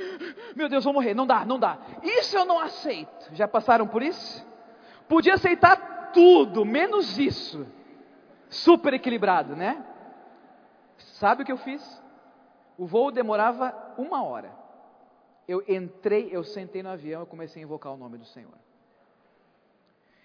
meu 0.56 0.66
Deus, 0.66 0.82
vou 0.82 0.94
morrer. 0.94 1.12
Não 1.12 1.26
dá, 1.26 1.44
não 1.44 1.58
dá. 1.58 1.78
Isso 2.02 2.34
eu 2.34 2.46
não 2.46 2.58
aceito. 2.58 3.34
Já 3.34 3.46
passaram 3.46 3.86
por 3.86 4.02
isso? 4.02 4.46
Podia 5.06 5.34
aceitar 5.34 6.10
tudo, 6.10 6.64
menos 6.64 7.18
isso. 7.18 7.66
Super 8.48 8.94
equilibrado, 8.94 9.54
né? 9.54 9.84
Sabe 10.96 11.42
o 11.42 11.44
que 11.44 11.52
eu 11.52 11.58
fiz? 11.58 12.02
O 12.78 12.86
voo 12.86 13.10
demorava 13.10 13.76
uma 13.98 14.24
hora. 14.24 14.56
Eu 15.46 15.62
entrei, 15.68 16.30
eu 16.32 16.42
sentei 16.42 16.82
no 16.82 16.88
avião 16.88 17.24
e 17.24 17.26
comecei 17.26 17.62
a 17.62 17.66
invocar 17.66 17.92
o 17.92 17.98
nome 17.98 18.16
do 18.16 18.24
Senhor. 18.24 18.54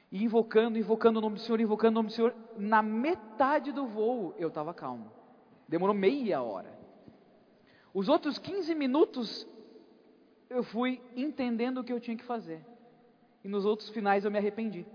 E 0.09 0.23
invocando, 0.23 0.77
invocando 0.77 1.19
o 1.19 1.21
nome 1.21 1.35
do 1.35 1.41
Senhor, 1.41 1.59
invocando 1.59 1.91
o 1.91 1.95
nome 1.95 2.07
do 2.07 2.13
Senhor. 2.13 2.33
Na 2.57 2.81
metade 2.81 3.73
do 3.73 3.85
voo 3.87 4.33
eu 4.37 4.47
estava 4.47 4.73
calmo. 4.73 5.11
Demorou 5.67 5.93
meia 5.93 6.41
hora. 6.41 6.82
Os 7.93 8.09
outros 8.09 8.37
15 8.37 8.73
minutos 8.75 9.47
eu 10.49 10.63
fui 10.63 11.01
entendendo 11.15 11.79
o 11.79 11.83
que 11.83 11.93
eu 11.93 11.99
tinha 11.99 12.17
que 12.17 12.23
fazer. 12.23 12.65
E 13.43 13.47
nos 13.47 13.65
outros 13.65 13.89
finais 13.89 14.25
eu 14.25 14.31
me 14.31 14.37
arrependi 14.37 14.85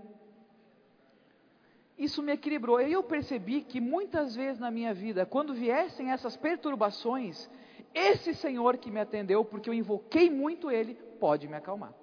isso 1.99 2.23
me 2.23 2.31
equilibrou. 2.31 2.79
E 2.81 2.93
eu 2.93 3.03
percebi 3.03 3.61
que 3.61 3.81
muitas 3.81 4.33
vezes 4.33 4.57
na 4.57 4.71
minha 4.71 4.93
vida, 4.93 5.25
quando 5.25 5.53
viessem 5.53 6.11
essas 6.11 6.37
perturbações, 6.37 7.49
esse 7.93 8.33
Senhor 8.33 8.77
que 8.77 8.89
me 8.89 9.01
atendeu, 9.01 9.43
porque 9.43 9.69
eu 9.69 9.73
invoquei 9.73 10.29
muito 10.29 10.71
Ele, 10.71 10.95
pode 11.19 11.47
me 11.49 11.57
acalmar. 11.57 11.93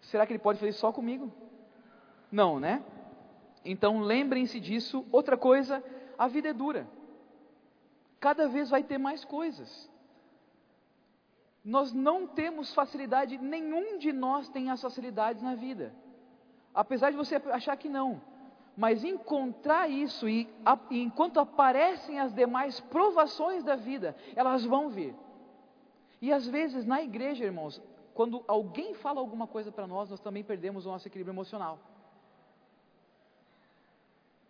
Será 0.00 0.24
que 0.24 0.32
Ele 0.32 0.38
pode 0.38 0.60
fazer 0.60 0.72
só 0.72 0.92
comigo? 0.92 1.32
Não, 2.30 2.60
né? 2.60 2.84
Então 3.64 3.98
lembrem-se 3.98 4.60
disso. 4.60 5.04
Outra 5.10 5.36
coisa, 5.36 5.82
a 6.16 6.28
vida 6.28 6.48
é 6.48 6.52
dura. 6.52 6.86
Cada 8.20 8.48
vez 8.48 8.70
vai 8.70 8.82
ter 8.82 8.98
mais 8.98 9.24
coisas. 9.24 9.90
Nós 11.64 11.92
não 11.92 12.26
temos 12.26 12.72
facilidade, 12.72 13.38
nenhum 13.38 13.98
de 13.98 14.12
nós 14.12 14.48
tem 14.48 14.70
as 14.70 14.80
facilidades 14.80 15.42
na 15.42 15.54
vida. 15.54 15.94
Apesar 16.74 17.10
de 17.10 17.16
você 17.16 17.36
achar 17.36 17.76
que 17.76 17.88
não 17.88 18.20
mas 18.76 19.02
encontrar 19.02 19.88
isso 19.88 20.28
e, 20.28 20.46
a, 20.64 20.78
enquanto 20.90 21.40
aparecem 21.40 22.20
as 22.20 22.32
demais 22.34 22.78
provações 22.78 23.64
da 23.64 23.74
vida, 23.74 24.14
elas 24.36 24.64
vão 24.64 24.90
vir. 24.90 25.14
E 26.20 26.30
às 26.30 26.46
vezes 26.46 26.84
na 26.84 27.02
igreja, 27.02 27.44
irmãos, 27.44 27.80
quando 28.12 28.44
alguém 28.46 28.94
fala 28.94 29.20
alguma 29.20 29.46
coisa 29.46 29.72
para 29.72 29.86
nós, 29.86 30.10
nós 30.10 30.20
também 30.20 30.44
perdemos 30.44 30.84
o 30.84 30.90
nosso 30.90 31.08
equilíbrio 31.08 31.32
emocional. 31.32 31.78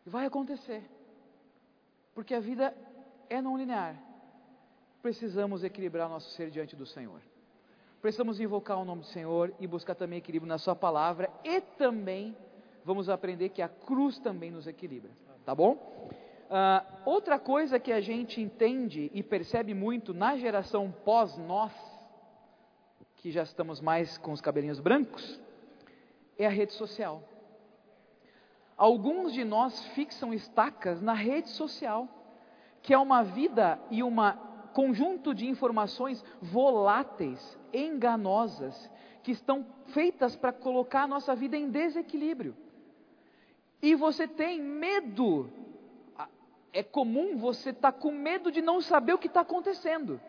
Vai 0.05 0.27
acontecer. 0.27 0.83
Porque 2.13 2.35
a 2.35 2.41
vida 2.41 2.77
é 3.29 3.41
não 3.41 3.57
linear. 3.57 3.97
Precisamos 5.03 5.63
equilibrar 5.63 6.09
nosso 6.09 6.31
ser 6.31 6.51
diante 6.51 6.75
do 6.75 6.87
Senhor. 6.87 7.21
Precisamos 8.01 8.41
invocar 8.41 8.79
o 8.79 8.85
nome 8.85 9.03
do 9.03 9.07
Senhor 9.09 9.53
e 9.59 9.67
buscar 9.67 9.95
também 9.95 10.19
equilíbrio 10.19 10.49
na 10.49 10.59
Sua 10.59 10.77
palavra 10.77 11.31
e 11.45 11.61
também 11.61 12.37
vamos 12.85 13.09
aprender 13.09 13.49
que 13.49 13.63
a 13.63 13.69
cruz 13.69 14.19
também 14.19 14.51
nos 14.51 14.67
equilibra, 14.67 15.11
tá 15.45 15.55
bom? 15.55 15.75
Uh, 16.47 16.87
outra 17.05 17.39
coisa 17.39 17.81
que 17.81 17.91
a 17.91 18.01
gente 18.01 18.41
entende 18.41 19.11
e 19.13 19.23
percebe 19.23 19.75
muito 19.75 20.15
na 20.15 20.37
geração 20.37 20.95
pós-nós, 21.05 21.73
que 23.17 23.33
já 23.33 23.43
estamos 23.43 23.81
mais 23.81 24.17
com 24.19 24.31
os 24.31 24.41
cabelinhos 24.41 24.79
brancos, 24.79 25.41
é 26.39 26.47
a 26.47 26.51
rede 26.51 26.73
social. 26.75 27.23
Alguns 28.77 29.33
de 29.33 29.45
nós 29.45 29.85
fixam 29.87 30.33
estacas 30.33 31.03
na 31.03 31.15
rede 31.15 31.49
social, 31.49 32.09
que 32.87 32.95
é 32.95 32.99
uma 32.99 33.25
vida 33.25 33.81
e 33.91 34.01
uma 34.01 34.35
conjunto 34.73 35.35
de 35.35 35.45
informações 35.49 36.25
voláteis, 36.41 37.59
enganosas, 37.73 38.89
que 39.25 39.33
estão 39.33 39.67
feitas 39.87 40.37
para 40.37 40.53
colocar 40.53 41.03
a 41.03 41.07
nossa 41.09 41.35
vida 41.35 41.57
em 41.57 41.69
desequilíbrio. 41.69 42.57
E 43.83 43.97
você 43.97 44.29
tem 44.29 44.63
medo. 44.63 45.51
É 46.73 46.85
comum 46.85 47.37
você 47.37 47.71
estar 47.71 47.91
tá 47.91 47.99
com 47.99 48.13
medo 48.13 48.53
de 48.53 48.63
não 48.63 48.81
saber 48.81 49.15
o 49.15 49.19
que 49.19 49.27
está 49.27 49.41
acontecendo. 49.41 50.21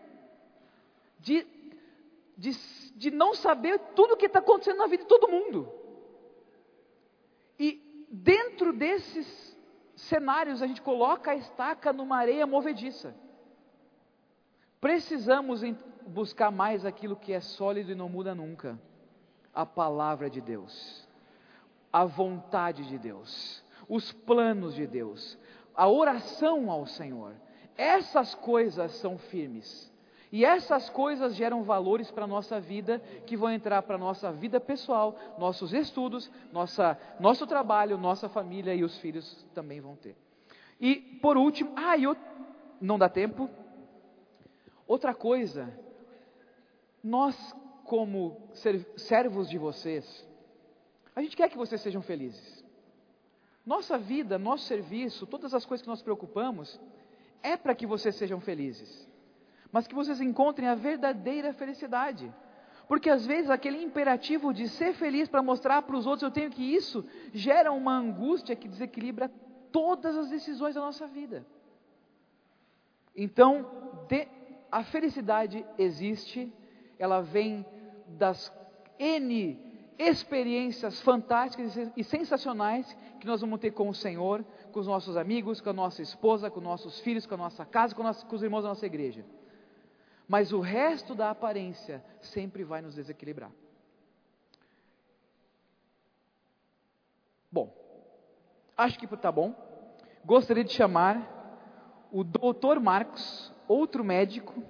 De, 1.20 1.45
de, 2.36 2.51
de 2.95 3.12
não 3.12 3.36
saber 3.36 3.78
tudo 3.93 4.16
o 4.16 4.18
que 4.18 4.26
está 4.26 4.39
acontecendo 4.39 4.80
na 4.80 4.88
vida 4.88 5.03
de 5.03 5.10
todo 5.10 5.30
mundo. 5.30 5.72
E 7.60 8.08
dentro 8.10 8.74
desses 8.74 9.47
cenários 9.98 10.62
a 10.62 10.68
gente 10.68 10.82
coloca 10.82 11.32
a 11.32 11.36
estaca 11.36 11.91
numa 11.91 12.18
areia 12.18 12.45
movediça. 12.45 13.16
Precisamos 14.80 15.62
buscar 16.06 16.52
mais 16.52 16.86
aquilo 16.86 17.16
que 17.16 17.34
é 17.34 17.41
sólido 17.41 17.91
e 17.91 17.95
não 17.95 18.08
muda 18.08 18.34
nunca 18.36 18.80
a 19.54 19.66
palavra 19.66 20.30
de 20.30 20.39
Deus, 20.39 21.08
a 21.91 22.06
vontade 22.06 22.88
de 22.88 23.00
Deus, 23.00 23.64
os 23.89 24.12
planos 24.12 24.76
de 24.76 24.86
Deus, 24.86 25.38
a 25.76 25.89
oração 25.89 26.70
ao 26.70 26.86
Senhor. 26.86 27.34
Essas 27.76 28.36
coisas 28.36 28.91
são 28.93 29.18
firmes. 29.18 29.91
E 30.32 30.44
essas 30.44 30.90
coisas 30.90 31.36
geram 31.36 31.64
valores 31.64 32.12
para 32.12 32.26
a 32.26 32.28
nossa 32.28 32.60
vida, 32.60 33.00
que 33.26 33.38
vão 33.38 33.52
entrar 33.52 33.82
para 33.84 33.96
a 33.96 34.00
nossa 34.00 34.32
vida 34.32 34.60
pessoal, 34.60 35.18
nossos 35.38 35.74
estudos, 35.74 36.30
nossa, 36.52 36.98
nosso 37.20 37.48
trabalho, 37.48 37.98
nossa 37.98 38.28
família 38.28 38.76
e 38.76 38.84
os 38.84 38.98
filhos 38.98 39.46
também 39.54 39.80
vão 39.80 39.96
ter. 39.96 40.16
E 40.80 40.96
por 41.22 41.38
último, 41.38 41.72
ah, 41.76 41.98
eu, 41.98 42.16
não 42.82 43.00
dá 43.00 43.08
tempo, 43.08 43.50
Outra 44.88 45.14
coisa, 45.14 45.78
nós, 47.04 47.36
como 47.84 48.50
servos 48.96 49.50
de 49.50 49.58
vocês, 49.58 50.26
a 51.14 51.22
gente 51.22 51.36
quer 51.36 51.50
que 51.50 51.58
vocês 51.58 51.82
sejam 51.82 52.02
felizes. 52.02 52.64
Nossa 53.66 53.98
vida, 53.98 54.40
nosso 54.40 54.64
serviço, 54.64 55.28
todas 55.28 55.54
as 55.54 55.66
coisas 55.66 55.82
que 55.84 55.90
nós 55.90 56.02
preocupamos, 56.02 56.80
é 57.44 57.58
para 57.58 57.76
que 57.76 57.86
vocês 57.86 58.16
sejam 58.16 58.40
felizes, 58.40 59.07
mas 59.72 59.88
que 59.88 59.95
vocês 59.95 60.22
encontrem 60.22 60.68
a 60.68 60.76
verdadeira 60.76 61.53
felicidade. 61.53 62.34
Porque 62.88 63.09
às 63.09 63.26
vezes 63.26 63.49
aquele 63.49 63.84
imperativo 63.84 64.53
de 64.53 64.70
ser 64.70 64.93
feliz 64.93 65.28
para 65.28 65.43
mostrar 65.43 65.82
para 65.82 65.95
os 65.95 66.07
outros 66.07 66.24
eu 66.24 66.32
tenho 66.32 66.49
que 66.49 66.63
isso, 66.63 67.05
gera 67.34 67.72
uma 67.72 67.97
angústia 67.97 68.55
que 68.55 68.68
desequilibra 68.68 69.30
todas 69.72 70.15
as 70.15 70.30
decisões 70.30 70.76
da 70.76 70.82
nossa 70.82 71.05
vida. 71.05 71.45
Então, 73.15 73.65
de, 74.07 74.28
a 74.72 74.84
felicidade 74.84 75.65
existe, 75.78 76.51
ela 76.97 77.22
vem 77.22 77.65
das 78.07 78.51
N 78.97 79.68
experiências 79.99 81.01
fantásticas 81.01 81.76
e 81.97 82.03
sensacionais 82.03 82.95
que 83.20 83.26
nós 83.26 83.41
vamos 83.41 83.59
ter 83.59 83.72
com 83.72 83.89
o 83.89 83.95
Senhor, 83.95 84.45
com 84.72 84.80
os 84.80 84.88
nossos 84.88 85.18
amigos, 85.18 85.59
com 85.59 85.72
a 85.72 85.74
nossa 85.74 86.01
esposa, 86.01 86.51
com 86.51 86.61
nossos 86.61 86.99
filhos, 86.99 87.26
com 87.26 87.34
a 87.34 87.38
nossa 87.38 87.65
casa, 87.65 87.95
com, 87.95 88.03
com 88.03 88.36
os 88.36 88.43
irmãos 88.43 88.61
da 88.61 88.70
nossa 88.70 88.86
igreja. 88.86 89.26
Mas 90.28 90.52
o 90.52 90.60
resto 90.60 91.16
da 91.16 91.30
aparência 91.30 92.04
sempre 92.20 92.64
vai 92.64 92.82
nos 92.82 92.96
desequilibrar. 92.96 93.52
Bom, 97.52 97.74
acho 98.76 99.00
que 99.00 99.06
está 99.06 99.32
bom. 99.32 99.56
Gostaria 100.26 100.64
de 100.64 100.74
chamar 100.74 101.38
o 102.12 102.24
doutor 102.24 102.80
Marcos 102.80 103.54
outro 103.68 104.04
médico 104.04 104.64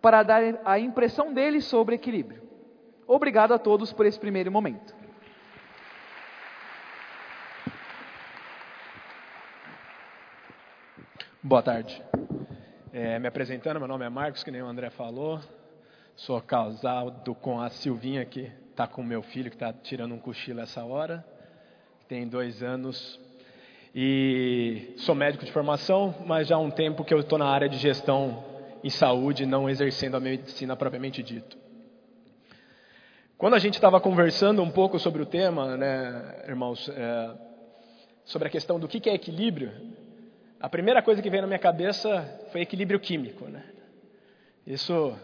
para 0.00 0.22
dar 0.22 0.42
a 0.64 0.78
impressão 0.78 1.32
dele 1.32 1.60
sobre 1.60 1.96
equilíbrio. 1.96 2.42
Obrigado 3.06 3.52
a 3.52 3.58
todos 3.58 3.92
por 3.92 4.06
esse 4.06 4.18
primeiro 4.18 4.50
momento. 4.50 4.94
Boa 11.42 11.62
tarde. 11.62 12.02
É, 12.98 13.18
me 13.18 13.28
apresentando, 13.28 13.78
meu 13.78 13.86
nome 13.86 14.06
é 14.06 14.08
Marcos, 14.08 14.42
que 14.42 14.50
nem 14.50 14.62
o 14.62 14.66
André 14.66 14.88
falou. 14.88 15.38
Sou 16.16 16.40
casado 16.40 17.34
com 17.34 17.60
a 17.60 17.68
Silvinha, 17.68 18.24
que 18.24 18.50
está 18.70 18.86
com 18.86 19.02
meu 19.02 19.22
filho, 19.22 19.50
que 19.50 19.56
está 19.56 19.70
tirando 19.70 20.14
um 20.14 20.18
cochilo 20.18 20.60
essa 20.60 20.82
hora. 20.82 21.22
Tem 22.08 22.26
dois 22.26 22.62
anos 22.62 23.20
e 23.94 24.94
sou 24.96 25.14
médico 25.14 25.44
de 25.44 25.52
formação, 25.52 26.14
mas 26.24 26.48
já 26.48 26.56
há 26.56 26.58
um 26.58 26.70
tempo 26.70 27.04
que 27.04 27.12
eu 27.12 27.20
estou 27.20 27.38
na 27.38 27.44
área 27.44 27.68
de 27.68 27.76
gestão 27.76 28.42
em 28.82 28.88
saúde, 28.88 29.44
não 29.44 29.68
exercendo 29.68 30.16
a 30.16 30.20
medicina 30.20 30.74
propriamente 30.74 31.22
dito. 31.22 31.58
Quando 33.36 33.56
a 33.56 33.58
gente 33.58 33.74
estava 33.74 34.00
conversando 34.00 34.62
um 34.62 34.70
pouco 34.70 34.98
sobre 34.98 35.20
o 35.20 35.26
tema, 35.26 35.76
né, 35.76 36.44
irmãos, 36.48 36.88
é, 36.88 37.30
sobre 38.24 38.48
a 38.48 38.50
questão 38.50 38.80
do 38.80 38.88
que 38.88 39.06
é 39.10 39.12
equilíbrio, 39.12 40.05
a 40.60 40.68
primeira 40.68 41.02
coisa 41.02 41.20
que 41.20 41.28
veio 41.28 41.42
na 41.42 41.46
minha 41.46 41.58
cabeça 41.58 42.22
foi 42.50 42.62
equilíbrio 42.62 42.98
químico. 42.98 43.44
Né? 43.46 43.62
Isso, 44.66 45.14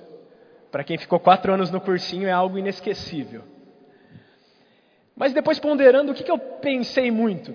para 0.70 0.84
quem 0.84 0.98
ficou 0.98 1.18
quatro 1.18 1.52
anos 1.52 1.70
no 1.70 1.80
cursinho, 1.80 2.28
é 2.28 2.32
algo 2.32 2.58
inesquecível. 2.58 3.42
Mas 5.16 5.32
depois 5.32 5.58
ponderando, 5.58 6.12
o 6.12 6.14
que, 6.14 6.24
que 6.24 6.30
eu 6.30 6.38
pensei 6.38 7.10
muito? 7.10 7.54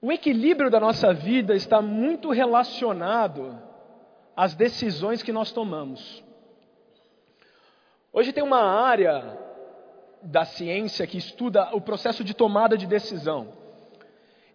O 0.00 0.10
equilíbrio 0.10 0.70
da 0.70 0.80
nossa 0.80 1.12
vida 1.12 1.54
está 1.54 1.80
muito 1.80 2.30
relacionado 2.30 3.58
às 4.36 4.54
decisões 4.54 5.22
que 5.22 5.32
nós 5.32 5.52
tomamos. 5.52 6.22
Hoje 8.12 8.32
tem 8.32 8.42
uma 8.42 8.60
área 8.60 9.38
da 10.20 10.44
ciência 10.44 11.06
que 11.06 11.18
estuda 11.18 11.74
o 11.74 11.80
processo 11.80 12.22
de 12.22 12.34
tomada 12.34 12.76
de 12.76 12.86
decisão. 12.86 13.61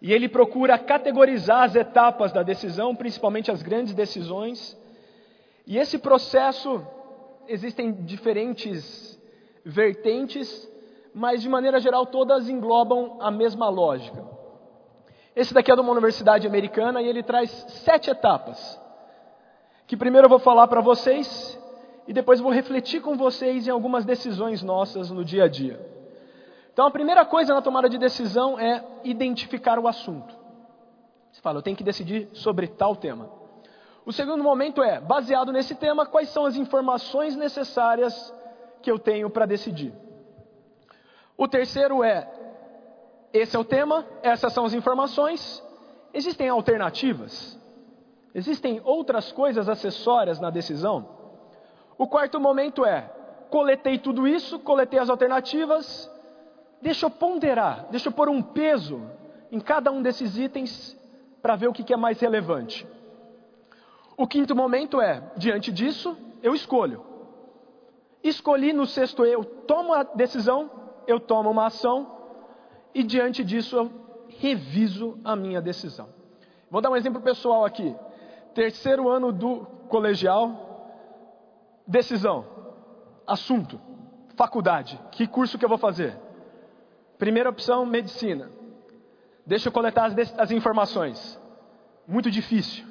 E 0.02 0.14
ele 0.14 0.30
procura 0.30 0.78
categorizar 0.78 1.64
as 1.64 1.76
etapas 1.76 2.32
da 2.32 2.43
decisão, 2.43 2.95
principalmente 2.95 3.50
as 3.50 3.62
grandes 3.62 3.93
decisões. 3.93 4.78
E 5.66 5.78
esse 5.78 5.98
processo 5.98 6.86
existem 7.48 7.91
diferentes 7.91 9.20
vertentes, 9.66 10.70
mas 11.14 11.41
de 11.41 11.50
maneira 11.50 11.80
geral 11.80 12.06
todas 12.06 12.48
englobam 12.48 13.18
a 13.20 13.32
mesma 13.32 13.70
lógica. 13.70 14.24
Esse 15.36 15.54
daqui 15.54 15.72
é 15.72 15.76
de 15.76 15.82
uma 15.82 15.91
universidade 15.91 16.48
americana 16.48 17.02
e 17.02 17.08
ele 17.08 17.24
traz 17.24 17.50
sete 17.70 18.10
etapas. 18.10 18.80
Que 19.86 19.98
primeiro 19.98 20.26
eu 20.26 20.30
vou 20.30 20.39
falar 20.39 20.68
para 20.68 20.82
vocês 20.82 21.60
e 22.08 22.14
depois 22.14 22.39
vou 22.39 22.52
refletir 22.52 23.02
com 23.02 23.18
vocês 23.18 23.68
em 23.68 23.72
algumas 23.72 24.06
decisões 24.06 24.62
nossas 24.62 25.10
no 25.10 25.24
dia 25.24 25.45
a 25.45 25.48
dia. 25.48 25.97
Então 26.78 26.86
a 26.86 26.91
primeira 26.91 27.25
coisa 27.25 27.55
na 27.55 27.61
tomada 27.63 27.89
de 27.89 27.97
decisão 27.97 28.59
é 28.59 28.86
identificar 29.03 29.80
o 29.80 29.88
assunto. 29.88 30.32
Você 31.32 31.41
fala, 31.41 31.57
eu 31.57 31.63
tenho 31.63 31.75
que 31.75 31.84
decidir 31.84 32.30
sobre 32.34 32.67
tal 32.67 32.95
tema. 32.95 33.32
O 34.05 34.13
segundo 34.13 34.43
momento 34.43 34.84
é, 34.84 34.99
baseado 34.99 35.51
nesse 35.51 35.73
tema, 35.73 36.05
quais 36.05 36.30
são 36.30 36.45
as 36.45 36.55
informações 36.55 37.36
necessárias 37.36 38.32
que 38.80 38.91
eu 38.91 38.99
tenho 38.99 39.28
para 39.28 39.47
decidir. 39.47 39.91
O 41.36 41.47
terceiro 41.47 42.03
é, 42.03 42.32
esse 43.34 43.55
é 43.55 43.59
o 43.59 43.65
tema, 43.65 44.05
essas 44.21 44.53
são 44.53 44.63
as 44.63 44.75
informações. 44.75 45.63
Existem 46.13 46.47
alternativas? 46.47 47.59
Existem 48.36 48.82
outras 48.84 49.32
coisas 49.32 49.67
acessórias 49.67 50.39
na 50.39 50.51
decisão? 50.51 51.09
O 51.97 52.07
quarto 52.07 52.39
momento 52.39 52.86
é: 52.86 53.01
coletei 53.49 53.97
tudo 53.97 54.28
isso, 54.28 54.59
coletei 54.59 54.99
as 54.99 55.09
alternativas, 55.09 56.15
deixa 56.82 57.05
eu 57.05 57.09
ponderar, 57.09 57.88
deixa 57.89 58.09
eu 58.09 58.13
pôr 58.13 58.30
um 58.30 58.41
peso 58.41 59.01
em 59.51 59.59
cada 59.59 59.91
um 59.91 60.01
desses 60.01 60.38
itens 60.38 60.97
para 61.41 61.55
ver 61.55 61.67
o 61.67 61.73
que 61.73 61.93
é 61.93 61.97
mais 61.97 62.19
relevante. 62.19 62.88
O 64.17 64.28
quinto 64.28 64.55
momento 64.55 64.99
é: 64.99 65.32
diante 65.38 65.71
disso, 65.71 66.17
eu 66.41 66.53
escolho. 66.55 67.05
Escolhi 68.23 68.73
no 68.73 68.86
sexto, 68.86 69.23
eu 69.23 69.45
tomo 69.45 69.93
a 69.93 70.03
decisão, 70.03 70.69
eu 71.05 71.19
tomo 71.19 71.51
uma 71.51 71.67
ação, 71.67 72.11
e 72.93 73.03
diante 73.03 73.43
disso 73.43 73.78
eu 73.78 73.91
reviso 74.28 75.19
a 75.23 75.36
minha 75.36 75.61
decisão. 75.61 76.09
Vou 76.69 76.82
dar 76.82 76.89
um 76.89 76.95
exemplo 76.95 77.21
pessoal 77.21 77.63
aqui. 77.63 77.95
Terceiro 78.53 79.07
ano 79.07 79.32
do 79.32 79.65
colegial, 79.88 80.67
decisão, 81.86 82.45
assunto, 83.25 83.80
faculdade, 84.36 84.99
que 85.11 85.28
curso 85.28 85.57
que 85.57 85.63
eu 85.63 85.69
vou 85.69 85.78
fazer? 85.78 86.26
Primeira 87.18 87.49
opção, 87.49 87.86
medicina. 87.86 88.51
Deixa 89.45 89.70
eu 89.70 89.72
coletar 89.72 90.05
as, 90.05 90.39
as 90.39 90.51
informações. 90.51 91.39
Muito 92.07 92.30
difícil. 92.30 92.86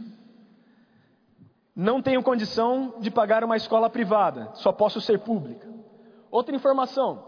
Não 1.74 2.00
tenho 2.00 2.22
condição 2.22 2.94
de 2.98 3.10
pagar 3.10 3.44
uma 3.44 3.56
escola 3.56 3.90
privada, 3.90 4.50
só 4.54 4.72
posso 4.72 5.00
ser 5.00 5.18
pública. 5.18 5.68
Outra 6.30 6.54
informação, 6.54 7.22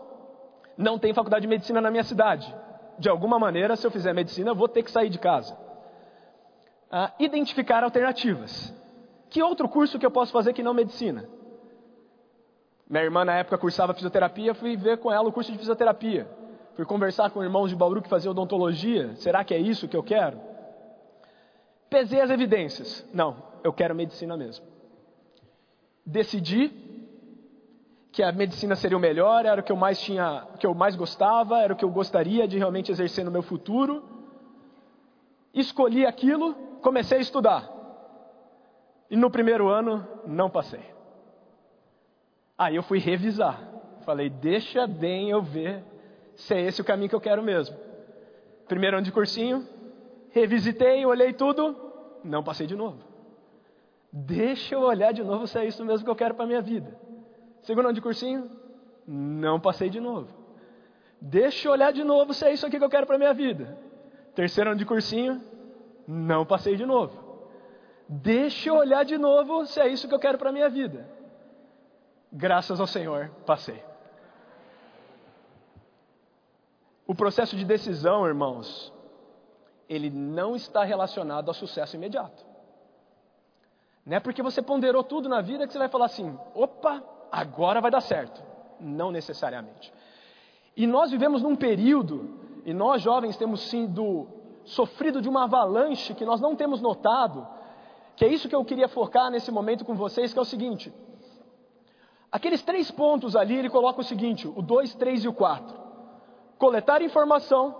não 0.77 0.99
tem 0.99 1.13
faculdade 1.13 1.43
de 1.43 1.49
medicina 1.49 1.81
na 1.81 1.91
minha 1.91 2.05
cidade 2.05 2.55
de 2.99 3.09
alguma 3.09 3.39
maneira, 3.39 3.77
se 3.77 3.87
eu 3.87 3.91
fizer 3.91 4.13
medicina, 4.13 4.51
eu 4.51 4.55
vou 4.55 4.69
ter 4.69 4.83
que 4.83 4.91
sair 4.91 5.09
de 5.09 5.19
casa. 5.19 5.57
Ah, 6.91 7.13
identificar 7.19 7.85
alternativas. 7.85 8.75
Que 9.31 9.43
outro 9.43 9.69
curso 9.69 9.99
que 9.99 10.07
eu 10.07 10.11
posso 10.11 10.33
fazer 10.33 10.53
que 10.53 10.63
não 10.63 10.75
medicina? 10.75 11.29
Minha 12.89 13.05
irmã 13.05 13.25
na 13.25 13.35
época 13.35 13.59
cursava 13.59 13.95
fisioterapia, 13.95 14.55
fui 14.55 14.77
ver 14.77 14.99
com 14.99 15.13
ela 15.13 15.29
o 15.29 15.33
curso 15.33 15.53
de 15.53 15.59
fisioterapia. 15.59 16.29
Fui 16.79 16.85
conversar 16.85 17.31
com 17.31 17.43
irmãos 17.43 17.71
de 17.71 17.75
Bauru 17.75 18.01
que 18.01 18.09
faziam 18.09 18.31
odontologia. 18.31 19.17
Será 19.17 19.43
que 19.43 19.53
é 19.53 19.59
isso 19.59 19.89
que 19.89 19.97
eu 19.97 20.03
quero? 20.05 20.39
Pesei 21.91 22.21
as 22.21 22.31
evidências. 22.31 23.05
Não, 23.13 23.35
eu 23.65 23.73
quero 23.73 23.97
medicina 23.97 24.37
mesmo. 24.37 24.65
Decidi 26.07 26.71
que 28.13 28.23
a 28.23 28.31
medicina 28.31 28.77
seria 28.77 28.97
o 28.97 29.01
melhor, 29.01 29.45
era 29.45 29.61
o 29.61 29.65
que 29.65 29.73
eu 29.73 29.77
mais 29.77 30.01
tinha, 30.01 30.47
que 30.61 30.65
eu 30.65 30.73
mais 30.73 30.95
gostava, 30.95 31.59
era 31.61 31.73
o 31.73 31.77
que 31.77 31.85
eu 31.85 31.91
gostaria 31.91 32.47
de 32.47 32.57
realmente 32.59 32.93
exercer 32.93 33.25
no 33.25 33.31
meu 33.33 33.43
futuro. 33.43 34.05
Escolhi 35.53 36.07
aquilo, 36.07 36.55
comecei 36.81 37.19
a 37.19 37.21
estudar. 37.21 37.69
E 39.11 39.17
no 39.17 39.33
primeiro 39.33 39.69
ano 39.69 40.07
não 40.25 40.49
passei. 40.49 40.85
Aí 42.57 42.77
eu 42.77 42.85
fui 42.85 43.01
revisar. 43.01 43.69
Falei, 44.03 44.31
deixa 44.31 44.87
bem 44.87 45.31
eu 45.31 45.43
ver 45.43 45.98
se 46.39 46.55
é 46.55 46.63
esse 46.63 46.81
o 46.81 46.85
caminho 46.85 47.09
que 47.09 47.15
eu 47.15 47.21
quero 47.21 47.43
mesmo. 47.43 47.77
Primeiro 48.69 48.97
ano 48.97 49.05
de 49.05 49.13
cursinho, 49.13 49.67
revisitei, 50.31 51.05
olhei 51.05 51.33
tudo, 51.33 51.77
não 52.23 52.45
passei 52.45 52.67
de 52.67 52.77
novo. 52.77 53.03
Deixa 54.13 54.77
eu 54.77 54.81
olhar 54.81 55.13
de 55.13 55.23
novo 55.23 55.47
se 55.47 55.59
é 55.59 55.67
isso 55.67 55.85
mesmo 55.85 56.05
que 56.05 56.11
eu 56.11 56.17
quero 56.17 56.35
para 56.35 56.47
minha 56.47 56.63
vida. 56.63 56.97
Segundo 57.63 57.87
ano 57.87 57.95
de 57.95 58.01
cursinho, 58.01 58.51
não 59.07 59.59
passei 59.59 59.91
de 59.91 60.01
novo. 60.01 60.29
Deixa 61.21 61.67
eu 61.69 61.73
olhar 61.73 61.93
de 61.93 62.05
novo 62.05 62.33
se 62.33 62.45
é 62.45 62.53
isso 62.53 62.65
aqui 62.65 62.79
que 62.79 62.85
eu 62.85 62.89
quero 62.89 63.07
para 63.07 63.19
minha 63.19 63.35
vida. 63.35 63.77
Terceiro 64.35 64.71
ano 64.71 64.79
de 64.79 64.87
cursinho, 64.87 65.43
não 66.07 66.47
passei 66.47 66.77
de 66.77 66.87
novo. 66.87 67.49
Deixa 68.09 68.71
eu 68.71 68.77
olhar 68.77 69.05
de 69.05 69.19
novo 69.19 69.67
se 69.67 69.81
é 69.81 69.89
isso 69.89 70.07
que 70.07 70.15
eu 70.15 70.21
quero 70.21 70.39
para 70.39 70.53
minha 70.53 70.69
vida. 70.69 71.11
Graças 72.33 72.79
ao 72.79 72.87
Senhor, 72.87 73.31
passei. 73.45 73.88
O 77.09 77.15
processo 77.15 77.57
de 77.57 77.65
decisão, 77.65 78.27
irmãos, 78.27 78.93
ele 79.89 80.11
não 80.11 80.55
está 80.55 80.85
relacionado 80.85 81.49
ao 81.49 81.55
sucesso 81.55 81.97
imediato. 81.97 82.45
Não 84.05 84.19
é 84.19 84.21
porque 84.21 84.43
você 84.43 84.61
ponderou 84.61 85.03
tudo 85.03 85.27
na 85.27 85.41
vida 85.41 85.67
que 85.67 85.73
você 85.73 85.79
vai 85.79 85.89
falar 85.89 86.05
assim: 86.05 86.39
opa, 86.55 87.03
agora 87.33 87.81
vai 87.81 87.91
dar 87.91 88.03
certo. 88.03 88.43
Não 88.79 89.11
necessariamente. 89.11 89.91
E 90.77 90.87
nós 90.87 91.11
vivemos 91.11 91.43
num 91.43 91.57
período, 91.57 92.63
e 92.67 92.75
nós 92.75 93.01
jovens 93.01 93.39
temos 93.39 93.63
sido 93.71 94.29
sofrido 94.67 95.23
de 95.23 95.31
uma 95.31 95.45
avalanche 95.45 96.13
que 96.13 96.27
nós 96.27 96.43
não 96.43 96.55
temos 96.55 96.83
notado, 96.83 97.49
que 98.17 98.25
é 98.27 98.29
isso 98.29 98.51
que 98.51 98.55
eu 98.55 98.65
queria 98.67 98.87
focar 98.87 99.31
nesse 99.31 99.51
momento 99.51 99.83
com 99.83 99.95
vocês, 99.95 100.31
que 100.31 100.39
é 100.39 100.43
o 100.43 100.45
seguinte. 100.45 100.93
Aqueles 102.31 102.61
três 102.61 102.91
pontos 102.91 103.35
ali, 103.35 103.57
ele 103.57 103.71
coloca 103.71 104.03
o 104.03 104.05
seguinte: 104.05 104.47
o 104.47 104.61
2, 104.61 104.95
3 104.95 105.25
e 105.25 105.29
o 105.29 105.33
4. 105.33 105.78
Coletar 106.59 107.01
informação, 107.03 107.75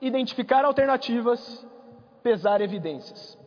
identificar 0.00 0.64
alternativas, 0.64 1.64
pesar 2.22 2.60
evidências. 2.60 3.38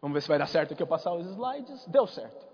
Vamos 0.00 0.14
ver 0.14 0.22
se 0.22 0.28
vai 0.28 0.38
dar 0.38 0.46
certo 0.46 0.72
aqui 0.72 0.82
eu 0.82 0.86
passar 0.86 1.12
os 1.12 1.26
slides. 1.26 1.86
Deu 1.86 2.06
certo. 2.06 2.46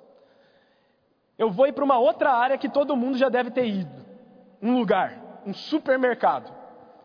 Eu 1.38 1.50
vou 1.50 1.66
ir 1.66 1.72
para 1.72 1.84
uma 1.84 1.98
outra 1.98 2.32
área 2.32 2.58
que 2.58 2.68
todo 2.68 2.96
mundo 2.96 3.16
já 3.16 3.28
deve 3.28 3.50
ter 3.50 3.66
ido. 3.66 4.04
Um 4.60 4.78
lugar, 4.78 5.42
um 5.46 5.54
supermercado. 5.54 6.52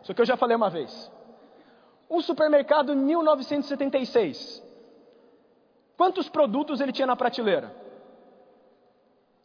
Isso 0.01 0.11
aqui 0.11 0.21
eu 0.21 0.25
já 0.25 0.35
falei 0.35 0.55
uma 0.55 0.69
vez. 0.69 1.11
Um 2.09 2.21
supermercado 2.21 2.93
em 2.93 2.95
1976. 2.95 4.63
Quantos 5.95 6.27
produtos 6.27 6.81
ele 6.81 6.91
tinha 6.91 7.05
na 7.05 7.15
prateleira? 7.15 7.75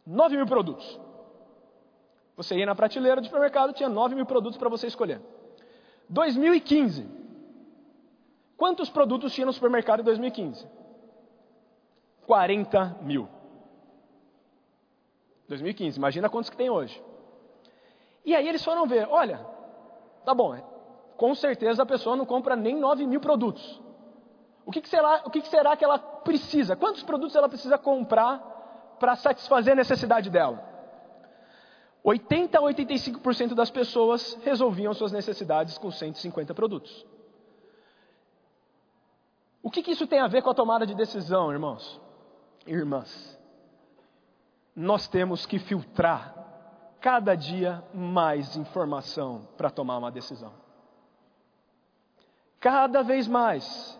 9 0.05 0.37
mil 0.37 0.47
produtos. 0.47 0.99
Você 2.37 2.55
ia 2.55 2.67
na 2.67 2.75
prateleira 2.75 3.19
do 3.19 3.25
supermercado, 3.25 3.73
tinha 3.73 3.89
9 3.89 4.13
mil 4.13 4.25
produtos 4.25 4.59
para 4.59 4.69
você 4.69 4.85
escolher. 4.85 5.19
2015. 6.07 7.09
Quantos 8.55 8.89
produtos 8.89 9.33
tinha 9.33 9.45
no 9.45 9.51
supermercado 9.51 10.01
em 10.01 10.03
2015? 10.03 10.67
40 12.27 12.97
mil. 13.01 13.27
2015, 15.47 15.97
imagina 15.97 16.29
quantos 16.29 16.49
que 16.49 16.57
tem 16.57 16.69
hoje. 16.69 17.01
E 18.23 18.35
aí 18.35 18.47
eles 18.47 18.63
foram 18.63 18.85
ver, 18.85 19.07
olha, 19.09 19.39
tá 20.25 20.33
bom, 20.33 20.55
com 21.15 21.33
certeza 21.33 21.83
a 21.83 21.85
pessoa 21.85 22.15
não 22.15 22.25
compra 22.25 22.55
nem 22.55 22.75
9 22.75 23.07
mil 23.07 23.19
produtos. 23.19 23.81
O 24.65 24.71
que, 24.71 24.81
que 24.81 24.89
será, 24.89 25.23
o 25.25 25.31
que, 25.31 25.41
que 25.41 25.47
será 25.47 25.75
que 25.75 25.83
ela 25.83 25.97
precisa? 25.97 26.75
Quantos 26.75 27.01
produtos 27.01 27.35
ela 27.35 27.47
precisa 27.47 27.77
comprar 27.77 28.39
para 28.99 29.15
satisfazer 29.15 29.73
a 29.73 29.77
necessidade 29.77 30.29
dela? 30.29 30.66
80 32.09 32.57
a 32.57 32.61
85% 32.61 33.53
das 33.53 33.69
pessoas 33.69 34.37
resolviam 34.43 34.93
suas 34.93 35.11
necessidades 35.11 35.77
com 35.77 35.91
150 35.91 36.53
produtos. 36.53 37.05
O 39.61 39.69
que, 39.69 39.83
que 39.83 39.91
isso 39.91 40.07
tem 40.07 40.19
a 40.19 40.27
ver 40.27 40.41
com 40.41 40.49
a 40.49 40.53
tomada 40.53 40.85
de 40.85 40.95
decisão, 40.95 41.51
irmãos? 41.51 41.99
Irmãs 42.65 43.37
nós 44.77 45.07
temos 45.07 45.43
que 45.47 45.57
filtrar 45.57 46.35
cada 47.01 47.33
dia 47.33 47.83
mais 47.91 48.55
informação 48.55 49.47
para 49.57 49.71
tomar 49.71 49.97
uma 49.97 50.11
decisão. 50.11 50.53
Cada 52.59 53.01
vez 53.01 53.27
mais 53.27 53.99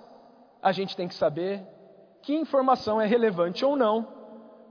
a 0.62 0.72
gente 0.72 0.95
tem 0.95 1.08
que 1.08 1.16
saber 1.16 1.66
que 2.22 2.36
informação 2.36 3.01
é 3.01 3.08
relevante 3.08 3.66
ou 3.66 3.76
não 3.76 4.08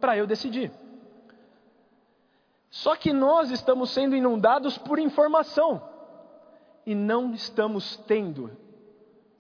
para 0.01 0.17
eu 0.17 0.29
decidir. 0.29 0.71
Só 2.71 2.97
que 2.97 3.13
nós 3.13 3.51
estamos 3.51 3.91
sendo 3.91 4.17
inundados 4.17 4.77
por 4.79 4.99
informação 4.99 5.83
e 6.85 6.95
não 6.95 7.33
estamos 7.33 7.97
tendo 8.07 8.57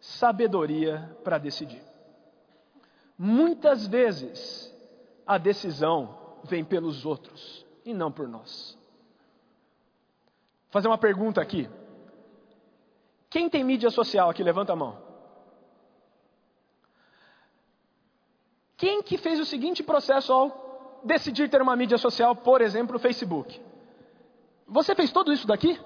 sabedoria 0.00 1.16
para 1.22 1.38
decidir. 1.38 1.82
Muitas 3.18 3.86
vezes 3.86 4.72
a 5.26 5.38
decisão 5.38 6.38
vem 6.44 6.64
pelos 6.64 7.04
outros 7.04 7.66
e 7.84 7.92
não 7.94 8.12
por 8.12 8.28
nós. 8.28 8.76
Vou 10.64 10.72
fazer 10.72 10.88
uma 10.88 10.98
pergunta 10.98 11.40
aqui. 11.40 11.68
Quem 13.30 13.48
tem 13.48 13.64
mídia 13.64 13.90
social 13.90 14.30
aqui? 14.30 14.42
Levanta 14.42 14.72
a 14.72 14.76
mão. 14.76 15.06
Quem 18.76 19.02
que 19.02 19.16
fez 19.16 19.40
o 19.40 19.44
seguinte 19.44 19.82
processo 19.82 20.32
ao 20.32 20.65
decidir 21.06 21.48
ter 21.48 21.62
uma 21.62 21.76
mídia 21.76 21.96
social, 21.96 22.34
por 22.36 22.60
exemplo, 22.60 22.96
o 22.96 23.00
Facebook? 23.00 23.60
Você 24.66 24.94
fez 24.94 25.12
tudo 25.12 25.32
isso 25.32 25.46
daqui? 25.46 25.80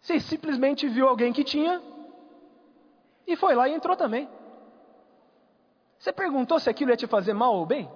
Você 0.00 0.18
simplesmente 0.18 0.88
viu 0.88 1.08
alguém 1.08 1.32
que 1.32 1.44
tinha 1.44 1.80
e 3.26 3.36
foi 3.36 3.54
lá 3.54 3.68
e 3.68 3.74
entrou 3.74 3.96
também. 3.96 4.28
Você 5.98 6.12
perguntou 6.12 6.58
se 6.58 6.68
aquilo 6.68 6.90
ia 6.90 6.96
te 6.96 7.06
fazer 7.06 7.34
mal 7.34 7.54
ou 7.54 7.66
bem? 7.66 7.88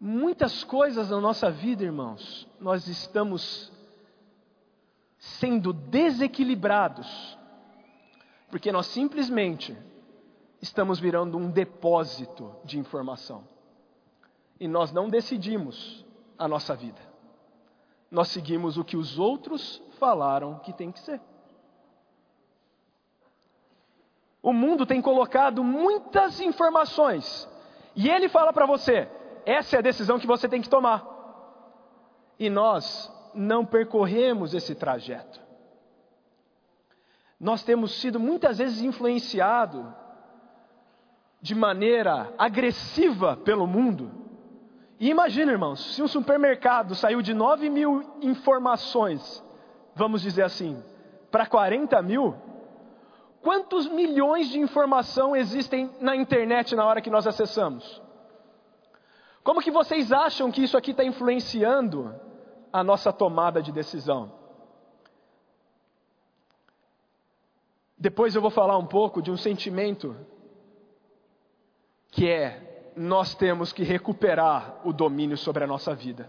Muitas 0.00 0.64
coisas 0.64 1.10
na 1.10 1.20
nossa 1.20 1.48
vida, 1.48 1.84
irmãos, 1.84 2.48
nós 2.58 2.88
estamos 2.88 3.70
sendo 5.16 5.72
desequilibrados, 5.72 7.38
porque 8.52 8.70
nós 8.70 8.84
simplesmente 8.88 9.74
estamos 10.60 11.00
virando 11.00 11.38
um 11.38 11.50
depósito 11.50 12.54
de 12.62 12.78
informação. 12.78 13.48
E 14.60 14.68
nós 14.68 14.92
não 14.92 15.08
decidimos 15.08 16.04
a 16.38 16.46
nossa 16.46 16.76
vida. 16.76 17.00
Nós 18.10 18.28
seguimos 18.28 18.76
o 18.76 18.84
que 18.84 18.94
os 18.94 19.18
outros 19.18 19.82
falaram 19.98 20.58
que 20.58 20.70
tem 20.70 20.92
que 20.92 21.00
ser. 21.00 21.18
O 24.42 24.52
mundo 24.52 24.84
tem 24.84 25.00
colocado 25.00 25.64
muitas 25.64 26.38
informações 26.38 27.48
e 27.96 28.10
ele 28.10 28.28
fala 28.28 28.52
para 28.52 28.66
você: 28.66 29.08
essa 29.46 29.76
é 29.76 29.78
a 29.78 29.82
decisão 29.82 30.18
que 30.18 30.26
você 30.26 30.46
tem 30.46 30.60
que 30.60 30.68
tomar. 30.68 31.08
E 32.38 32.50
nós 32.50 33.10
não 33.32 33.64
percorremos 33.64 34.52
esse 34.52 34.74
trajeto. 34.74 35.40
Nós 37.42 37.62
temos 37.62 38.00
sido 38.00 38.18
muitas 38.18 38.56
vezes 38.56 38.80
influenciados 38.80 39.84
de 41.42 41.54
maneira 41.54 42.32
agressiva 42.38 43.36
pelo 43.36 43.66
mundo. 43.66 44.10
E 44.98 45.10
imagina, 45.10 45.52
irmãos, 45.52 45.94
se 45.94 46.02
um 46.02 46.08
supermercado 46.08 46.94
saiu 46.94 47.20
de 47.20 47.34
9 47.34 47.68
mil 47.68 48.02
informações, 48.22 49.44
vamos 49.94 50.22
dizer 50.22 50.44
assim, 50.44 50.82
para 51.30 51.44
40 51.44 52.00
mil, 52.00 52.34
Quantos 53.42 53.88
milhões 53.88 54.48
de 54.48 54.60
informação 54.60 55.34
existem 55.34 55.90
na 56.00 56.14
internet 56.14 56.76
na 56.76 56.86
hora 56.86 57.00
que 57.00 57.10
nós 57.10 57.26
acessamos? 57.26 58.00
Como 59.42 59.60
que 59.60 59.70
vocês 59.70 60.12
acham 60.12 60.52
que 60.52 60.62
isso 60.62 60.78
aqui 60.78 60.92
está 60.92 61.02
influenciando 61.02 62.14
a 62.72 62.84
nossa 62.84 63.12
tomada 63.12 63.60
de 63.60 63.72
decisão? 63.72 64.32
Depois 68.02 68.34
eu 68.34 68.42
vou 68.42 68.50
falar 68.50 68.76
um 68.78 68.84
pouco 68.84 69.22
de 69.22 69.30
um 69.30 69.36
sentimento 69.36 70.16
que 72.10 72.28
é 72.28 72.92
nós 72.96 73.32
temos 73.32 73.72
que 73.72 73.84
recuperar 73.84 74.80
o 74.84 74.92
domínio 74.92 75.36
sobre 75.36 75.62
a 75.62 75.68
nossa 75.68 75.94
vida. 75.94 76.28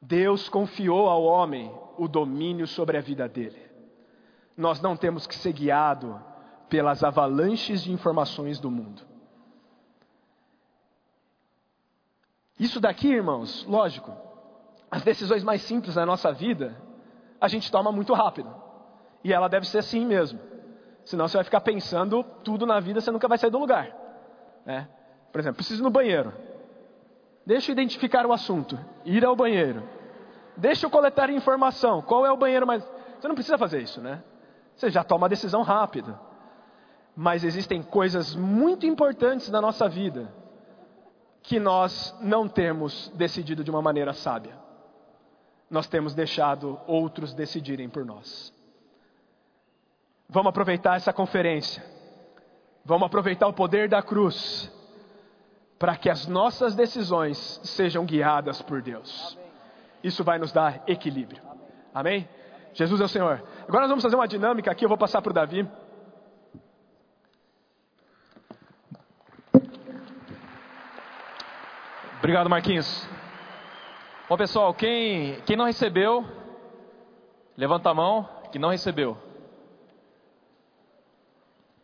Deus 0.00 0.48
confiou 0.48 1.08
ao 1.08 1.24
homem 1.24 1.74
o 1.98 2.06
domínio 2.06 2.68
sobre 2.68 2.98
a 2.98 3.00
vida 3.00 3.28
dele. 3.28 3.60
Nós 4.56 4.80
não 4.80 4.96
temos 4.96 5.26
que 5.26 5.34
ser 5.34 5.52
guiados 5.52 6.20
pelas 6.68 7.02
avalanches 7.02 7.82
de 7.82 7.90
informações 7.90 8.60
do 8.60 8.70
mundo. 8.70 9.02
Isso 12.60 12.80
daqui, 12.80 13.08
irmãos, 13.08 13.64
lógico, 13.64 14.12
as 14.88 15.02
decisões 15.02 15.42
mais 15.42 15.62
simples 15.62 15.96
da 15.96 16.06
nossa 16.06 16.30
vida, 16.32 16.80
a 17.40 17.48
gente 17.48 17.72
toma 17.72 17.90
muito 17.90 18.14
rápido. 18.14 18.65
E 19.22 19.32
ela 19.32 19.48
deve 19.48 19.66
ser 19.66 19.78
assim 19.78 20.04
mesmo. 20.04 20.38
Senão 21.04 21.28
você 21.28 21.36
vai 21.36 21.44
ficar 21.44 21.60
pensando 21.60 22.24
tudo 22.42 22.66
na 22.66 22.80
vida, 22.80 23.00
você 23.00 23.10
nunca 23.10 23.28
vai 23.28 23.38
sair 23.38 23.50
do 23.50 23.58
lugar. 23.58 23.94
Né? 24.64 24.88
Por 25.32 25.40
exemplo, 25.40 25.56
preciso 25.56 25.82
ir 25.82 25.84
no 25.84 25.90
banheiro. 25.90 26.32
Deixa 27.44 27.70
eu 27.70 27.74
identificar 27.74 28.26
o 28.26 28.32
assunto. 28.32 28.78
Ir 29.04 29.24
ao 29.24 29.36
banheiro. 29.36 29.82
Deixa 30.56 30.86
eu 30.86 30.90
coletar 30.90 31.30
informação. 31.30 32.02
Qual 32.02 32.26
é 32.26 32.32
o 32.32 32.36
banheiro 32.36 32.66
mais. 32.66 32.82
Você 33.20 33.28
não 33.28 33.34
precisa 33.34 33.56
fazer 33.56 33.80
isso, 33.80 34.00
né? 34.00 34.22
Você 34.74 34.90
já 34.90 35.04
toma 35.04 35.26
a 35.26 35.28
decisão 35.28 35.62
rápido. 35.62 36.18
Mas 37.14 37.44
existem 37.44 37.82
coisas 37.82 38.34
muito 38.34 38.84
importantes 38.84 39.48
na 39.48 39.60
nossa 39.60 39.88
vida 39.88 40.32
que 41.42 41.60
nós 41.60 42.14
não 42.20 42.48
temos 42.48 43.08
decidido 43.14 43.62
de 43.62 43.70
uma 43.70 43.80
maneira 43.80 44.12
sábia. 44.12 44.58
Nós 45.70 45.86
temos 45.86 46.14
deixado 46.14 46.80
outros 46.86 47.32
decidirem 47.32 47.88
por 47.88 48.04
nós. 48.04 48.52
Vamos 50.28 50.50
aproveitar 50.50 50.96
essa 50.96 51.12
conferência. 51.12 51.84
Vamos 52.84 53.06
aproveitar 53.06 53.46
o 53.46 53.52
poder 53.52 53.88
da 53.88 54.02
cruz 54.02 54.72
para 55.78 55.96
que 55.96 56.08
as 56.08 56.26
nossas 56.26 56.74
decisões 56.74 57.60
sejam 57.64 58.04
guiadas 58.04 58.62
por 58.62 58.80
Deus. 58.80 59.38
Isso 60.02 60.24
vai 60.24 60.38
nos 60.38 60.52
dar 60.52 60.82
equilíbrio. 60.86 61.42
Amém? 61.94 62.28
Jesus 62.72 63.00
é 63.00 63.04
o 63.04 63.08
Senhor. 63.08 63.42
Agora 63.62 63.82
nós 63.82 63.88
vamos 63.88 64.04
fazer 64.04 64.16
uma 64.16 64.28
dinâmica 64.28 64.70
aqui, 64.70 64.84
eu 64.84 64.88
vou 64.88 64.98
passar 64.98 65.22
para 65.22 65.30
o 65.30 65.34
Davi. 65.34 65.68
Obrigado, 72.18 72.50
Marquinhos. 72.50 73.08
Bom, 74.28 74.36
pessoal, 74.36 74.74
quem, 74.74 75.40
quem 75.42 75.56
não 75.56 75.66
recebeu, 75.66 76.24
levanta 77.56 77.90
a 77.90 77.94
mão, 77.94 78.28
que 78.50 78.58
não 78.58 78.70
recebeu. 78.70 79.25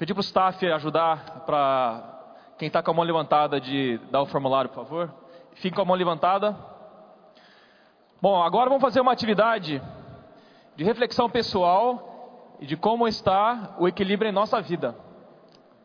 Pedir 0.03 0.15
para 0.15 0.21
o 0.21 0.25
staff 0.25 0.67
ajudar 0.67 1.45
para 1.47 2.03
quem 2.59 2.67
está 2.67 2.83
com 2.83 2.91
a 2.91 2.95
mão 2.95 3.05
levantada 3.05 3.61
de 3.61 3.99
dar 4.11 4.21
o 4.21 4.27
formulário, 4.27 4.69
por 4.69 4.85
favor. 4.85 5.15
Fique 5.55 5.77
com 5.77 5.83
a 5.83 5.85
mão 5.85 5.95
levantada. 5.95 6.57
Bom, 8.21 8.43
agora 8.43 8.69
vamos 8.69 8.83
fazer 8.83 9.01
uma 9.01 9.13
atividade 9.13 9.81
de 10.75 10.83
reflexão 10.83 11.31
pessoal 11.31 12.57
e 12.59 12.67
de 12.67 12.77
como 12.77 13.07
está 13.07 13.77
o 13.79 13.87
equilíbrio 13.87 14.29
em 14.29 14.33
nossa 14.33 14.61
vida, 14.61 14.97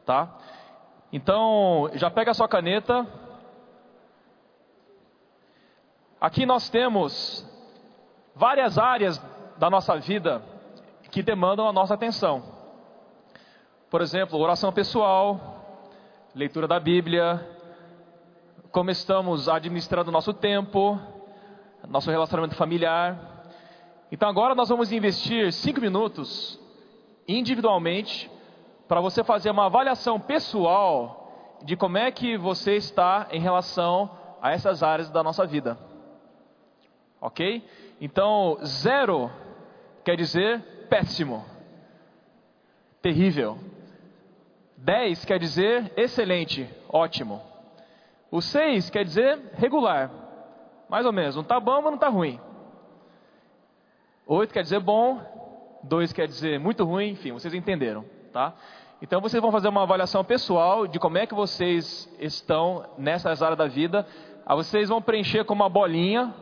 tá? 0.03 0.35
Então, 1.13 1.87
já 1.93 2.09
pega 2.09 2.31
a 2.31 2.33
sua 2.33 2.47
caneta. 2.47 3.05
Aqui 6.19 6.43
nós 6.43 6.71
temos 6.71 7.47
várias 8.33 8.79
áreas 8.79 9.23
da 9.59 9.69
nossa 9.69 9.95
vida 9.99 10.41
que 11.11 11.21
demandam 11.21 11.67
a 11.69 11.71
nossa 11.71 11.93
atenção. 11.93 12.56
Por 13.89 14.01
exemplo, 14.01 14.37
oração 14.37 14.73
pessoal, 14.73 15.89
leitura 16.35 16.67
da 16.67 16.77
Bíblia, 16.77 17.39
como 18.69 18.91
estamos 18.91 19.47
administrando 19.47 20.11
nosso 20.11 20.33
tempo, 20.33 20.99
nosso 21.87 22.11
relacionamento 22.11 22.55
familiar. 22.55 23.45
Então 24.11 24.27
agora 24.27 24.53
nós 24.53 24.67
vamos 24.67 24.91
investir 24.91 25.53
cinco 25.53 25.79
minutos 25.79 26.59
individualmente 27.25 28.29
para 28.89 28.99
você 28.99 29.23
fazer 29.23 29.51
uma 29.51 29.67
avaliação 29.67 30.19
pessoal 30.19 31.57
de 31.63 31.77
como 31.77 31.97
é 31.97 32.11
que 32.11 32.37
você 32.37 32.75
está 32.75 33.27
em 33.31 33.39
relação 33.39 34.11
a 34.41 34.51
essas 34.51 34.83
áreas 34.83 35.09
da 35.09 35.23
nossa 35.23 35.45
vida. 35.45 35.77
Ok? 37.21 37.65
Então, 38.01 38.57
zero 38.65 39.31
quer 40.03 40.17
dizer 40.17 40.87
péssimo, 40.89 41.45
terrível. 43.01 43.76
10 44.77 45.25
quer 45.25 45.39
dizer 45.39 45.91
excelente, 45.97 46.69
ótimo. 46.87 47.41
O 48.29 48.41
6 48.41 48.89
quer 48.89 49.03
dizer 49.03 49.51
regular, 49.53 50.11
mais 50.89 51.05
ou 51.05 51.11
menos. 51.11 51.35
Não 51.35 51.41
está 51.41 51.59
bom, 51.59 51.75
mas 51.75 51.85
não 51.85 51.95
está 51.95 52.09
ruim. 52.09 52.39
8 54.25 54.53
quer 54.53 54.61
dizer 54.61 54.79
bom, 54.79 55.19
2 55.83 56.13
quer 56.13 56.27
dizer 56.27 56.59
muito 56.59 56.83
ruim, 56.83 57.11
enfim, 57.11 57.31
vocês 57.31 57.53
entenderam, 57.53 58.05
tá? 58.31 58.53
Então 59.01 59.21
vocês 59.21 59.41
vão 59.41 59.51
fazer 59.51 59.69
uma 59.69 59.83
avaliação 59.83 60.23
pessoal 60.23 60.87
de 60.87 60.99
como 60.99 61.17
é 61.17 61.25
que 61.25 61.33
vocês 61.33 62.11
estão 62.19 62.85
nessas 62.97 63.41
áreas 63.41 63.57
da 63.57 63.67
vida. 63.67 64.05
Aí 64.45 64.55
vocês 64.55 64.89
vão 64.89 65.01
preencher 65.01 65.43
com 65.45 65.53
uma 65.53 65.69
bolinha 65.69 66.33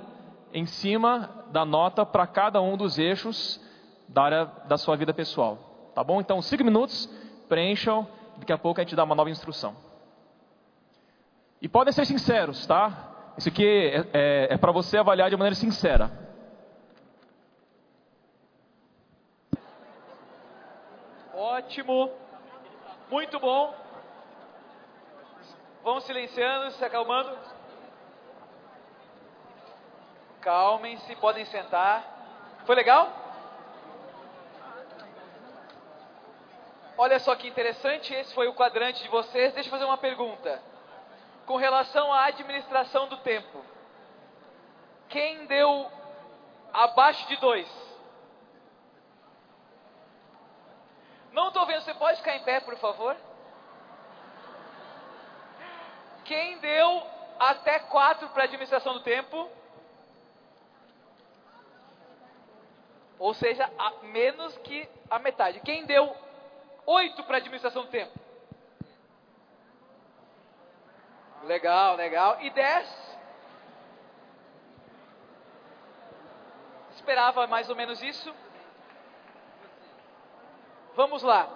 em 0.53 0.65
cima 0.65 1.45
da 1.51 1.65
nota 1.65 2.05
para 2.05 2.25
cada 2.25 2.61
um 2.61 2.77
dos 2.77 2.97
eixos 2.97 3.61
da 4.07 4.23
área 4.23 4.45
da 4.67 4.77
sua 4.77 4.95
vida 4.95 5.13
pessoal. 5.13 5.91
Tá 5.93 6.03
bom? 6.03 6.21
Então, 6.21 6.41
5 6.41 6.63
minutos, 6.63 7.07
preencham 7.49 8.07
daqui 8.37 8.53
a 8.53 8.57
pouco 8.57 8.79
a 8.79 8.83
gente 8.83 8.95
dá 8.95 9.03
uma 9.03 9.15
nova 9.15 9.29
instrução. 9.29 9.75
E 11.61 11.67
podem 11.67 11.93
ser 11.93 12.05
sinceros, 12.05 12.65
tá? 12.65 13.33
Isso 13.37 13.49
aqui 13.49 13.65
é, 13.65 14.07
é, 14.13 14.53
é 14.53 14.57
para 14.57 14.71
você 14.71 14.97
avaliar 14.97 15.29
de 15.29 15.35
maneira 15.35 15.55
sincera. 15.55 16.11
Ótimo, 21.33 22.11
muito 23.09 23.39
bom. 23.39 23.73
Vamos 25.83 26.03
silenciando, 26.05 26.71
se 26.71 26.83
acalmando. 26.83 27.37
Calmem-se, 30.41 31.15
podem 31.17 31.45
sentar. 31.45 32.03
Foi 32.65 32.75
legal? 32.75 33.24
Olha 36.97 37.19
só 37.19 37.35
que 37.35 37.47
interessante, 37.47 38.13
esse 38.13 38.33
foi 38.33 38.47
o 38.47 38.53
quadrante 38.53 39.03
de 39.03 39.09
vocês. 39.09 39.53
Deixa 39.53 39.67
eu 39.67 39.71
fazer 39.71 39.85
uma 39.85 39.97
pergunta. 39.97 40.61
Com 41.45 41.57
relação 41.57 42.11
à 42.11 42.25
administração 42.25 43.07
do 43.07 43.17
tempo, 43.17 43.63
quem 45.09 45.45
deu 45.45 45.91
abaixo 46.73 47.27
de 47.27 47.35
dois? 47.37 47.67
Não 51.31 51.49
estou 51.49 51.65
vendo, 51.65 51.81
você 51.81 51.93
pode 51.93 52.17
ficar 52.17 52.35
em 52.37 52.43
pé, 52.43 52.61
por 52.61 52.77
favor? 52.77 53.15
Quem 56.23 56.57
deu 56.59 57.03
até 57.37 57.79
quatro 57.79 58.29
para 58.29 58.45
administração 58.45 58.93
do 58.93 59.01
tempo? 59.01 59.49
Ou 63.19 63.33
seja, 63.33 63.69
menos 64.03 64.57
que 64.59 64.89
a 65.09 65.19
metade. 65.19 65.59
Quem 65.59 65.85
deu 65.85 66.24
oito 66.85 67.23
para 67.23 67.37
administração 67.37 67.83
do 67.83 67.89
tempo. 67.89 68.17
Legal, 71.43 71.95
legal. 71.95 72.41
E 72.41 72.49
dez? 72.49 73.17
Esperava 76.91 77.45
mais 77.47 77.69
ou 77.69 77.75
menos 77.75 78.01
isso. 78.01 78.33
Vamos 80.95 81.21
lá. 81.21 81.47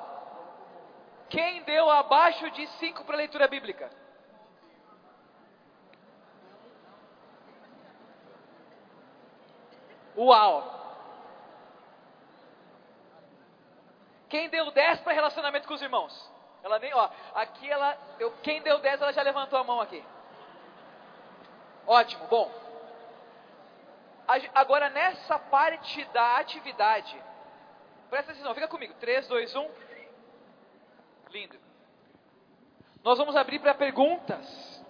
Quem 1.30 1.64
deu 1.64 1.90
abaixo 1.90 2.50
de 2.52 2.68
cinco 2.80 3.04
para 3.06 3.18
leitura 3.18 3.48
bíblica? 3.48 3.90
Uau! 10.18 10.79
Quem 14.30 14.48
deu 14.50 14.72
10 14.72 15.02
para 15.02 15.14
relacionamento 15.14 15.68
com 15.68 15.74
os 15.74 15.82
irmãos? 15.82 16.32
Ela 16.64 16.78
nem, 16.78 16.94
ó, 16.94 17.10
aqui 17.34 17.70
ela, 17.70 17.98
eu, 18.20 18.32
quem 18.44 18.62
deu 18.62 18.80
10 18.80 19.02
ela 19.02 19.12
já 19.12 19.22
levantou 19.22 19.58
a 19.58 19.64
mão 19.64 19.82
aqui. 19.82 20.04
Ótimo, 21.88 22.28
bom. 22.28 22.52
Agora 24.54 24.90
nessa 24.92 25.40
parte 25.40 26.06
da 26.06 26.38
atividade, 26.38 27.20
presta 28.12 28.32
atenção, 28.32 28.54
fica 28.54 28.68
comigo. 28.68 28.94
3, 29.00 29.28
2, 29.28 29.56
1. 29.56 29.70
Lindo. 31.32 31.60
Nós 33.04 33.18
vamos 33.18 33.36
abrir 33.36 33.60
para 33.60 33.74
perguntas. 33.74 34.86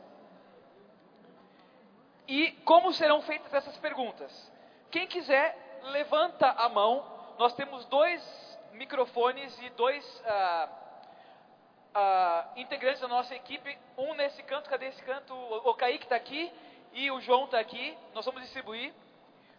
E 2.28 2.52
como 2.66 2.92
serão 2.92 3.22
feitas 3.22 3.54
essas 3.54 3.78
perguntas? 3.78 4.52
Quem 4.92 5.08
quiser, 5.08 5.80
levanta 5.84 6.50
a 6.50 6.68
mão. 6.68 7.06
Nós 7.38 7.54
temos 7.54 7.86
dois 7.86 8.49
microfones 8.74 9.58
e 9.62 9.70
dois 9.72 10.06
uh, 10.22 10.70
uh, 11.96 12.60
integrantes 12.60 13.02
da 13.02 13.08
nossa 13.08 13.36
equipe, 13.36 13.78
um 13.98 14.14
nesse 14.14 14.42
canto, 14.44 14.70
cadê 14.70 14.88
esse 14.88 15.02
canto? 15.04 15.34
O, 15.34 15.70
o 15.70 15.74
Kaique 15.76 16.06
está 16.06 16.16
aqui 16.16 16.52
e 16.94 17.12
o 17.12 17.20
João 17.22 17.46
está 17.46 17.60
aqui. 17.60 17.98
Nós 18.14 18.26
vamos 18.26 18.42
distribuir. 18.42 18.94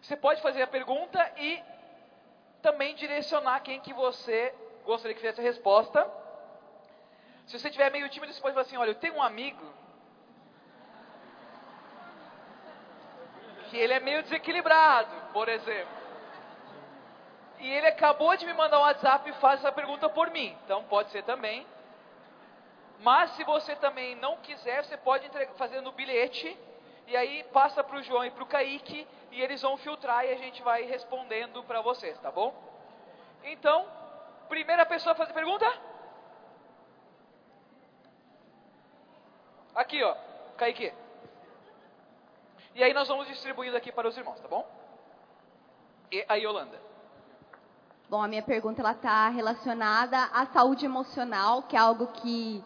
Você 0.01 0.15
pode 0.15 0.41
fazer 0.41 0.61
a 0.63 0.67
pergunta 0.67 1.31
e 1.37 1.61
também 2.61 2.95
direcionar 2.95 3.59
quem 3.61 3.79
que 3.79 3.93
você 3.93 4.53
gostaria 4.83 5.13
que 5.13 5.21
fizesse 5.21 5.39
a 5.39 5.43
resposta. 5.43 6.09
Se 7.47 7.59
você 7.59 7.69
tiver 7.69 7.91
meio 7.91 8.09
tímido, 8.09 8.33
você 8.33 8.41
pode 8.41 8.53
falar 8.53 8.65
assim, 8.65 8.77
olha, 8.77 8.91
eu 8.91 8.95
tenho 8.95 9.15
um 9.15 9.21
amigo 9.21 9.73
que 13.69 13.77
ele 13.77 13.93
é 13.93 13.99
meio 13.99 14.21
desequilibrado, 14.23 15.15
por 15.31 15.47
exemplo. 15.47 16.00
E 17.61 17.71
ele 17.71 17.85
acabou 17.85 18.35
de 18.35 18.43
me 18.43 18.53
mandar 18.53 18.79
um 18.79 18.81
WhatsApp 18.81 19.29
e 19.29 19.33
faz 19.33 19.59
essa 19.59 19.71
pergunta 19.71 20.09
por 20.09 20.31
mim. 20.31 20.57
Então 20.65 20.83
pode 20.85 21.11
ser 21.11 21.23
também. 21.23 21.65
Mas 22.99 23.29
se 23.35 23.43
você 23.43 23.75
também 23.75 24.15
não 24.15 24.37
quiser, 24.37 24.83
você 24.83 24.97
pode 24.97 25.29
fazer 25.57 25.79
no 25.81 25.91
bilhete 25.91 26.57
e 27.05 27.15
aí 27.15 27.43
passa 27.53 27.83
para 27.83 27.97
o 27.97 28.01
João 28.01 28.25
e 28.25 28.31
para 28.31 28.43
o 28.43 28.47
Kaique 28.47 29.07
e 29.31 29.41
eles 29.41 29.61
vão 29.61 29.77
filtrar 29.77 30.25
e 30.25 30.31
a 30.31 30.37
gente 30.37 30.61
vai 30.63 30.81
respondendo 30.83 31.63
para 31.63 31.81
vocês, 31.81 32.17
tá 32.19 32.31
bom? 32.31 32.51
Então, 33.43 33.87
primeira 34.49 34.83
pessoa 34.83 35.13
a 35.13 35.15
fazer 35.15 35.33
pergunta? 35.33 35.71
Aqui, 39.75 40.03
ó, 40.03 40.15
Kaique. 40.57 40.91
E 42.73 42.83
aí 42.83 42.93
nós 42.93 43.07
vamos 43.07 43.27
distribuindo 43.27 43.77
aqui 43.77 43.91
para 43.91 44.07
os 44.07 44.17
irmãos, 44.17 44.39
tá 44.39 44.47
bom? 44.47 44.67
E 46.11 46.25
a 46.27 46.35
Yolanda. 46.35 46.90
Bom, 48.11 48.21
a 48.21 48.27
minha 48.27 48.41
pergunta 48.41 48.81
ela 48.81 48.91
está 48.91 49.29
relacionada 49.29 50.17
à 50.33 50.45
saúde 50.47 50.83
emocional, 50.83 51.63
que 51.63 51.77
é 51.77 51.79
algo 51.79 52.07
que 52.07 52.61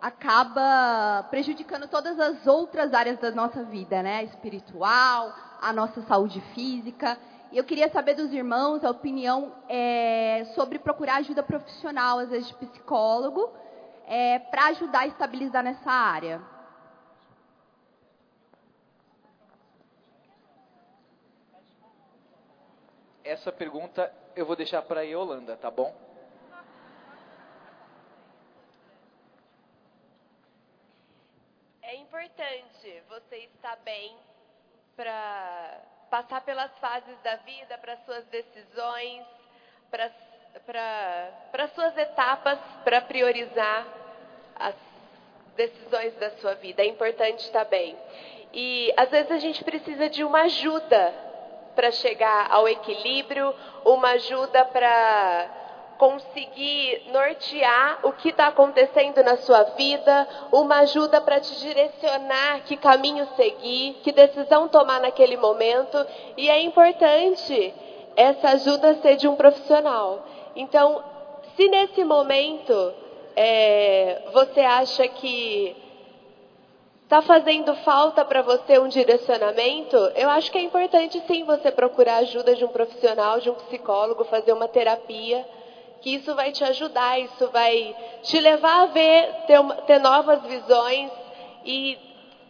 acaba 0.00 1.26
prejudicando 1.28 1.86
todas 1.86 2.18
as 2.18 2.46
outras 2.46 2.94
áreas 2.94 3.18
da 3.18 3.30
nossa 3.30 3.64
vida, 3.64 4.02
né? 4.02 4.24
Espiritual, 4.24 5.34
a 5.60 5.74
nossa 5.74 6.00
saúde 6.06 6.40
física. 6.54 7.18
E 7.52 7.58
eu 7.58 7.64
queria 7.64 7.90
saber 7.90 8.14
dos 8.14 8.32
irmãos 8.32 8.82
a 8.82 8.90
opinião 8.90 9.52
é, 9.68 10.46
sobre 10.54 10.78
procurar 10.78 11.16
ajuda 11.16 11.42
profissional, 11.42 12.20
às 12.20 12.30
vezes 12.30 12.48
de 12.48 12.54
psicólogo, 12.54 13.52
é, 14.06 14.38
para 14.38 14.68
ajudar 14.68 15.00
a 15.00 15.06
estabilizar 15.06 15.62
nessa 15.62 15.90
área. 15.90 16.40
Essa 23.22 23.52
pergunta 23.52 24.10
eu 24.38 24.46
vou 24.46 24.54
deixar 24.54 24.82
para 24.82 25.00
a 25.00 25.02
Yolanda, 25.02 25.56
tá 25.56 25.68
bom? 25.68 25.92
É 31.82 31.96
importante 31.96 33.02
você 33.08 33.36
estar 33.36 33.76
bem 33.78 34.16
para 34.94 35.80
passar 36.08 36.40
pelas 36.42 36.70
fases 36.78 37.18
da 37.24 37.34
vida, 37.36 37.76
para 37.78 37.96
suas 38.04 38.24
decisões, 38.26 39.26
para 39.90 41.68
suas 41.74 41.96
etapas, 41.96 42.60
para 42.84 43.00
priorizar 43.00 43.88
as 44.54 44.76
decisões 45.56 46.14
da 46.14 46.30
sua 46.36 46.54
vida. 46.54 46.82
É 46.82 46.86
importante 46.86 47.40
estar 47.40 47.64
bem. 47.64 47.98
E 48.52 48.94
às 48.96 49.10
vezes 49.10 49.32
a 49.32 49.38
gente 49.38 49.64
precisa 49.64 50.08
de 50.08 50.22
uma 50.22 50.42
ajuda 50.42 51.27
para 51.78 51.92
chegar 51.92 52.48
ao 52.50 52.66
equilíbrio, 52.66 53.54
uma 53.84 54.08
ajuda 54.08 54.64
para 54.64 55.46
conseguir 55.96 57.04
nortear 57.12 58.00
o 58.02 58.10
que 58.14 58.30
está 58.30 58.48
acontecendo 58.48 59.22
na 59.22 59.36
sua 59.36 59.62
vida, 59.62 60.26
uma 60.50 60.80
ajuda 60.80 61.20
para 61.20 61.38
te 61.38 61.56
direcionar 61.60 62.64
que 62.64 62.76
caminho 62.76 63.28
seguir, 63.36 64.00
que 64.02 64.10
decisão 64.10 64.66
tomar 64.66 65.00
naquele 65.00 65.36
momento. 65.36 66.04
E 66.36 66.50
é 66.50 66.60
importante 66.62 67.72
essa 68.16 68.48
ajuda 68.48 68.96
ser 68.96 69.14
de 69.14 69.28
um 69.28 69.36
profissional. 69.36 70.26
Então, 70.56 71.00
se 71.56 71.68
nesse 71.68 72.02
momento 72.02 72.92
é, 73.36 74.22
você 74.32 74.62
acha 74.62 75.06
que 75.06 75.76
Está 77.08 77.22
fazendo 77.22 77.74
falta 77.76 78.22
para 78.22 78.42
você 78.42 78.78
um 78.78 78.86
direcionamento? 78.86 79.96
Eu 80.14 80.28
acho 80.28 80.52
que 80.52 80.58
é 80.58 80.60
importante 80.60 81.18
sim 81.26 81.42
você 81.42 81.70
procurar 81.70 82.16
ajuda 82.16 82.54
de 82.54 82.66
um 82.66 82.68
profissional, 82.68 83.40
de 83.40 83.48
um 83.48 83.54
psicólogo, 83.54 84.26
fazer 84.26 84.52
uma 84.52 84.68
terapia, 84.68 85.42
que 86.02 86.16
isso 86.16 86.34
vai 86.34 86.52
te 86.52 86.62
ajudar, 86.64 87.18
isso 87.18 87.48
vai 87.48 87.96
te 88.22 88.38
levar 88.38 88.82
a 88.82 88.86
ver, 88.88 89.32
ter, 89.46 89.58
ter 89.86 89.98
novas 89.98 90.42
visões 90.42 91.10
e 91.64 91.96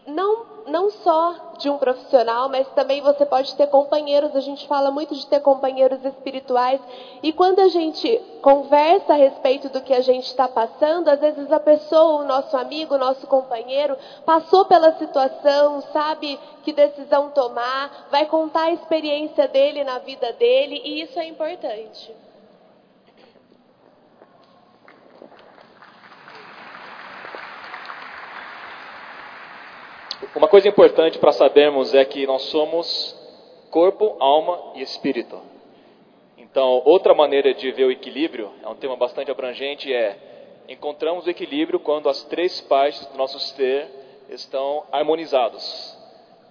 não 0.08 0.58
não 0.68 0.90
só 0.90 1.54
de 1.58 1.68
um 1.68 1.78
profissional, 1.78 2.48
mas 2.48 2.68
também 2.68 3.00
você 3.00 3.26
pode 3.26 3.54
ter 3.56 3.66
companheiros. 3.68 4.36
A 4.36 4.40
gente 4.40 4.66
fala 4.68 4.90
muito 4.90 5.14
de 5.14 5.26
ter 5.26 5.40
companheiros 5.40 6.04
espirituais. 6.04 6.80
E 7.22 7.32
quando 7.32 7.60
a 7.60 7.68
gente 7.68 8.20
conversa 8.42 9.14
a 9.14 9.16
respeito 9.16 9.68
do 9.68 9.80
que 9.80 9.92
a 9.92 10.00
gente 10.00 10.26
está 10.26 10.46
passando, 10.46 11.08
às 11.08 11.20
vezes 11.20 11.50
a 11.50 11.58
pessoa, 11.58 12.22
o 12.22 12.26
nosso 12.26 12.56
amigo, 12.56 12.94
o 12.94 12.98
nosso 12.98 13.26
companheiro, 13.26 13.96
passou 14.24 14.66
pela 14.66 14.92
situação, 14.98 15.80
sabe 15.92 16.38
que 16.62 16.72
decisão 16.72 17.30
tomar, 17.30 18.08
vai 18.10 18.26
contar 18.26 18.64
a 18.64 18.72
experiência 18.72 19.48
dele 19.48 19.82
na 19.84 19.98
vida 19.98 20.32
dele, 20.34 20.80
e 20.84 21.02
isso 21.02 21.18
é 21.18 21.26
importante. 21.26 22.27
Uma 30.34 30.48
coisa 30.48 30.68
importante 30.68 31.16
para 31.18 31.30
sabermos 31.30 31.94
é 31.94 32.04
que 32.04 32.26
nós 32.26 32.42
somos 32.42 33.16
corpo, 33.70 34.16
alma 34.18 34.72
e 34.74 34.82
espírito. 34.82 35.40
Então, 36.36 36.82
outra 36.84 37.14
maneira 37.14 37.54
de 37.54 37.70
ver 37.70 37.84
o 37.84 37.90
equilíbrio, 37.90 38.50
é 38.60 38.68
um 38.68 38.74
tema 38.74 38.96
bastante 38.96 39.30
abrangente, 39.30 39.92
é 39.92 40.64
encontramos 40.68 41.24
o 41.24 41.30
equilíbrio 41.30 41.78
quando 41.78 42.08
as 42.08 42.24
três 42.24 42.60
partes 42.60 43.06
do 43.06 43.16
nosso 43.16 43.38
ser 43.38 43.88
estão 44.28 44.84
harmonizados. 44.90 45.96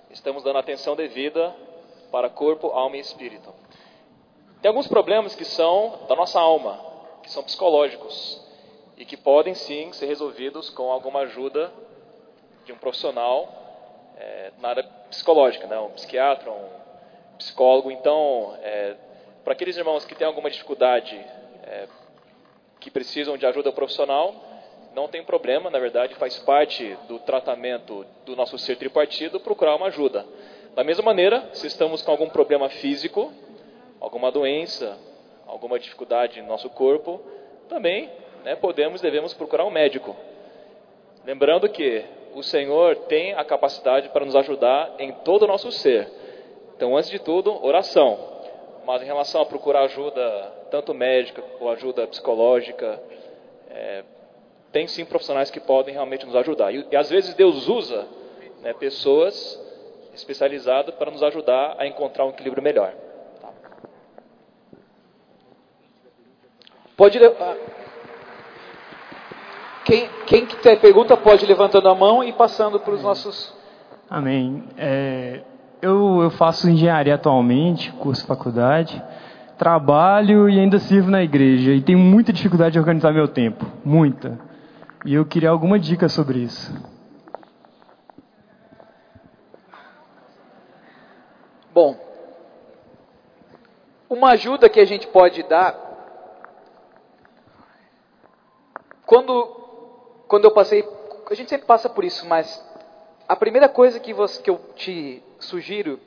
Estamos 0.10 0.44
dando 0.44 0.60
atenção 0.60 0.96
devida 0.96 1.54
para 2.10 2.30
corpo, 2.30 2.68
alma 2.68 2.96
e 2.96 3.02
espírito. 3.02 3.54
Tem 4.62 4.70
alguns 4.70 4.88
problemas 4.88 5.36
que 5.36 5.44
são 5.44 6.06
da 6.08 6.16
nossa 6.16 6.40
alma, 6.40 6.80
que 7.22 7.30
são 7.30 7.44
psicológicos 7.44 8.42
e 8.96 9.04
que 9.04 9.18
podem 9.18 9.54
sim 9.54 9.92
ser 9.92 10.06
resolvidos 10.06 10.70
com 10.70 10.90
alguma 10.90 11.20
ajuda 11.20 11.70
de 12.68 12.74
um 12.74 12.78
profissional 12.78 13.48
é, 14.18 14.52
na 14.60 14.70
área 14.70 14.84
psicológica, 15.10 15.66
né? 15.68 15.80
um 15.80 15.90
psiquiatra, 15.92 16.52
um 16.52 17.38
psicólogo. 17.38 17.90
Então, 17.90 18.56
é, 18.62 18.96
para 19.44 19.54
aqueles 19.54 19.78
irmãos 19.78 20.06
que 20.06 20.14
têm 20.14 20.28
alguma 20.28 20.52
dificuldade, 20.52 21.16
é, 21.64 21.88
que 22.80 22.92
precisam 22.92 23.38
de 23.38 23.46
ajuda 23.46 23.72
profissional, 23.72 24.36
não 24.94 25.08
tem 25.08 25.24
problema, 25.24 25.70
na 25.70 25.80
verdade, 25.80 26.16
faz 26.16 26.38
parte 26.40 26.98
do 27.08 27.20
tratamento 27.20 28.06
do 28.26 28.36
nosso 28.36 28.58
ser 28.58 28.76
tripartido 28.76 29.40
procurar 29.40 29.76
uma 29.76 29.88
ajuda. 29.88 30.26
Da 30.76 30.84
mesma 30.84 31.04
maneira, 31.06 31.50
se 31.54 31.68
estamos 31.68 32.02
com 32.02 32.12
algum 32.12 32.30
problema 32.30 32.70
físico, 32.70 33.32
alguma 34.02 34.30
doença, 34.32 34.98
alguma 35.48 35.80
dificuldade 35.80 36.42
no 36.42 36.48
nosso 36.48 36.70
corpo, 36.70 37.22
também 37.70 38.12
né, 38.44 38.56
podemos, 38.56 39.00
devemos 39.00 39.34
procurar 39.34 39.66
um 39.66 39.72
médico. 39.72 40.16
Lembrando 41.26 41.70
que 41.70 42.06
o 42.38 42.44
Senhor 42.44 42.96
tem 43.08 43.34
a 43.34 43.44
capacidade 43.44 44.10
para 44.10 44.24
nos 44.24 44.36
ajudar 44.36 44.94
em 45.00 45.12
todo 45.12 45.42
o 45.44 45.48
nosso 45.48 45.72
ser. 45.72 46.08
Então, 46.76 46.96
antes 46.96 47.10
de 47.10 47.18
tudo, 47.18 47.66
oração. 47.66 48.16
Mas 48.86 49.02
em 49.02 49.06
relação 49.06 49.42
a 49.42 49.46
procurar 49.46 49.82
ajuda, 49.86 50.54
tanto 50.70 50.94
médica 50.94 51.44
ou 51.60 51.68
ajuda 51.72 52.06
psicológica, 52.06 53.02
é, 53.72 54.04
tem 54.72 54.86
sim 54.86 55.04
profissionais 55.04 55.50
que 55.50 55.60
podem 55.60 55.96
realmente 55.96 56.28
nos 56.28 56.36
ajudar. 56.36 56.72
E, 56.72 56.86
e 56.92 56.96
às 56.96 57.10
vezes 57.10 57.34
Deus 57.34 57.68
usa 57.68 58.08
né, 58.62 58.72
pessoas 58.72 59.60
especializadas 60.14 60.94
para 60.94 61.10
nos 61.10 61.24
ajudar 61.24 61.76
a 61.80 61.88
encontrar 61.88 62.28
um 62.28 62.30
equilíbrio 62.30 62.62
melhor. 62.62 62.94
Tá? 63.42 63.50
Pode 66.96 67.18
levar. 67.18 67.58
Quem, 69.88 70.10
quem 70.26 70.46
tem 70.46 70.78
pergunta 70.78 71.16
pode 71.16 71.46
ir 71.46 71.48
levantando 71.48 71.88
a 71.88 71.96
mão 71.96 72.22
e 72.22 72.34
passando 72.34 72.78
para 72.78 72.94
os 72.94 73.02
nossos. 73.02 73.56
Amém. 74.10 74.66
É, 74.78 75.44
eu, 75.82 76.24
eu 76.24 76.30
faço 76.32 76.70
engenharia 76.70 77.16
atualmente, 77.16 77.94
curso 77.94 78.28
faculdade, 78.28 79.02
trabalho 79.58 80.50
e 80.50 80.60
ainda 80.60 80.78
sirvo 80.78 81.10
na 81.10 81.24
igreja. 81.24 81.72
E 81.72 81.82
tenho 81.82 82.00
muita 82.00 82.34
dificuldade 82.34 82.74
de 82.74 82.80
organizar 82.80 83.14
meu 83.14 83.30
tempo. 83.30 83.66
Muita. 83.86 84.38
E 85.06 85.14
eu 85.14 85.26
queria 85.26 85.52
alguma 85.52 85.80
dica 85.80 86.10
sobre 86.10 86.40
isso. 86.40 86.70
Bom, 91.74 91.96
uma 94.10 94.32
ajuda 94.32 94.68
que 94.68 94.82
a 94.82 94.86
gente 94.86 95.08
pode 95.08 95.44
dar 95.44 95.88
quando, 99.06 99.57
quando 100.28 100.46
eu 100.46 100.52
passei, 100.52 100.88
a 101.30 101.34
gente 101.34 101.50
sempre 101.50 101.66
passa 101.66 101.90
por 101.90 102.04
isso, 102.04 102.26
mas 102.28 102.64
a 103.28 103.36
primeira 103.36 103.70
coisa 103.70 104.00
que, 104.00 104.14
você, 104.14 104.42
que 104.42 104.50
eu 104.50 104.60
te 104.76 105.24
sugiro 105.40 106.00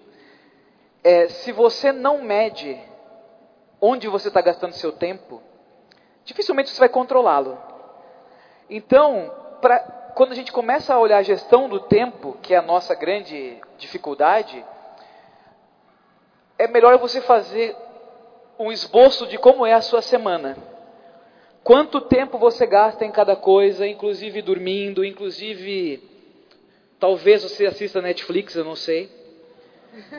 é, 1.02 1.28
se 1.28 1.52
você 1.52 1.92
não 1.92 2.22
mede 2.22 2.78
onde 3.80 4.08
você 4.08 4.28
está 4.28 4.40
gastando 4.40 4.72
seu 4.72 4.92
tempo, 4.92 5.42
dificilmente 6.24 6.70
você 6.70 6.78
vai 6.78 6.88
controlá-lo. 6.88 7.58
Então, 8.68 9.32
pra, 9.60 9.80
quando 10.14 10.32
a 10.32 10.34
gente 10.34 10.52
começa 10.52 10.94
a 10.94 10.98
olhar 10.98 11.18
a 11.18 11.22
gestão 11.22 11.68
do 11.68 11.80
tempo, 11.80 12.36
que 12.42 12.54
é 12.54 12.58
a 12.58 12.62
nossa 12.62 12.94
grande 12.94 13.58
dificuldade, 13.78 14.64
é 16.58 16.68
melhor 16.68 16.98
você 16.98 17.22
fazer 17.22 17.74
um 18.58 18.70
esboço 18.70 19.26
de 19.26 19.38
como 19.38 19.64
é 19.64 19.72
a 19.72 19.80
sua 19.80 20.02
semana. 20.02 20.69
Quanto 21.62 22.00
tempo 22.00 22.38
você 22.38 22.66
gasta 22.66 23.04
em 23.04 23.10
cada 23.10 23.36
coisa, 23.36 23.86
inclusive 23.86 24.40
dormindo, 24.42 25.04
inclusive 25.04 26.02
talvez 26.98 27.42
você 27.42 27.66
assista 27.66 28.00
Netflix, 28.00 28.54
eu 28.54 28.64
não 28.64 28.74
sei. 28.74 29.08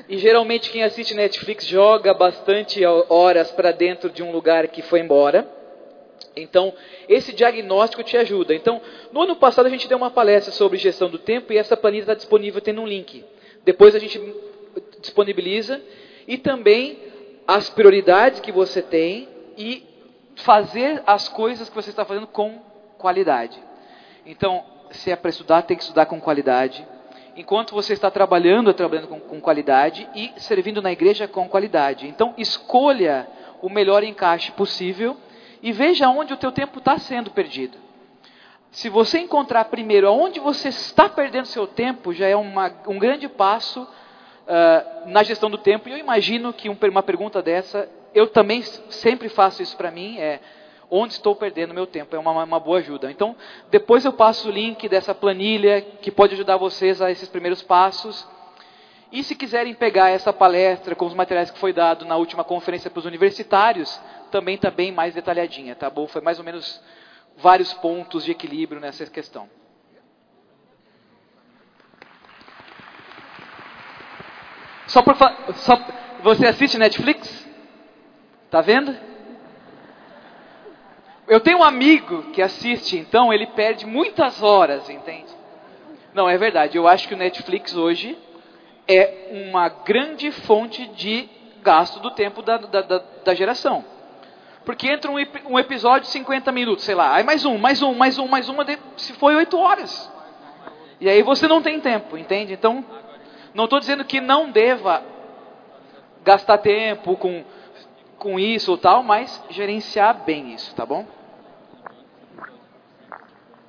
E 0.07 0.17
geralmente 0.17 0.69
quem 0.69 0.83
assiste 0.83 1.13
Netflix 1.13 1.65
joga 1.65 2.13
bastante 2.13 2.83
horas 2.85 3.51
para 3.51 3.71
dentro 3.71 4.09
de 4.09 4.21
um 4.21 4.31
lugar 4.31 4.67
que 4.67 4.81
foi 4.81 4.99
embora. 4.99 5.49
Então, 6.35 6.73
esse 7.09 7.33
diagnóstico 7.33 8.03
te 8.03 8.15
ajuda. 8.17 8.53
Então, 8.53 8.81
no 9.11 9.21
ano 9.21 9.35
passado 9.35 9.65
a 9.65 9.69
gente 9.69 9.87
deu 9.87 9.97
uma 9.97 10.11
palestra 10.11 10.51
sobre 10.51 10.77
gestão 10.77 11.09
do 11.09 11.17
tempo 11.17 11.51
e 11.51 11.57
essa 11.57 11.75
planilha 11.75 12.03
está 12.03 12.13
disponível 12.13 12.61
tendo 12.61 12.81
um 12.81 12.87
link. 12.87 13.25
Depois 13.65 13.95
a 13.95 13.99
gente 13.99 14.19
disponibiliza 14.99 15.81
e 16.27 16.37
também 16.37 16.97
as 17.47 17.69
prioridades 17.69 18.39
que 18.39 18.51
você 18.51 18.81
tem 18.81 19.27
e 19.57 19.90
fazer 20.35 21.03
as 21.05 21.27
coisas 21.27 21.69
que 21.69 21.75
você 21.75 21.89
está 21.89 22.05
fazendo 22.05 22.27
com 22.27 22.59
qualidade. 22.97 23.61
Então, 24.25 24.63
se 24.91 25.11
é 25.11 25.15
para 25.15 25.29
estudar, 25.29 25.63
tem 25.63 25.77
que 25.77 25.83
estudar 25.83 26.05
com 26.05 26.19
qualidade. 26.19 26.85
Enquanto 27.35 27.73
você 27.73 27.93
está 27.93 28.11
trabalhando, 28.11 28.73
trabalhando 28.73 29.07
com, 29.07 29.19
com 29.19 29.41
qualidade 29.41 30.07
e 30.15 30.31
servindo 30.37 30.81
na 30.81 30.91
igreja 30.91 31.27
com 31.27 31.47
qualidade. 31.47 32.07
Então, 32.07 32.33
escolha 32.37 33.27
o 33.61 33.69
melhor 33.69 34.03
encaixe 34.03 34.51
possível 34.51 35.15
e 35.61 35.71
veja 35.71 36.09
onde 36.09 36.33
o 36.33 36.37
teu 36.37 36.51
tempo 36.51 36.79
está 36.79 36.97
sendo 36.97 37.31
perdido. 37.31 37.77
Se 38.71 38.89
você 38.89 39.19
encontrar 39.19 39.65
primeiro 39.65 40.07
aonde 40.07 40.39
você 40.39 40.69
está 40.69 41.09
perdendo 41.09 41.45
seu 41.45 41.67
tempo, 41.67 42.13
já 42.13 42.27
é 42.27 42.35
uma, 42.35 42.71
um 42.87 42.97
grande 42.97 43.27
passo 43.27 43.83
uh, 43.83 45.09
na 45.09 45.23
gestão 45.23 45.49
do 45.49 45.57
tempo. 45.57 45.89
E 45.89 45.91
eu 45.91 45.97
imagino 45.97 46.53
que 46.53 46.69
um, 46.69 46.77
uma 46.89 47.03
pergunta 47.03 47.41
dessa, 47.41 47.89
eu 48.13 48.27
também 48.27 48.61
sempre 48.61 49.29
faço 49.29 49.61
isso 49.61 49.75
para 49.77 49.91
mim, 49.91 50.17
é 50.19 50.39
onde 50.89 51.13
estou 51.13 51.33
perdendo 51.35 51.73
meu 51.73 51.87
tempo. 51.87 52.13
É 52.15 52.19
uma, 52.19 52.43
uma 52.43 52.59
boa 52.59 52.79
ajuda. 52.79 53.09
Então, 53.09 53.35
depois 53.69 54.03
eu 54.03 54.11
passo 54.11 54.49
o 54.49 54.51
link 54.51 54.89
dessa 54.89 55.15
planilha 55.15 55.81
que 55.81 56.11
pode 56.11 56.33
ajudar 56.33 56.57
vocês 56.57 57.01
a 57.01 57.09
esses 57.09 57.29
primeiros 57.29 57.61
passos. 57.61 58.27
E 59.11 59.23
se 59.23 59.35
quiserem 59.35 59.73
pegar 59.73 60.09
essa 60.09 60.33
palestra 60.33 60.95
com 60.95 61.05
os 61.05 61.13
materiais 61.13 61.49
que 61.49 61.59
foi 61.59 61.71
dado 61.71 62.05
na 62.05 62.17
última 62.17 62.43
conferência 62.43 62.89
para 62.89 62.99
os 62.99 63.05
universitários, 63.05 63.99
também 64.29 64.55
está 64.55 64.69
bem 64.69 64.91
mais 64.91 65.13
detalhadinha, 65.13 65.75
tá 65.75 65.89
bom? 65.89 66.07
Foi 66.07 66.21
mais 66.21 66.39
ou 66.39 66.45
menos 66.45 66.81
vários 67.37 67.73
pontos 67.73 68.25
de 68.25 68.31
equilíbrio 68.31 68.81
nessa 68.81 69.05
questão. 69.05 69.49
Só 74.87 75.01
por 75.01 75.15
só 75.55 75.79
você 76.21 76.45
assiste 76.45 76.77
Netflix? 76.77 77.50
Tá 78.51 78.59
vendo? 78.59 78.93
Eu 81.25 81.39
tenho 81.39 81.59
um 81.59 81.63
amigo 81.63 82.23
que 82.33 82.41
assiste, 82.41 82.97
então 82.97 83.31
ele 83.31 83.47
perde 83.47 83.85
muitas 83.85 84.43
horas, 84.43 84.89
entende? 84.89 85.31
Não, 86.13 86.29
é 86.29 86.37
verdade. 86.37 86.77
Eu 86.77 86.85
acho 86.85 87.07
que 87.07 87.13
o 87.13 87.17
Netflix 87.17 87.73
hoje 87.73 88.17
é 88.85 89.29
uma 89.49 89.69
grande 89.69 90.29
fonte 90.31 90.85
de 90.87 91.29
gasto 91.61 92.01
do 92.01 92.11
tempo 92.11 92.41
da, 92.41 92.57
da, 92.57 92.81
da, 92.81 93.01
da 93.23 93.33
geração. 93.33 93.85
Porque 94.65 94.91
entra 94.91 95.09
um, 95.09 95.15
um, 95.49 95.57
episódio 95.57 96.01
de 96.01 96.07
50 96.09 96.51
minutos, 96.51 96.83
sei 96.83 96.93
lá, 96.93 97.15
aí 97.15 97.23
mais 97.23 97.45
um, 97.45 97.57
mais 97.57 97.81
um, 97.81 97.93
mais 97.93 98.17
um, 98.19 98.27
mais 98.27 98.49
uma, 98.49 98.65
se 98.97 99.13
foi 99.13 99.33
8 99.33 99.57
horas. 99.57 100.11
E 100.99 101.07
aí 101.07 101.23
você 101.23 101.47
não 101.47 101.61
tem 101.61 101.79
tempo, 101.79 102.17
entende? 102.17 102.51
Então, 102.51 102.83
não 103.53 103.63
estou 103.63 103.79
dizendo 103.79 104.03
que 104.03 104.19
não 104.19 104.51
deva 104.51 105.01
gastar 106.23 106.57
tempo 106.57 107.15
com, 107.15 107.43
com 108.21 108.39
isso 108.39 108.69
ou 108.69 108.77
tal, 108.77 109.01
mas 109.01 109.43
gerenciar 109.49 110.23
bem 110.23 110.53
isso, 110.53 110.75
tá 110.75 110.85
bom? 110.85 111.07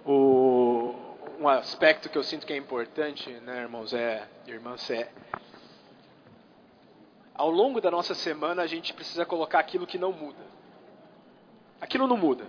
O, 0.05 0.95
um 1.41 1.49
aspecto 1.49 2.11
que 2.11 2.19
eu 2.19 2.23
sinto 2.23 2.45
que 2.45 2.53
é 2.53 2.57
importante, 2.59 3.31
né, 3.31 3.63
irmãos, 3.63 3.95
é, 3.95 4.29
irmãs, 4.47 4.91
é 4.91 5.09
ao 7.35 7.51
longo 7.51 7.81
da 7.81 7.91
nossa 7.91 8.15
semana 8.15 8.61
a 8.61 8.67
gente 8.67 8.93
precisa 8.93 9.25
colocar 9.25 9.59
aquilo 9.59 9.87
que 9.87 9.97
não 9.97 10.13
muda. 10.13 10.45
Aquilo 11.81 12.07
não 12.07 12.19
muda. 12.19 12.45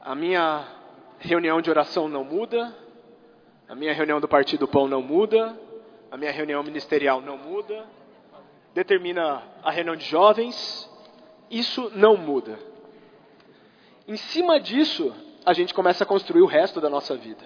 A 0.00 0.14
minha 0.14 0.66
reunião 1.18 1.60
de 1.60 1.68
oração 1.68 2.08
não 2.08 2.24
muda, 2.24 2.74
a 3.68 3.74
minha 3.74 3.92
reunião 3.92 4.22
do 4.22 4.26
Partido 4.26 4.66
Pão 4.66 4.88
não 4.88 5.02
muda, 5.02 5.54
a 6.10 6.16
minha 6.16 6.32
reunião 6.32 6.62
ministerial 6.62 7.20
não 7.20 7.36
muda, 7.36 7.84
determina 8.74 9.42
a 9.62 9.70
reunião 9.70 9.96
de 9.96 10.04
jovens, 10.04 10.90
isso 11.50 11.90
não 11.94 12.16
muda. 12.16 12.58
Em 14.06 14.16
cima 14.16 14.60
disso, 14.60 15.14
a 15.46 15.52
gente 15.52 15.72
começa 15.72 16.04
a 16.04 16.06
construir 16.06 16.42
o 16.42 16.46
resto 16.46 16.80
da 16.80 16.90
nossa 16.90 17.16
vida. 17.16 17.44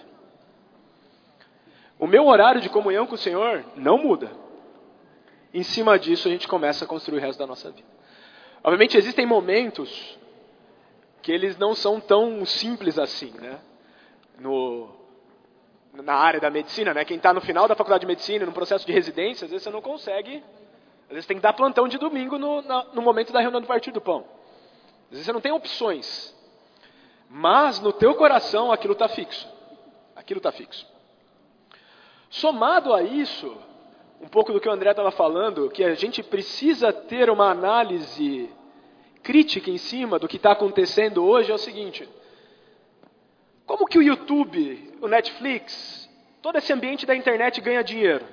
O 1.98 2.06
meu 2.06 2.26
horário 2.26 2.60
de 2.60 2.68
comunhão 2.68 3.06
com 3.06 3.14
o 3.14 3.18
Senhor 3.18 3.64
não 3.76 3.98
muda. 3.98 4.32
Em 5.52 5.62
cima 5.62 5.98
disso, 5.98 6.28
a 6.28 6.30
gente 6.30 6.48
começa 6.48 6.84
a 6.84 6.88
construir 6.88 7.18
o 7.18 7.20
resto 7.20 7.38
da 7.38 7.46
nossa 7.46 7.70
vida. 7.70 7.88
Obviamente, 8.62 8.96
existem 8.96 9.26
momentos 9.26 10.18
que 11.20 11.32
eles 11.32 11.58
não 11.58 11.74
são 11.74 12.00
tão 12.00 12.44
simples 12.44 12.98
assim, 12.98 13.32
né? 13.32 13.58
No, 14.38 14.88
na 15.92 16.14
área 16.14 16.40
da 16.40 16.50
medicina, 16.50 16.94
né? 16.94 17.04
Quem 17.04 17.16
está 17.16 17.34
no 17.34 17.40
final 17.40 17.66
da 17.66 17.74
faculdade 17.74 18.02
de 18.02 18.06
medicina, 18.06 18.46
no 18.46 18.52
processo 18.52 18.86
de 18.86 18.92
residência, 18.92 19.44
às 19.44 19.50
vezes 19.50 19.64
você 19.64 19.70
não 19.70 19.82
consegue. 19.82 20.42
Às 21.08 21.14
vezes 21.14 21.26
tem 21.26 21.38
que 21.38 21.42
dar 21.42 21.54
plantão 21.54 21.88
de 21.88 21.96
domingo 21.96 22.38
no, 22.38 22.62
no 22.92 23.00
momento 23.00 23.32
da 23.32 23.40
reunião 23.40 23.60
do 23.60 23.66
Partido 23.66 23.94
do 23.94 24.00
Pão. 24.00 24.26
Às 25.06 25.10
vezes 25.10 25.24
você 25.24 25.32
não 25.32 25.40
tem 25.40 25.52
opções. 25.52 26.36
Mas 27.30 27.80
no 27.80 27.92
teu 27.92 28.14
coração 28.14 28.70
aquilo 28.70 28.92
está 28.92 29.08
fixo. 29.08 29.48
Aquilo 30.14 30.38
está 30.38 30.52
fixo. 30.52 30.86
Somado 32.28 32.92
a 32.92 33.02
isso, 33.02 33.56
um 34.20 34.28
pouco 34.28 34.52
do 34.52 34.60
que 34.60 34.68
o 34.68 34.72
André 34.72 34.90
estava 34.90 35.10
falando, 35.10 35.70
que 35.70 35.82
a 35.82 35.94
gente 35.94 36.22
precisa 36.22 36.92
ter 36.92 37.30
uma 37.30 37.50
análise 37.50 38.50
crítica 39.22 39.70
em 39.70 39.78
cima 39.78 40.18
do 40.18 40.28
que 40.28 40.36
está 40.36 40.52
acontecendo 40.52 41.24
hoje, 41.24 41.50
é 41.50 41.54
o 41.54 41.58
seguinte: 41.58 42.06
como 43.64 43.86
que 43.86 43.98
o 43.98 44.02
YouTube, 44.02 44.94
o 45.00 45.08
Netflix, 45.08 46.08
todo 46.42 46.56
esse 46.56 46.70
ambiente 46.70 47.06
da 47.06 47.16
internet 47.16 47.60
ganha 47.62 47.82
dinheiro? 47.82 48.26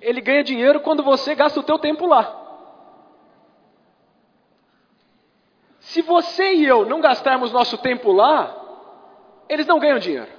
Ele 0.00 0.20
ganha 0.20 0.44
dinheiro 0.44 0.80
quando 0.80 1.02
você 1.02 1.34
gasta 1.34 1.58
o 1.58 1.62
teu 1.62 1.78
tempo 1.78 2.06
lá. 2.06 2.46
Se 5.80 6.02
você 6.02 6.52
e 6.54 6.66
eu 6.66 6.84
não 6.84 7.00
gastarmos 7.00 7.50
nosso 7.50 7.78
tempo 7.78 8.12
lá, 8.12 8.54
eles 9.48 9.66
não 9.66 9.78
ganham 9.78 9.98
dinheiro. 9.98 10.30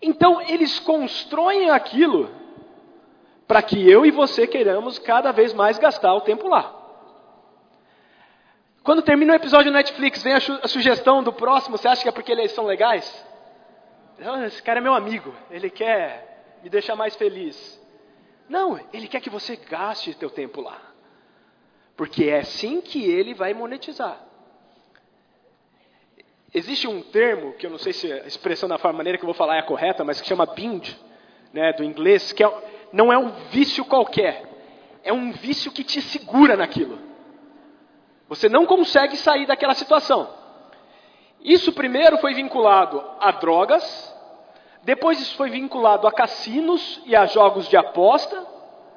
Então 0.00 0.40
eles 0.40 0.78
constroem 0.80 1.70
aquilo 1.70 2.30
para 3.46 3.62
que 3.62 3.88
eu 3.88 4.06
e 4.06 4.10
você 4.10 4.46
queiramos 4.46 4.98
cada 4.98 5.32
vez 5.32 5.52
mais 5.52 5.78
gastar 5.78 6.14
o 6.14 6.22
tempo 6.22 6.48
lá. 6.48 6.74
Quando 8.82 9.02
termina 9.02 9.34
o 9.34 9.36
episódio 9.36 9.70
do 9.70 9.74
Netflix, 9.74 10.22
vem 10.22 10.32
a, 10.32 10.38
a, 10.38 10.68
sugestão 10.68 11.22
do 11.22 11.32
próximo, 11.32 11.76
você 11.76 11.86
acha 11.86 12.02
que 12.02 12.08
é 12.08 12.12
porque 12.12 12.32
eles 12.32 12.52
são 12.52 12.64
legais? 12.64 13.26
Esse 14.46 14.62
cara 14.62 14.78
é 14.78 14.82
meu 14.82 14.94
amigo, 14.94 15.34
ele 15.50 15.68
quer 15.68 16.29
me 16.62 16.68
deixar 16.68 16.96
mais 16.96 17.14
feliz. 17.16 17.80
Não, 18.48 18.80
ele 18.92 19.06
quer 19.06 19.20
que 19.20 19.30
você 19.30 19.56
gaste 19.56 20.14
teu 20.14 20.30
tempo 20.30 20.60
lá. 20.60 20.80
Porque 21.96 22.24
é 22.24 22.38
assim 22.38 22.80
que 22.80 23.04
ele 23.04 23.34
vai 23.34 23.54
monetizar. 23.54 24.26
Existe 26.52 26.88
um 26.88 27.00
termo, 27.00 27.52
que 27.52 27.64
eu 27.64 27.70
não 27.70 27.78
sei 27.78 27.92
se 27.92 28.12
a 28.12 28.26
expressão 28.26 28.68
da 28.68 28.76
maneira 28.92 29.16
que 29.16 29.24
eu 29.24 29.28
vou 29.28 29.34
falar 29.34 29.58
é 29.58 29.62
correta, 29.62 30.02
mas 30.02 30.20
que 30.20 30.26
chama 30.26 30.46
binge, 30.46 30.98
né, 31.52 31.72
do 31.72 31.84
inglês, 31.84 32.32
que 32.32 32.42
é, 32.42 32.52
não 32.92 33.12
é 33.12 33.18
um 33.18 33.30
vício 33.50 33.84
qualquer. 33.84 34.48
É 35.04 35.12
um 35.12 35.30
vício 35.30 35.70
que 35.70 35.84
te 35.84 36.02
segura 36.02 36.56
naquilo. 36.56 36.98
Você 38.28 38.48
não 38.48 38.66
consegue 38.66 39.16
sair 39.16 39.46
daquela 39.46 39.74
situação. 39.74 40.28
Isso 41.42 41.72
primeiro 41.72 42.18
foi 42.18 42.34
vinculado 42.34 43.02
a 43.20 43.30
drogas, 43.30 44.14
depois 44.82 45.20
isso 45.20 45.36
foi 45.36 45.50
vinculado 45.50 46.06
a 46.06 46.12
cassinos 46.12 47.00
e 47.04 47.14
a 47.14 47.26
jogos 47.26 47.68
de 47.68 47.76
aposta, 47.76 48.46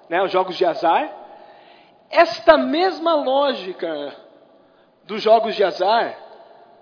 né, 0.07 0.23
os 0.23 0.31
jogos 0.31 0.55
de 0.55 0.65
azar, 0.65 1.11
esta 2.09 2.57
mesma 2.57 3.15
lógica 3.15 4.15
dos 5.03 5.21
jogos 5.21 5.55
de 5.55 5.63
azar, 5.63 6.17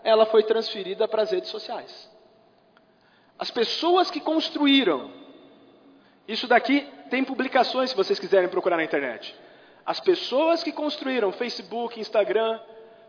ela 0.04 0.26
foi 0.26 0.43
transferida 0.43 1.08
para 1.08 1.24
as 1.24 1.32
redes 1.32 1.49
sociais. 1.49 2.10
As 3.39 3.49
pessoas 3.49 4.12
que 4.12 4.20
construíram, 4.20 5.12
isso 6.28 6.47
daqui 6.47 6.82
tem 7.10 7.24
publicações 7.24 7.89
se 7.89 7.95
vocês 7.95 8.20
quiserem 8.20 8.49
procurar 8.49 8.78
na 8.78 8.84
internet. 8.84 9.36
As 9.84 9.99
pessoas 9.99 10.64
que 10.64 10.72
construíram 10.72 11.32
Facebook, 11.32 11.99
Instagram, 11.99 12.60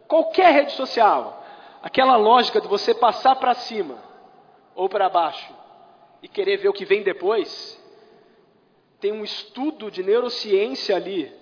qualquer 0.09 0.53
rede 0.55 0.73
social, 0.73 1.45
aquela 1.83 2.17
lógica 2.17 2.63
de 2.63 2.69
você 2.69 2.95
passar 2.95 3.37
para 3.37 3.53
cima 3.53 3.99
ou 4.75 4.89
para 4.89 5.11
baixo 5.11 5.62
e 6.23 6.29
querer 6.29 6.59
ver 6.59 6.69
o 6.69 6.73
que 6.73 6.85
vem 6.85 7.03
depois, 7.03 7.81
tem 9.01 9.13
um 9.13 9.25
estudo 9.25 9.91
de 9.91 10.03
neurociência 10.03 10.95
ali 10.95 11.33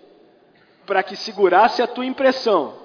para 0.87 1.03
que 1.03 1.15
segurasse 1.15 1.83
a 1.83 1.87
tua 1.87 2.07
impressão 2.07 2.79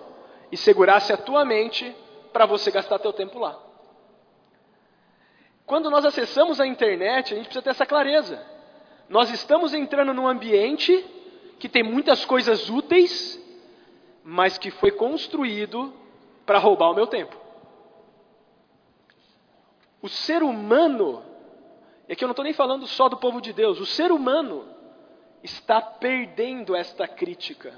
e 0.51 0.57
segurasse 0.57 1.13
a 1.13 1.17
tua 1.17 1.45
mente 1.45 1.95
para 2.33 2.45
você 2.45 2.69
gastar 2.69 2.99
teu 2.99 3.13
tempo 3.13 3.39
lá. 3.39 3.57
Quando 5.65 5.89
nós 5.89 6.05
acessamos 6.05 6.59
a 6.59 6.67
internet, 6.67 7.33
a 7.33 7.37
gente 7.37 7.45
precisa 7.45 7.63
ter 7.63 7.71
essa 7.71 7.85
clareza. 7.85 8.45
Nós 9.09 9.31
estamos 9.31 9.73
entrando 9.73 10.13
num 10.13 10.27
ambiente 10.27 11.03
que 11.57 11.69
tem 11.69 11.81
muitas 11.81 12.25
coisas 12.25 12.69
úteis, 12.69 13.41
mas 14.23 14.57
que 14.57 14.69
foi 14.69 14.91
construído 14.91 15.93
para 16.45 16.59
roubar 16.59 16.91
o 16.91 16.95
meu 16.95 17.07
tempo. 17.07 17.35
O 20.01 20.09
ser 20.09 20.43
humano, 20.43 21.23
e 22.07 22.13
aqui 22.13 22.23
eu 22.23 22.27
não 22.27 22.33
estou 22.33 22.43
nem 22.43 22.53
falando 22.53 22.85
só 22.85 23.09
do 23.09 23.17
povo 23.17 23.41
de 23.41 23.51
Deus, 23.51 23.79
o 23.79 23.85
ser 23.85 24.11
humano 24.11 24.67
está 25.43 25.81
perdendo 25.81 26.75
esta 26.75 27.07
crítica 27.07 27.73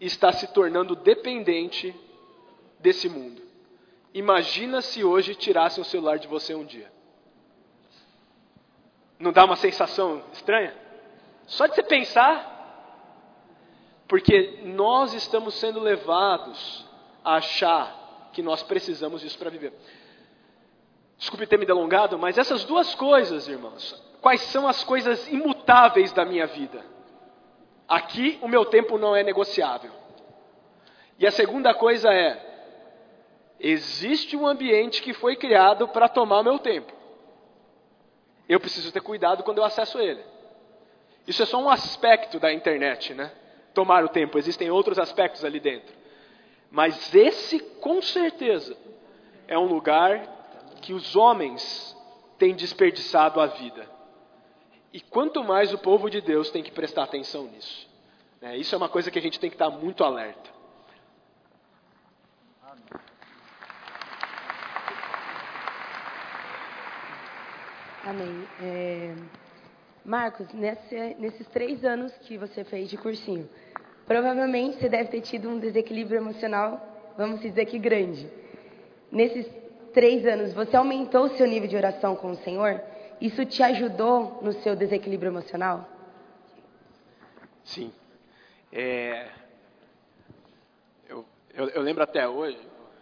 e 0.00 0.06
está 0.06 0.32
se 0.32 0.46
tornando 0.48 0.94
dependente 0.94 1.94
desse 2.78 3.08
mundo. 3.08 3.42
Imagina 4.14 4.80
se 4.80 5.04
hoje 5.04 5.34
tirassem 5.34 5.82
o 5.82 5.84
celular 5.84 6.18
de 6.18 6.26
você 6.26 6.54
um 6.54 6.64
dia. 6.64 6.90
Não 9.18 9.32
dá 9.32 9.44
uma 9.44 9.56
sensação 9.56 10.22
estranha? 10.32 10.74
Só 11.46 11.66
de 11.66 11.74
você 11.74 11.82
pensar, 11.82 12.54
porque 14.08 14.60
nós 14.64 15.14
estamos 15.14 15.54
sendo 15.54 15.80
levados 15.80 16.86
a 17.24 17.36
achar 17.36 18.30
que 18.32 18.42
nós 18.42 18.62
precisamos 18.62 19.20
disso 19.20 19.38
para 19.38 19.50
viver. 19.50 19.72
Desculpe 21.18 21.46
ter 21.46 21.58
me 21.58 21.64
delongado, 21.64 22.18
mas 22.18 22.36
essas 22.36 22.64
duas 22.64 22.94
coisas, 22.94 23.48
irmãos, 23.48 24.02
quais 24.20 24.42
são 24.42 24.68
as 24.68 24.84
coisas 24.84 25.26
imutáveis 25.28 26.12
da 26.12 26.24
minha 26.24 26.46
vida? 26.46 26.84
Aqui 27.88 28.38
o 28.42 28.48
meu 28.48 28.64
tempo 28.64 28.98
não 28.98 29.14
é 29.16 29.22
negociável. 29.22 29.90
E 31.18 31.26
a 31.26 31.30
segunda 31.30 31.72
coisa 31.72 32.12
é: 32.12 32.38
existe 33.58 34.36
um 34.36 34.46
ambiente 34.46 35.00
que 35.00 35.14
foi 35.14 35.36
criado 35.36 35.88
para 35.88 36.08
tomar 36.08 36.40
o 36.40 36.44
meu 36.44 36.58
tempo. 36.58 36.92
Eu 38.48 38.60
preciso 38.60 38.92
ter 38.92 39.00
cuidado 39.00 39.42
quando 39.42 39.58
eu 39.58 39.64
acesso 39.64 39.98
ele. 39.98 40.22
Isso 41.26 41.42
é 41.42 41.46
só 41.46 41.58
um 41.60 41.68
aspecto 41.68 42.38
da 42.38 42.52
internet, 42.52 43.14
né? 43.14 43.32
Tomar 43.74 44.04
o 44.04 44.08
tempo, 44.08 44.38
existem 44.38 44.70
outros 44.70 44.98
aspectos 44.98 45.44
ali 45.44 45.58
dentro. 45.58 45.94
Mas 46.70 47.14
esse, 47.14 47.58
com 47.58 48.00
certeza, 48.00 48.76
é 49.48 49.58
um 49.58 49.66
lugar 49.66 50.35
que 50.86 50.94
os 50.94 51.16
homens 51.16 51.96
têm 52.38 52.54
desperdiçado 52.54 53.40
a 53.40 53.46
vida. 53.48 53.90
E 54.92 55.00
quanto 55.00 55.42
mais 55.42 55.74
o 55.74 55.78
povo 55.78 56.08
de 56.08 56.20
Deus 56.20 56.48
tem 56.48 56.62
que 56.62 56.70
prestar 56.70 57.02
atenção 57.02 57.48
nisso. 57.48 57.90
Né? 58.40 58.56
Isso 58.56 58.72
é 58.72 58.78
uma 58.78 58.88
coisa 58.88 59.10
que 59.10 59.18
a 59.18 59.22
gente 59.22 59.40
tem 59.40 59.50
que 59.50 59.56
estar 59.56 59.68
muito 59.68 60.04
alerta. 60.04 60.48
Amém. 68.04 68.46
É... 68.62 69.16
Marcos, 70.04 70.46
nesse, 70.52 71.16
nesses 71.18 71.48
três 71.48 71.84
anos 71.84 72.12
que 72.18 72.38
você 72.38 72.62
fez 72.62 72.88
de 72.88 72.96
cursinho, 72.96 73.50
provavelmente 74.06 74.78
você 74.78 74.88
deve 74.88 75.10
ter 75.10 75.22
tido 75.22 75.48
um 75.48 75.58
desequilíbrio 75.58 76.18
emocional, 76.18 76.80
vamos 77.18 77.40
dizer 77.40 77.66
que 77.66 77.76
grande. 77.76 78.30
Nesses 79.10 79.65
três 79.96 80.26
anos, 80.26 80.52
você 80.52 80.76
aumentou 80.76 81.24
o 81.24 81.36
seu 81.38 81.46
nível 81.46 81.66
de 81.66 81.74
oração 81.74 82.14
com 82.14 82.32
o 82.32 82.36
Senhor? 82.36 82.82
Isso 83.18 83.46
te 83.46 83.62
ajudou 83.62 84.40
no 84.42 84.52
seu 84.52 84.76
desequilíbrio 84.76 85.30
emocional? 85.30 85.88
Sim. 87.64 87.90
É... 88.70 89.30
Eu, 91.08 91.24
eu, 91.54 91.68
eu, 91.70 91.80
lembro 91.80 92.02
até 92.02 92.28
hoje, 92.28 92.58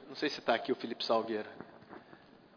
não 0.09 0.15
sei 0.15 0.29
se 0.29 0.39
está 0.39 0.55
aqui 0.55 0.71
o 0.71 0.77
Felipe 0.77 1.05
Salgueira, 1.05 1.49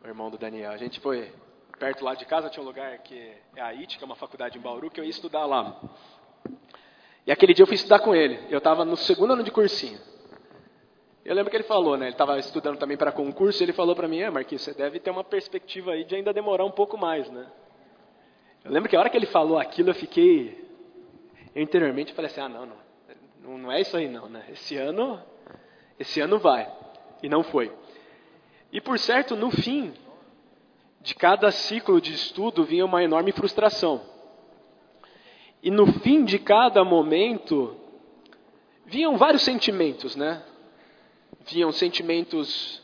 o 0.03 0.07
irmão 0.07 0.29
do 0.29 0.37
Daniel. 0.37 0.71
A 0.71 0.77
gente 0.77 0.99
foi 0.99 1.33
perto 1.79 2.05
lá 2.05 2.13
de 2.13 2.25
casa, 2.25 2.47
tinha 2.47 2.61
um 2.61 2.67
lugar 2.67 2.95
que 2.99 3.33
é 3.55 3.59
a 3.59 3.69
IT, 3.69 3.97
que 3.97 4.03
é 4.03 4.05
uma 4.05 4.15
faculdade 4.15 4.55
em 4.55 4.61
Bauru, 4.61 4.91
que 4.91 4.99
eu 4.99 5.03
ia 5.03 5.09
estudar 5.09 5.47
lá. 5.47 5.81
E 7.25 7.31
aquele 7.31 7.55
dia 7.55 7.63
eu 7.63 7.67
fui 7.67 7.75
estudar 7.75 8.01
com 8.01 8.13
ele. 8.13 8.39
Eu 8.51 8.59
estava 8.59 8.85
no 8.85 8.95
segundo 8.97 9.33
ano 9.33 9.43
de 9.43 9.49
cursinho. 9.49 9.99
Eu 11.27 11.35
lembro 11.35 11.51
que 11.51 11.57
ele 11.57 11.65
falou, 11.65 11.97
né? 11.97 12.05
Ele 12.05 12.13
estava 12.13 12.39
estudando 12.39 12.77
também 12.77 12.95
para 12.95 13.11
concurso. 13.11 13.61
E 13.61 13.65
ele 13.65 13.73
falou 13.73 13.93
para 13.93 14.07
mim: 14.07 14.19
"É, 14.19 14.29
Marquinhos, 14.29 14.61
você 14.61 14.73
deve 14.73 14.97
ter 14.97 15.09
uma 15.09 15.25
perspectiva 15.25 15.91
aí 15.91 16.05
de 16.05 16.15
ainda 16.15 16.31
demorar 16.31 16.63
um 16.63 16.71
pouco 16.71 16.97
mais, 16.97 17.29
né?" 17.29 17.45
Eu 18.63 18.71
lembro 18.71 18.89
que 18.89 18.95
a 18.95 18.99
hora 19.01 19.09
que 19.09 19.17
ele 19.17 19.25
falou 19.25 19.59
aquilo, 19.59 19.89
eu 19.89 19.93
fiquei, 19.93 20.65
eu 21.53 21.61
interiormente 21.61 22.13
falei 22.13 22.31
assim: 22.31 22.39
"Ah, 22.39 22.47
não, 22.47 22.65
não, 23.43 23.57
não 23.57 23.69
é 23.69 23.81
isso 23.81 23.97
aí 23.97 24.07
não, 24.07 24.29
né? 24.29 24.45
Esse 24.53 24.77
ano, 24.77 25.21
esse 25.99 26.21
ano 26.21 26.39
vai." 26.39 26.71
E 27.21 27.27
não 27.27 27.43
foi. 27.43 27.73
E 28.71 28.79
por 28.79 28.97
certo, 28.97 29.35
no 29.35 29.51
fim 29.51 29.93
de 31.01 31.13
cada 31.13 31.51
ciclo 31.51 31.99
de 31.99 32.13
estudo 32.13 32.63
vinha 32.63 32.85
uma 32.85 33.03
enorme 33.03 33.33
frustração. 33.33 33.99
E 35.61 35.69
no 35.69 35.87
fim 35.99 36.23
de 36.23 36.39
cada 36.39 36.85
momento, 36.85 37.75
vinham 38.85 39.17
vários 39.17 39.41
sentimentos, 39.41 40.15
né? 40.15 40.41
Vinham 41.49 41.71
sentimentos 41.71 42.81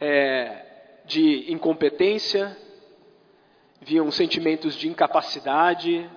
é, 0.00 0.64
de 1.04 1.52
incompetência, 1.52 2.56
vinham 3.80 4.10
sentimentos 4.10 4.74
de 4.74 4.88
incapacidade, 4.88 6.08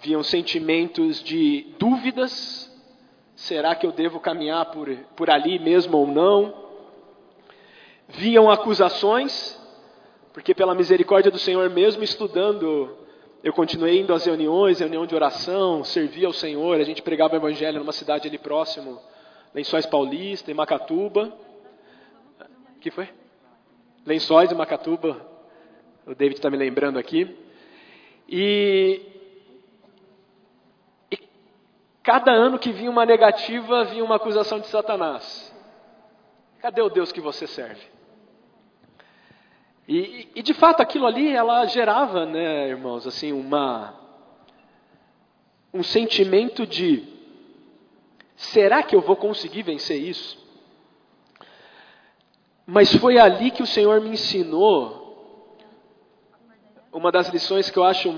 vinham 0.00 0.22
sentimentos 0.22 1.22
de 1.22 1.74
dúvidas. 1.78 2.66
Será 3.36 3.74
que 3.74 3.86
eu 3.86 3.92
devo 3.92 4.18
caminhar 4.18 4.66
por, 4.70 4.88
por 5.14 5.30
ali 5.30 5.58
mesmo 5.58 5.98
ou 5.98 6.06
não? 6.06 6.54
Vinham 8.08 8.50
acusações, 8.50 9.60
porque 10.32 10.54
pela 10.54 10.74
misericórdia 10.74 11.30
do 11.30 11.38
Senhor, 11.38 11.68
mesmo 11.68 12.02
estudando 12.02 12.96
eu 13.42 13.52
continuei 13.52 14.00
indo 14.00 14.12
às 14.12 14.24
reuniões, 14.24 14.80
reunião 14.80 15.06
de 15.06 15.14
oração, 15.14 15.84
servia 15.84 16.26
ao 16.26 16.32
Senhor, 16.32 16.80
a 16.80 16.84
gente 16.84 17.02
pregava 17.02 17.34
o 17.34 17.36
Evangelho 17.36 17.78
numa 17.78 17.92
cidade 17.92 18.26
ali 18.26 18.38
próximo, 18.38 19.00
Lençóis 19.54 19.86
Paulista, 19.86 20.50
em 20.50 20.54
Macatuba. 20.54 21.32
que 22.80 22.90
foi? 22.90 23.08
Lençóis 24.04 24.50
e 24.50 24.54
Macatuba, 24.54 25.20
o 26.06 26.14
David 26.14 26.38
está 26.38 26.50
me 26.50 26.56
lembrando 26.56 26.98
aqui. 26.98 27.36
E, 28.28 29.02
e 31.10 31.18
cada 32.02 32.32
ano 32.32 32.58
que 32.58 32.72
vinha 32.72 32.90
uma 32.90 33.04
negativa, 33.04 33.84
vinha 33.84 34.04
uma 34.04 34.16
acusação 34.16 34.60
de 34.60 34.66
Satanás. 34.68 35.54
Cadê 36.60 36.80
o 36.82 36.88
Deus 36.88 37.12
que 37.12 37.20
você 37.20 37.46
serve? 37.46 37.98
E, 39.86 40.28
e, 40.34 40.42
de 40.42 40.52
fato 40.52 40.82
aquilo 40.82 41.06
ali 41.06 41.30
ela 41.34 41.64
gerava, 41.64 42.26
né, 42.26 42.68
irmãos, 42.68 43.06
assim 43.06 43.32
uma 43.32 43.94
um 45.72 45.82
sentimento 45.82 46.66
de 46.66 47.17
será 48.38 48.82
que 48.82 48.94
eu 48.94 49.00
vou 49.00 49.16
conseguir 49.16 49.62
vencer 49.62 50.00
isso? 50.00 50.38
Mas 52.64 52.94
foi 52.94 53.18
ali 53.18 53.50
que 53.50 53.62
o 53.62 53.66
Senhor 53.66 54.00
me 54.00 54.10
ensinou 54.10 55.56
uma 56.92 57.10
das 57.12 57.28
lições 57.28 57.68
que 57.68 57.78
eu 57.78 57.84
acho 57.84 58.12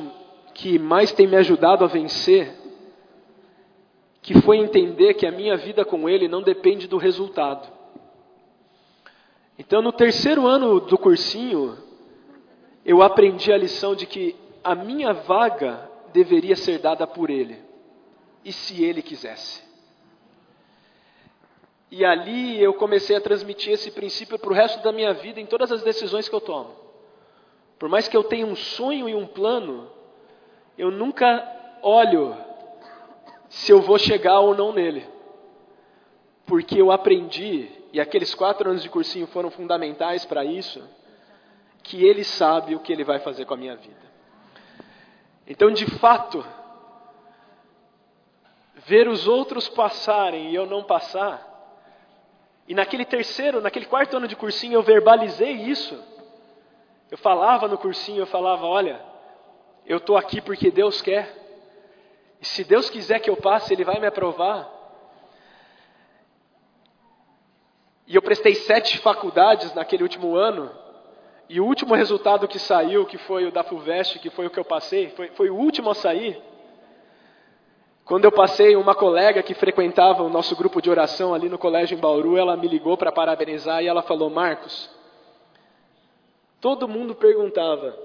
que 0.54 0.78
mais 0.78 1.10
tem 1.10 1.26
me 1.26 1.36
ajudado 1.36 1.84
a 1.84 1.88
vencer, 1.88 2.54
que 4.20 4.40
foi 4.42 4.58
entender 4.58 5.14
que 5.14 5.26
a 5.26 5.32
minha 5.32 5.56
vida 5.56 5.84
com 5.84 6.08
Ele 6.08 6.28
não 6.28 6.42
depende 6.42 6.86
do 6.86 6.98
resultado. 6.98 7.68
Então, 9.58 9.80
no 9.80 9.92
terceiro 9.92 10.46
ano 10.46 10.80
do 10.80 10.98
cursinho, 10.98 11.76
eu 12.84 13.02
aprendi 13.02 13.52
a 13.52 13.58
lição 13.58 13.94
de 13.94 14.06
que 14.06 14.36
a 14.62 14.74
minha 14.74 15.12
vaga 15.12 15.90
deveria 16.12 16.56
ser 16.56 16.78
dada 16.78 17.06
por 17.06 17.30
ele, 17.30 17.58
e 18.44 18.52
se 18.52 18.82
ele 18.82 19.02
quisesse. 19.02 19.69
E 21.90 22.04
ali 22.04 22.62
eu 22.62 22.74
comecei 22.74 23.16
a 23.16 23.20
transmitir 23.20 23.72
esse 23.72 23.90
princípio 23.90 24.38
para 24.38 24.50
o 24.50 24.54
resto 24.54 24.80
da 24.82 24.92
minha 24.92 25.12
vida 25.12 25.40
em 25.40 25.46
todas 25.46 25.72
as 25.72 25.82
decisões 25.82 26.28
que 26.28 26.34
eu 26.34 26.40
tomo. 26.40 26.74
Por 27.78 27.88
mais 27.88 28.06
que 28.06 28.16
eu 28.16 28.22
tenha 28.22 28.46
um 28.46 28.54
sonho 28.54 29.08
e 29.08 29.14
um 29.14 29.26
plano, 29.26 29.90
eu 30.78 30.90
nunca 30.90 31.78
olho 31.82 32.36
se 33.48 33.72
eu 33.72 33.80
vou 33.80 33.98
chegar 33.98 34.38
ou 34.40 34.54
não 34.54 34.72
nele. 34.72 35.04
porque 36.50 36.80
eu 36.80 36.90
aprendi, 36.90 37.70
e 37.92 38.00
aqueles 38.00 38.34
quatro 38.34 38.68
anos 38.68 38.82
de 38.82 38.88
cursinho 38.88 39.28
foram 39.28 39.52
fundamentais 39.52 40.24
para 40.24 40.44
isso, 40.44 40.82
que 41.80 42.04
Ele 42.04 42.24
sabe 42.24 42.74
o 42.74 42.80
que 42.80 42.92
Ele 42.92 43.04
vai 43.04 43.20
fazer 43.20 43.44
com 43.44 43.54
a 43.54 43.56
minha 43.56 43.76
vida. 43.76 44.10
Então, 45.46 45.70
de 45.70 45.86
fato, 46.00 46.44
ver 48.84 49.06
os 49.06 49.28
outros 49.28 49.68
passarem 49.68 50.50
e 50.50 50.54
eu 50.56 50.66
não 50.66 50.82
passar, 50.82 51.49
e 52.70 52.74
naquele 52.74 53.04
terceiro, 53.04 53.60
naquele 53.60 53.84
quarto 53.84 54.16
ano 54.16 54.28
de 54.28 54.36
cursinho, 54.36 54.74
eu 54.74 54.82
verbalizei 54.84 55.50
isso. 55.50 56.00
Eu 57.10 57.18
falava 57.18 57.66
no 57.66 57.76
cursinho, 57.76 58.20
eu 58.20 58.26
falava: 58.28 58.64
olha, 58.64 59.00
eu 59.84 59.96
estou 59.96 60.16
aqui 60.16 60.40
porque 60.40 60.70
Deus 60.70 61.02
quer. 61.02 61.36
E 62.40 62.46
se 62.46 62.62
Deus 62.62 62.88
quiser 62.88 63.18
que 63.18 63.28
eu 63.28 63.36
passe, 63.36 63.74
Ele 63.74 63.82
vai 63.82 63.98
me 63.98 64.06
aprovar. 64.06 64.70
E 68.06 68.14
eu 68.14 68.22
prestei 68.22 68.54
sete 68.54 68.98
faculdades 68.98 69.74
naquele 69.74 70.04
último 70.04 70.36
ano. 70.36 70.70
E 71.48 71.60
o 71.60 71.66
último 71.66 71.96
resultado 71.96 72.46
que 72.46 72.60
saiu, 72.60 73.04
que 73.04 73.18
foi 73.18 73.46
o 73.46 73.50
da 73.50 73.64
FUVEST, 73.64 74.20
que 74.20 74.30
foi 74.30 74.46
o 74.46 74.50
que 74.50 74.60
eu 74.60 74.64
passei, 74.64 75.10
foi, 75.10 75.26
foi 75.30 75.50
o 75.50 75.56
último 75.56 75.90
a 75.90 75.94
sair. 75.96 76.40
Quando 78.10 78.24
eu 78.24 78.32
passei, 78.32 78.74
uma 78.74 78.92
colega 78.92 79.40
que 79.40 79.54
frequentava 79.54 80.24
o 80.24 80.28
nosso 80.28 80.56
grupo 80.56 80.82
de 80.82 80.90
oração 80.90 81.32
ali 81.32 81.48
no 81.48 81.56
colégio 81.56 81.96
em 81.96 82.00
Bauru, 82.00 82.36
ela 82.36 82.56
me 82.56 82.66
ligou 82.66 82.96
para 82.96 83.12
parabenizar 83.12 83.84
e 83.84 83.86
ela 83.86 84.02
falou: 84.02 84.28
Marcos, 84.28 84.90
todo 86.60 86.88
mundo 86.88 87.14
perguntava, 87.14 87.96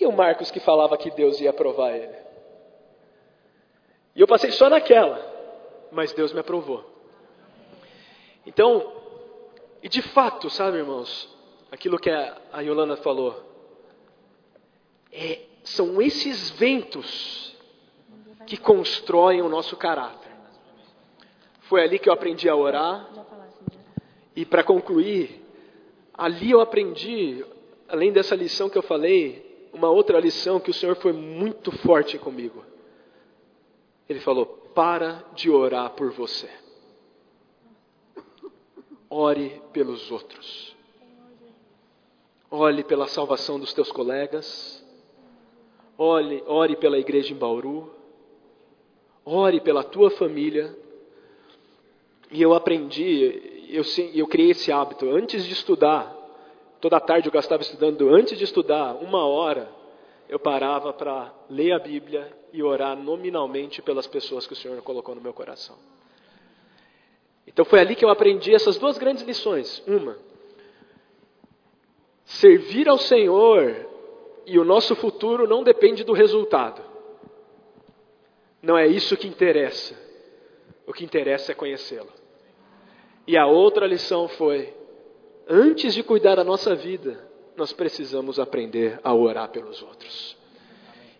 e 0.00 0.04
o 0.04 0.10
Marcos 0.10 0.50
que 0.50 0.58
falava 0.58 0.96
que 0.96 1.12
Deus 1.12 1.40
ia 1.40 1.50
aprovar 1.50 1.94
ele? 1.94 2.12
E 4.16 4.20
eu 4.20 4.26
passei 4.26 4.50
só 4.50 4.68
naquela, 4.68 5.24
mas 5.92 6.12
Deus 6.12 6.32
me 6.32 6.40
aprovou. 6.40 6.84
Então, 8.44 8.92
e 9.80 9.88
de 9.88 10.02
fato, 10.02 10.50
sabe, 10.50 10.78
irmãos, 10.78 11.32
aquilo 11.70 12.00
que 12.00 12.10
a 12.10 12.60
Yolanda 12.60 12.96
falou, 12.96 13.44
é, 15.12 15.38
são 15.62 16.02
esses 16.02 16.50
ventos 16.50 17.51
que 18.46 18.56
constroem 18.56 19.42
o 19.42 19.48
nosso 19.48 19.76
caráter. 19.76 20.30
Foi 21.62 21.82
ali 21.82 21.98
que 21.98 22.08
eu 22.08 22.12
aprendi 22.12 22.48
a 22.48 22.56
orar. 22.56 23.08
E 24.34 24.44
para 24.44 24.64
concluir, 24.64 25.44
ali 26.14 26.50
eu 26.50 26.60
aprendi, 26.60 27.44
além 27.88 28.12
dessa 28.12 28.34
lição 28.34 28.68
que 28.68 28.76
eu 28.76 28.82
falei, 28.82 29.68
uma 29.72 29.90
outra 29.90 30.20
lição 30.20 30.60
que 30.60 30.70
o 30.70 30.74
Senhor 30.74 30.96
foi 30.96 31.12
muito 31.12 31.72
forte 31.78 32.18
comigo. 32.18 32.64
Ele 34.08 34.20
falou: 34.20 34.46
para 34.74 35.24
de 35.34 35.50
orar 35.50 35.90
por 35.90 36.10
você. 36.12 36.48
Ore 39.08 39.62
pelos 39.72 40.10
outros. 40.10 40.76
Ore 42.50 42.84
pela 42.84 43.06
salvação 43.06 43.58
dos 43.58 43.72
teus 43.72 43.90
colegas. 43.90 44.84
Ore, 45.96 46.42
ore 46.46 46.76
pela 46.76 46.98
igreja 46.98 47.32
em 47.32 47.36
Bauru. 47.36 48.01
Ore 49.24 49.60
pela 49.60 49.84
tua 49.84 50.10
família. 50.10 50.74
E 52.30 52.40
eu 52.40 52.54
aprendi, 52.54 53.68
eu, 53.68 53.82
eu 54.14 54.26
criei 54.26 54.50
esse 54.50 54.72
hábito. 54.72 55.08
Antes 55.10 55.44
de 55.44 55.52
estudar, 55.52 56.14
toda 56.80 56.98
tarde 57.00 57.28
eu 57.28 57.32
gastava 57.32 57.62
estudando. 57.62 58.08
Antes 58.14 58.38
de 58.38 58.44
estudar, 58.44 58.94
uma 58.94 59.26
hora, 59.26 59.68
eu 60.28 60.38
parava 60.38 60.92
para 60.92 61.32
ler 61.48 61.72
a 61.72 61.78
Bíblia 61.78 62.32
e 62.52 62.62
orar 62.62 62.96
nominalmente 62.96 63.82
pelas 63.82 64.06
pessoas 64.06 64.46
que 64.46 64.52
o 64.52 64.56
Senhor 64.56 64.80
colocou 64.82 65.14
no 65.14 65.20
meu 65.20 65.32
coração. 65.32 65.76
Então 67.46 67.64
foi 67.64 67.80
ali 67.80 67.94
que 67.94 68.04
eu 68.04 68.08
aprendi 68.08 68.54
essas 68.54 68.78
duas 68.78 68.98
grandes 68.98 69.22
lições. 69.24 69.82
Uma, 69.86 70.16
servir 72.24 72.88
ao 72.88 72.98
Senhor 72.98 73.86
e 74.46 74.58
o 74.58 74.64
nosso 74.64 74.94
futuro 74.96 75.46
não 75.46 75.62
depende 75.62 76.04
do 76.04 76.12
resultado. 76.12 76.91
Não 78.62 78.78
é 78.78 78.86
isso 78.86 79.16
que 79.16 79.26
interessa. 79.26 79.94
O 80.86 80.92
que 80.92 81.04
interessa 81.04 81.52
é 81.52 81.54
conhecê-lo. 81.54 82.12
E 83.26 83.36
a 83.36 83.46
outra 83.46 83.86
lição 83.86 84.28
foi: 84.28 84.72
antes 85.48 85.94
de 85.94 86.02
cuidar 86.02 86.36
da 86.36 86.44
nossa 86.44 86.74
vida, 86.74 87.28
nós 87.56 87.72
precisamos 87.72 88.38
aprender 88.38 89.00
a 89.02 89.12
orar 89.12 89.48
pelos 89.48 89.82
outros. 89.82 90.36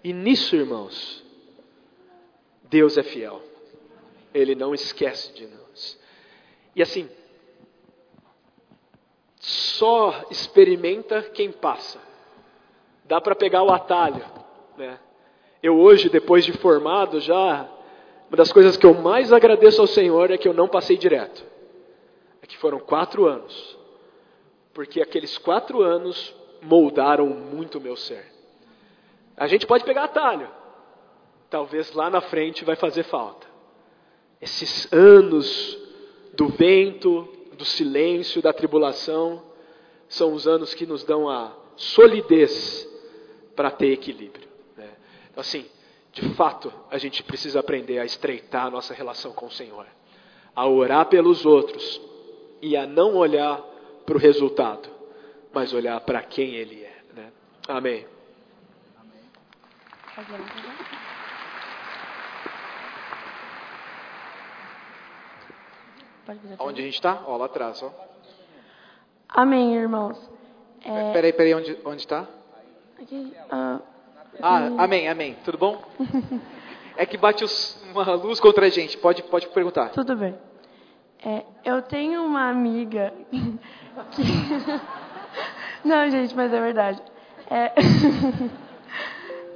E 0.04 0.12
nisso, 0.12 0.56
irmãos, 0.56 1.22
Deus 2.64 2.96
é 2.96 3.02
fiel. 3.02 3.42
Ele 4.32 4.54
não 4.54 4.74
esquece 4.74 5.32
de 5.32 5.46
nós. 5.46 6.00
E 6.74 6.82
assim, 6.82 7.08
só 9.38 10.26
experimenta 10.30 11.22
quem 11.22 11.52
passa. 11.52 12.00
Dá 13.04 13.20
para 13.20 13.34
pegar 13.34 13.62
o 13.62 13.70
atalho, 13.70 14.24
né? 14.76 14.98
Eu 15.62 15.78
hoje, 15.78 16.08
depois 16.08 16.44
de 16.44 16.52
formado, 16.52 17.20
já 17.20 17.68
uma 18.32 18.36
das 18.38 18.50
coisas 18.50 18.78
que 18.78 18.86
eu 18.86 18.94
mais 18.94 19.30
agradeço 19.30 19.80
ao 19.80 19.86
Senhor 19.86 20.30
é 20.30 20.38
que 20.38 20.48
eu 20.48 20.54
não 20.54 20.66
passei 20.66 20.96
direto. 20.96 21.44
É 22.40 22.46
que 22.46 22.56
foram 22.56 22.80
quatro 22.80 23.26
anos, 23.26 23.78
porque 24.72 25.02
aqueles 25.02 25.36
quatro 25.36 25.82
anos 25.82 26.34
moldaram 26.62 27.26
muito 27.26 27.76
o 27.76 27.80
meu 27.80 27.94
ser. 27.94 28.24
A 29.36 29.46
gente 29.46 29.66
pode 29.66 29.84
pegar 29.84 30.04
atalho, 30.04 30.48
talvez 31.50 31.92
lá 31.92 32.08
na 32.08 32.22
frente 32.22 32.64
vai 32.64 32.74
fazer 32.74 33.02
falta. 33.02 33.46
Esses 34.40 34.90
anos 34.92 35.78
do 36.34 36.48
vento, 36.48 37.28
do 37.52 37.64
silêncio, 37.66 38.40
da 38.42 38.52
tribulação, 38.52 39.42
são 40.08 40.32
os 40.32 40.48
anos 40.48 40.72
que 40.74 40.86
nos 40.86 41.04
dão 41.04 41.28
a 41.28 41.52
solidez 41.76 42.88
para 43.54 43.70
ter 43.70 43.92
equilíbrio. 43.92 44.51
Então, 45.32 45.40
assim, 45.40 45.66
de 46.12 46.34
fato, 46.34 46.70
a 46.90 46.98
gente 46.98 47.22
precisa 47.22 47.58
aprender 47.58 47.98
a 47.98 48.04
estreitar 48.04 48.66
a 48.66 48.70
nossa 48.70 48.92
relação 48.92 49.32
com 49.32 49.46
o 49.46 49.50
Senhor, 49.50 49.86
a 50.54 50.68
orar 50.68 51.06
pelos 51.06 51.46
outros 51.46 52.00
e 52.60 52.76
a 52.76 52.86
não 52.86 53.16
olhar 53.16 53.58
para 54.04 54.14
o 54.14 54.20
resultado, 54.20 54.90
mas 55.52 55.72
olhar 55.72 55.98
para 56.02 56.22
quem 56.22 56.54
Ele 56.54 56.84
é. 56.84 57.02
Né? 57.14 57.32
Amém. 57.66 58.06
Onde 66.58 66.82
a 66.82 66.84
gente 66.84 66.94
está? 66.94 67.22
Ó, 67.26 67.36
lá 67.38 67.46
atrás, 67.46 67.82
ó. 67.82 67.90
Amém, 69.30 69.74
irmãos. 69.74 70.30
É... 70.84 71.12
Peraí, 71.12 71.32
peraí, 71.32 71.54
onde 71.54 72.02
está? 72.02 72.28
Aqui, 73.00 73.34
uh, 73.50 73.91
ah, 74.40 74.70
amém, 74.78 75.08
amém. 75.08 75.36
Tudo 75.44 75.58
bom? 75.58 75.82
É 76.96 77.06
que 77.06 77.16
bate 77.16 77.42
os, 77.42 77.82
uma 77.90 78.14
luz 78.14 78.38
contra 78.38 78.66
a 78.66 78.68
gente. 78.68 78.98
Pode, 78.98 79.22
pode 79.22 79.48
perguntar. 79.48 79.90
Tudo 79.90 80.14
bem. 80.16 80.36
É, 81.24 81.42
eu 81.64 81.80
tenho 81.82 82.24
uma 82.24 82.50
amiga 82.50 83.12
que... 84.12 84.22
Não, 85.84 86.10
gente, 86.10 86.34
mas 86.34 86.52
é 86.52 86.60
verdade. 86.60 87.02
É... 87.48 87.72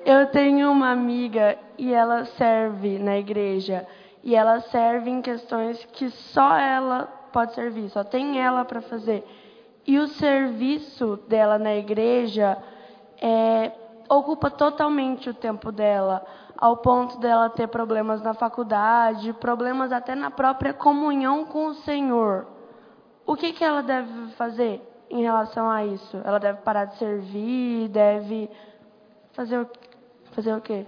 eu 0.05 0.27
tenho 0.28 0.70
uma 0.70 0.90
amiga 0.90 1.59
e 1.77 1.93
ela 1.93 2.24
serve 2.24 2.98
na 2.98 3.19
igreja. 3.19 3.86
E 4.24 4.35
ela 4.35 4.61
serve 4.61 5.11
em 5.11 5.20
questões 5.20 5.85
que 5.93 6.11
só 6.11 6.57
ela 6.57 7.05
pode 7.32 7.55
servir, 7.55 7.90
só 7.90 8.03
tem 8.03 8.40
ela 8.40 8.65
para 8.65 8.81
fazer. 8.81 9.24
E 9.86 9.98
o 9.98 10.09
serviço 10.09 11.16
dela 11.28 11.59
na 11.59 11.77
igreja 11.77 12.59
é 13.20 13.70
ocupa 14.09 14.51
totalmente 14.51 15.31
o 15.31 15.35
tempo 15.35 15.70
dela, 15.73 16.24
ao 16.57 16.78
ponto 16.78 17.19
dela 17.19 17.51
ter 17.51 17.69
problemas 17.69 18.23
na 18.23 18.35
faculdade, 18.35 19.33
problemas 19.35 19.93
até 19.93 20.15
na 20.15 20.31
própria 20.31 20.73
comunhão 20.73 21.45
com 21.45 21.66
o 21.66 21.74
Senhor. 21.74 22.47
O 23.27 23.37
que, 23.37 23.53
que 23.53 23.65
ela 23.65 23.83
deve 23.83 24.31
fazer 24.33 24.81
em 25.11 25.23
relação 25.23 25.70
a 25.70 25.85
isso? 25.85 26.16
Ela 26.24 26.39
deve 26.39 26.61
parar 26.62 26.87
de 26.87 26.97
servir, 26.97 27.89
deve 27.89 28.49
fazer 29.33 29.59
o, 29.59 29.70
fazer 30.33 30.55
o 30.55 30.61
quê? 30.61 30.87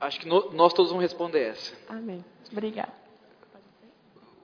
Acho 0.00 0.20
que 0.20 0.26
no, 0.26 0.50
nós 0.52 0.72
todos 0.72 0.90
vamos 0.90 1.04
responder 1.04 1.50
essa. 1.50 1.76
Amém. 1.88 2.24
Obrigada. 2.50 2.92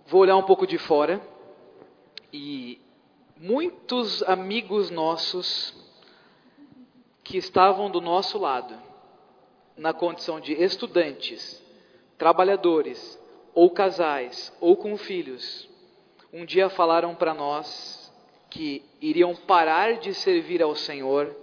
Vou 0.07 0.21
olhar 0.21 0.37
um 0.37 0.43
pouco 0.43 0.67
de 0.67 0.79
fora 0.79 1.21
e 2.33 2.81
muitos 3.37 4.23
amigos 4.23 4.91
nossos 4.91 5.75
que 7.23 7.37
estavam 7.37 7.91
do 7.91 8.01
nosso 8.01 8.39
lado, 8.39 8.75
na 9.77 9.93
condição 9.93 10.41
de 10.41 10.53
estudantes, 10.53 11.63
trabalhadores, 12.17 13.21
ou 13.55 13.71
casais, 13.71 14.53
ou 14.61 14.77
com 14.77 14.97
filhos, 14.97 15.69
um 16.33 16.45
dia 16.45 16.69
falaram 16.69 17.15
para 17.15 17.35
nós 17.35 18.13
que 18.51 18.83
iriam 19.01 19.35
parar 19.35 19.99
de 19.99 20.15
servir 20.15 20.63
ao 20.63 20.75
Senhor 20.75 21.35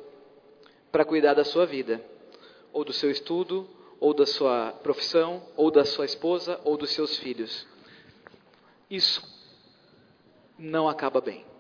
para 0.92 1.06
cuidar 1.06 1.34
da 1.34 1.44
sua 1.44 1.66
vida, 1.66 2.04
ou 2.72 2.84
do 2.84 2.94
seu 2.94 3.12
estudo, 3.12 3.68
ou 4.00 4.14
da 4.14 4.26
sua 4.26 4.72
profissão, 4.84 5.42
ou 5.56 5.72
da 5.72 5.86
sua 5.86 6.06
esposa, 6.06 6.60
ou 6.64 6.78
dos 6.78 6.92
seus 6.92 7.18
filhos. 7.18 7.68
Isso 8.90 9.22
não 10.58 10.88
acaba 10.88 11.22
bem. 11.22 11.53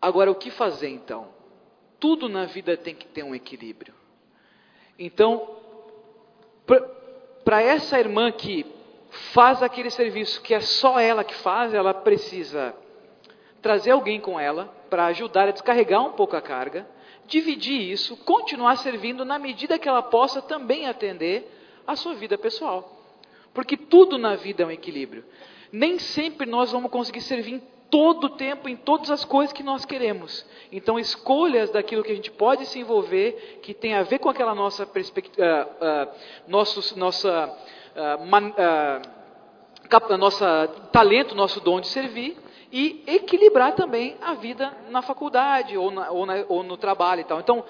Agora, 0.00 0.30
o 0.30 0.34
que 0.34 0.50
fazer 0.50 0.88
então? 0.88 1.28
Tudo 1.98 2.28
na 2.28 2.44
vida 2.44 2.76
tem 2.76 2.94
que 2.94 3.06
ter 3.06 3.22
um 3.22 3.34
equilíbrio. 3.34 3.94
Então, 4.98 5.56
para 7.44 7.62
essa 7.62 7.98
irmã 7.98 8.30
que 8.30 8.66
faz 9.32 9.62
aquele 9.62 9.90
serviço 9.90 10.42
que 10.42 10.54
é 10.54 10.60
só 10.60 10.98
ela 10.98 11.24
que 11.24 11.34
faz, 11.34 11.72
ela 11.72 11.94
precisa 11.94 12.74
trazer 13.62 13.90
alguém 13.90 14.20
com 14.20 14.38
ela 14.38 14.72
para 14.88 15.06
ajudar 15.06 15.48
a 15.48 15.52
descarregar 15.52 16.04
um 16.04 16.12
pouco 16.12 16.36
a 16.36 16.40
carga, 16.40 16.86
dividir 17.26 17.80
isso, 17.80 18.16
continuar 18.18 18.76
servindo 18.76 19.24
na 19.24 19.38
medida 19.38 19.78
que 19.78 19.88
ela 19.88 20.02
possa 20.02 20.40
também 20.40 20.86
atender 20.86 21.50
a 21.86 21.96
sua 21.96 22.14
vida 22.14 22.38
pessoal. 22.38 22.92
Porque 23.52 23.76
tudo 23.76 24.18
na 24.18 24.36
vida 24.36 24.62
é 24.62 24.66
um 24.66 24.70
equilíbrio. 24.70 25.24
Nem 25.72 25.98
sempre 25.98 26.46
nós 26.46 26.72
vamos 26.72 26.90
conseguir 26.90 27.22
servir 27.22 27.54
em 27.54 27.62
todo 27.90 28.24
o 28.24 28.30
tempo, 28.30 28.68
em 28.68 28.76
todas 28.76 29.10
as 29.10 29.24
coisas 29.24 29.52
que 29.52 29.62
nós 29.62 29.84
queremos. 29.84 30.44
Então, 30.70 30.98
escolhas 30.98 31.70
daquilo 31.70 32.02
que 32.02 32.12
a 32.12 32.14
gente 32.14 32.30
pode 32.30 32.66
se 32.66 32.80
envolver, 32.80 33.60
que 33.62 33.72
tem 33.72 33.94
a 33.94 34.02
ver 34.02 34.18
com 34.18 34.28
aquela 34.28 34.54
nossa 34.54 34.84
perspectiva, 34.84 35.44
uh, 35.44 35.84
uh, 35.84 36.14
nosso, 36.48 36.98
nossa, 36.98 37.48
uh, 37.94 38.26
man, 38.26 38.52
nossa 40.18 40.68
talento, 40.92 41.34
nosso 41.34 41.60
dom 41.60 41.80
de 41.80 41.88
servir, 41.88 42.36
e 42.72 43.04
equilibrar 43.06 43.74
também 43.74 44.16
a 44.20 44.34
vida 44.34 44.76
na 44.90 45.00
faculdade 45.00 45.78
ou, 45.78 45.90
na, 45.90 46.10
ou, 46.10 46.26
na, 46.26 46.44
ou 46.48 46.62
no 46.62 46.76
trabalho 46.76 47.20
e 47.20 47.24
tal. 47.24 47.40
Então, 47.40 47.64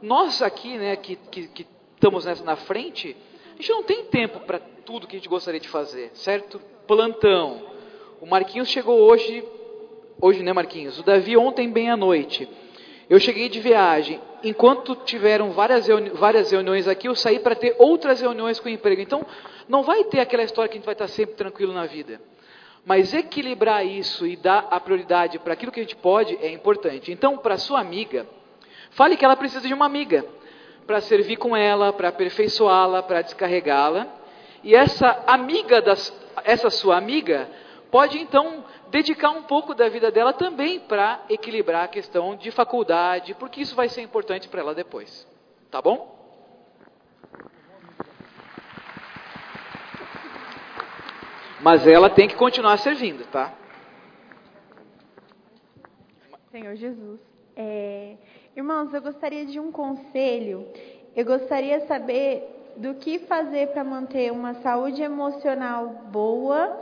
nós 0.00 0.42
aqui, 0.42 0.76
né, 0.76 0.96
que, 0.96 1.16
que, 1.16 1.48
que 1.48 1.66
estamos 1.94 2.24
nessa, 2.24 2.44
na 2.44 2.56
frente, 2.56 3.16
a 3.52 3.56
gente 3.56 3.70
não 3.70 3.82
tem 3.82 4.04
tempo 4.04 4.40
para 4.40 4.58
tudo 4.84 5.06
que 5.06 5.16
a 5.16 5.18
gente 5.18 5.28
gostaria 5.28 5.60
de 5.60 5.68
fazer, 5.68 6.10
certo? 6.14 6.60
Plantão. 6.86 7.62
O 8.20 8.26
Marquinhos 8.26 8.68
chegou 8.68 9.00
hoje, 9.00 9.44
hoje 10.22 10.40
né, 10.40 10.52
Marquinhos? 10.52 11.00
O 11.00 11.02
Davi 11.02 11.36
ontem 11.36 11.68
bem 11.68 11.90
à 11.90 11.96
noite. 11.96 12.48
Eu 13.10 13.18
cheguei 13.18 13.48
de 13.48 13.60
viagem. 13.60 14.20
Enquanto 14.44 14.94
tiveram 14.94 15.50
várias, 15.50 15.88
reuni 15.88 16.10
várias 16.10 16.52
reuniões 16.52 16.86
aqui, 16.86 17.08
eu 17.08 17.14
saí 17.14 17.40
para 17.40 17.56
ter 17.56 17.74
outras 17.78 18.20
reuniões 18.20 18.60
com 18.60 18.68
o 18.68 18.72
emprego. 18.72 19.02
Então, 19.02 19.26
não 19.68 19.82
vai 19.82 20.04
ter 20.04 20.20
aquela 20.20 20.44
história 20.44 20.68
que 20.68 20.76
a 20.76 20.78
gente 20.78 20.86
vai 20.86 20.94
estar 20.94 21.08
sempre 21.08 21.34
tranquilo 21.34 21.72
na 21.72 21.86
vida. 21.86 22.20
Mas 22.86 23.12
equilibrar 23.12 23.84
isso 23.84 24.24
e 24.26 24.36
dar 24.36 24.68
a 24.70 24.78
prioridade 24.78 25.38
para 25.40 25.52
aquilo 25.54 25.72
que 25.72 25.80
a 25.80 25.82
gente 25.82 25.96
pode 25.96 26.36
é 26.40 26.50
importante. 26.50 27.10
Então, 27.10 27.36
para 27.36 27.58
sua 27.58 27.80
amiga, 27.80 28.26
fale 28.90 29.16
que 29.16 29.24
ela 29.24 29.36
precisa 29.36 29.66
de 29.66 29.74
uma 29.74 29.86
amiga 29.86 30.24
para 30.86 31.00
servir 31.00 31.36
com 31.36 31.56
ela, 31.56 31.92
para 31.92 32.08
aperfeiçoá-la, 32.08 33.02
para 33.02 33.22
descarregá-la. 33.22 34.06
E 34.62 34.74
essa 34.74 35.24
amiga 35.26 35.82
das, 35.82 36.12
essa 36.44 36.70
sua 36.70 36.96
amiga 36.96 37.48
pode 37.90 38.18
então 38.18 38.64
dedicar 38.92 39.30
um 39.30 39.42
pouco 39.42 39.74
da 39.74 39.88
vida 39.88 40.10
dela 40.10 40.34
também 40.34 40.78
para 40.78 41.24
equilibrar 41.30 41.84
a 41.84 41.88
questão 41.88 42.36
de 42.36 42.50
faculdade, 42.50 43.34
porque 43.34 43.62
isso 43.62 43.74
vai 43.74 43.88
ser 43.88 44.02
importante 44.02 44.50
para 44.50 44.60
ela 44.60 44.74
depois. 44.74 45.26
Tá 45.70 45.80
bom? 45.80 46.20
Mas 51.62 51.86
ela 51.86 52.10
tem 52.10 52.28
que 52.28 52.36
continuar 52.36 52.76
servindo, 52.76 53.24
tá? 53.30 53.54
Senhor 56.50 56.74
Jesus. 56.74 57.18
É, 57.56 58.16
irmãos, 58.54 58.92
eu 58.92 59.00
gostaria 59.00 59.46
de 59.46 59.58
um 59.58 59.72
conselho. 59.72 60.68
Eu 61.16 61.24
gostaria 61.24 61.80
de 61.80 61.86
saber 61.86 62.74
do 62.76 62.94
que 62.96 63.20
fazer 63.20 63.68
para 63.68 63.84
manter 63.84 64.30
uma 64.30 64.52
saúde 64.56 65.00
emocional 65.02 65.88
boa 66.10 66.78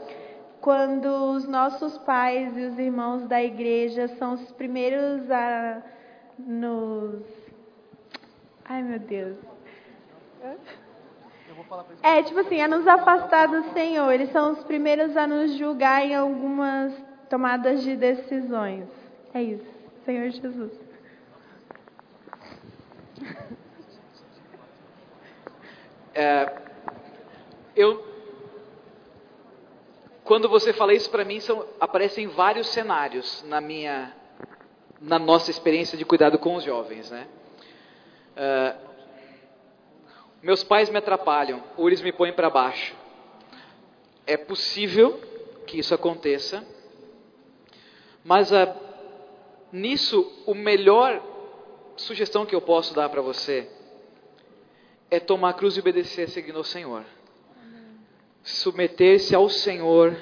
quando 0.61 1.07
os 1.33 1.47
nossos 1.47 1.97
pais 1.99 2.57
e 2.57 2.63
os 2.63 2.79
irmãos 2.79 3.27
da 3.27 3.43
igreja 3.43 4.09
são 4.09 4.35
os 4.35 4.53
primeiros 4.53 5.31
a 5.31 5.83
nos. 6.39 7.23
Ai, 8.65 8.83
meu 8.83 8.99
Deus. 8.99 9.37
É, 12.03 12.23
tipo 12.23 12.41
assim, 12.41 12.61
a 12.61 12.69
nos 12.69 12.87
afastar 12.87 13.49
do 13.49 13.73
Senhor. 13.73 14.11
Eles 14.13 14.31
são 14.31 14.53
os 14.53 14.63
primeiros 14.65 15.17
a 15.17 15.27
nos 15.27 15.57
julgar 15.57 16.05
em 16.05 16.15
algumas 16.15 16.93
tomadas 17.29 17.83
de 17.83 17.97
decisões. 17.97 18.89
É 19.35 19.43
isso. 19.43 19.71
Senhor 20.05 20.31
Jesus. 20.31 20.73
É, 26.15 26.53
eu, 27.77 28.05
quando 30.31 30.49
você 30.49 30.73
fala 30.73 30.95
isso 30.95 31.11
para 31.11 31.25
mim, 31.25 31.41
são, 31.41 31.67
aparecem 31.81 32.29
vários 32.29 32.69
cenários 32.69 33.43
na 33.49 33.61
minha, 33.61 34.15
na 35.01 35.19
nossa 35.19 35.51
experiência 35.51 35.99
de 35.99 36.05
cuidado 36.05 36.39
com 36.39 36.55
os 36.55 36.63
jovens, 36.63 37.11
né? 37.11 37.27
É, 38.37 38.77
meus 40.41 40.63
pais 40.63 40.89
me 40.89 40.99
atrapalham, 40.99 41.61
ou 41.77 41.89
eles 41.89 42.01
me 42.01 42.13
põem 42.13 42.33
para 42.33 42.49
baixo. 42.49 42.95
É 44.25 44.37
possível 44.37 45.21
que 45.67 45.81
isso 45.81 45.93
aconteça, 45.93 46.65
mas 48.23 48.53
ah, 48.53 48.73
nisso, 49.73 50.45
o 50.47 50.55
melhor 50.55 51.21
sugestão 51.97 52.47
que 52.47 52.55
eu 52.55 52.63
posso 52.63 52.95
dar 52.95 53.09
para 53.09 53.21
você 53.21 53.69
é 55.11 55.19
tomar 55.19 55.49
a 55.49 55.55
cruz 55.55 55.77
e 55.77 55.81
obedecer 55.81 56.29
seguindo 56.29 56.59
ao 56.59 56.63
Senhor. 56.63 57.05
Submeter-se 58.43 59.35
ao 59.35 59.49
Senhor 59.49 60.17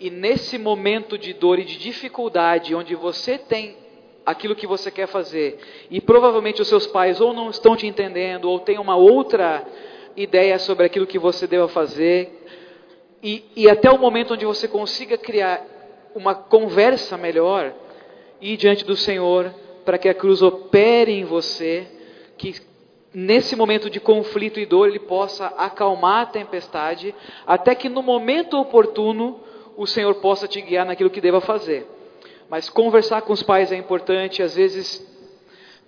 e 0.00 0.10
nesse 0.10 0.58
momento 0.58 1.16
de 1.16 1.32
dor 1.32 1.58
e 1.58 1.64
de 1.64 1.78
dificuldade, 1.78 2.74
onde 2.74 2.94
você 2.94 3.38
tem 3.38 3.76
aquilo 4.26 4.56
que 4.56 4.66
você 4.66 4.90
quer 4.90 5.06
fazer 5.06 5.58
e 5.90 6.00
provavelmente 6.00 6.62
os 6.62 6.68
seus 6.68 6.86
pais 6.86 7.20
ou 7.20 7.32
não 7.32 7.50
estão 7.50 7.76
te 7.76 7.86
entendendo 7.86 8.48
ou 8.48 8.60
têm 8.60 8.78
uma 8.78 8.96
outra 8.96 9.66
ideia 10.16 10.58
sobre 10.58 10.86
aquilo 10.86 11.06
que 11.06 11.18
você 11.18 11.46
deva 11.46 11.68
fazer 11.68 12.44
e, 13.22 13.44
e 13.56 13.68
até 13.68 13.90
o 13.90 13.98
momento 13.98 14.34
onde 14.34 14.44
você 14.44 14.66
consiga 14.66 15.16
criar 15.16 15.64
uma 16.14 16.34
conversa 16.34 17.16
melhor 17.16 17.72
e 18.40 18.56
diante 18.56 18.84
do 18.84 18.96
Senhor 18.96 19.54
para 19.84 19.98
que 19.98 20.08
a 20.08 20.14
cruz 20.14 20.42
opere 20.42 21.12
em 21.12 21.24
você, 21.24 21.86
que 22.36 22.60
nesse 23.14 23.54
momento 23.54 23.90
de 23.90 24.00
conflito 24.00 24.58
e 24.58 24.66
dor 24.66 24.88
ele 24.88 24.98
possa 24.98 25.46
acalmar 25.56 26.22
a 26.22 26.26
tempestade, 26.26 27.14
até 27.46 27.74
que 27.74 27.88
no 27.88 28.02
momento 28.02 28.58
oportuno 28.58 29.40
o 29.76 29.86
Senhor 29.86 30.14
possa 30.16 30.48
te 30.48 30.60
guiar 30.60 30.86
naquilo 30.86 31.10
que 31.10 31.20
deva 31.20 31.40
fazer. 31.40 31.86
Mas 32.48 32.68
conversar 32.68 33.22
com 33.22 33.32
os 33.32 33.42
pais 33.42 33.72
é 33.72 33.76
importante, 33.76 34.42
às 34.42 34.54
vezes 34.54 35.06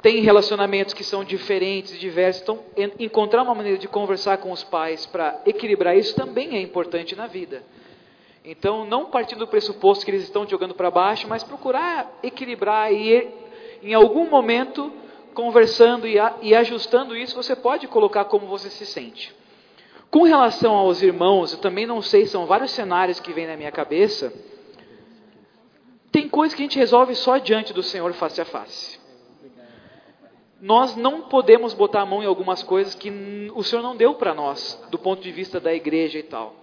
tem 0.03 0.21
relacionamentos 0.21 0.93
que 0.93 1.03
são 1.03 1.25
diferentes 1.25 1.99
diversos, 1.99 2.43
então 2.43 2.61
encontrar 2.99 3.43
uma 3.43 3.55
maneira 3.55 3.79
de 3.79 3.89
conversar 3.89 4.39
com 4.39 4.53
os 4.53 4.63
pais 4.63 5.07
para 5.07 5.41
equilibrar 5.47 5.97
isso 5.97 6.15
também 6.15 6.57
é 6.57 6.61
importante 6.61 7.17
na 7.17 7.27
vida. 7.27 7.63
Então, 8.45 8.85
não 8.85 9.07
partir 9.07 9.37
do 9.37 9.47
pressuposto 9.47 10.05
que 10.05 10.11
eles 10.11 10.25
estão 10.25 10.47
jogando 10.47 10.75
para 10.75 10.91
baixo, 10.91 11.27
mas 11.27 11.43
procurar 11.43 12.19
equilibrar 12.23 12.93
e 12.93 13.29
em 13.83 13.95
algum 13.95 14.29
momento 14.29 14.93
conversando 15.35 16.07
e, 16.07 16.15
e 16.41 16.55
ajustando 16.55 17.15
isso, 17.17 17.35
você 17.35 17.55
pode 17.55 17.87
colocar 17.87 18.25
como 18.25 18.47
você 18.47 18.71
se 18.71 18.87
sente. 18.87 19.35
Com 20.11 20.23
relação 20.23 20.75
aos 20.75 21.03
irmãos, 21.03 21.53
eu 21.53 21.59
também 21.59 21.87
não 21.87 22.01
sei, 22.01 22.25
são 22.25 22.47
vários 22.47 22.71
cenários 22.71 23.21
que 23.21 23.33
vêm 23.33 23.49
na 23.49 23.57
minha 23.57 23.73
cabeça. 23.73 24.33
Tem 26.13 26.29
coisas 26.29 26.55
que 26.55 26.63
a 26.63 26.67
gente 26.67 26.79
resolve 26.79 27.15
só 27.17 27.37
diante 27.39 27.73
do 27.73 27.83
Senhor 27.83 28.13
face 28.13 28.41
a 28.41 28.45
face. 28.45 29.01
Nós 30.61 30.97
não 30.97 31.23
podemos 31.23 31.75
botar 31.75 32.03
a 32.03 32.07
mão 32.07 32.23
em 32.23 32.27
algumas 32.27 32.63
coisas 32.63 32.95
que 32.95 33.11
o 33.55 33.63
Senhor 33.63 33.83
não 33.83 33.97
deu 33.97 34.15
para 34.15 34.33
nós, 34.33 34.81
do 34.91 34.99
ponto 34.99 35.21
de 35.21 35.33
vista 35.33 35.59
da 35.59 35.75
igreja 35.75 36.19
e 36.19 36.23
tal. 36.23 36.55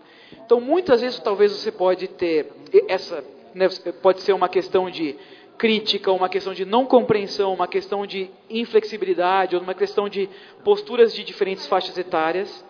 Então, 0.45 0.61
muitas 0.61 1.01
vezes, 1.01 1.19
talvez 1.19 1.51
você 1.51 1.71
pode 1.71 2.07
ter 2.07 2.51
essa, 2.87 3.23
né, 3.53 3.67
pode 4.01 4.21
ser 4.21 4.33
uma 4.33 4.47
questão 4.47 4.89
de 4.89 5.17
crítica, 5.61 6.11
uma 6.11 6.27
questão 6.27 6.55
de 6.55 6.65
não 6.65 6.87
compreensão, 6.87 7.53
uma 7.53 7.67
questão 7.67 8.03
de 8.03 8.31
inflexibilidade, 8.49 9.55
ou 9.55 9.61
uma 9.61 9.75
questão 9.75 10.09
de 10.09 10.27
posturas 10.63 11.13
de 11.13 11.23
diferentes 11.23 11.67
faixas 11.67 11.95
etárias. 11.99 12.65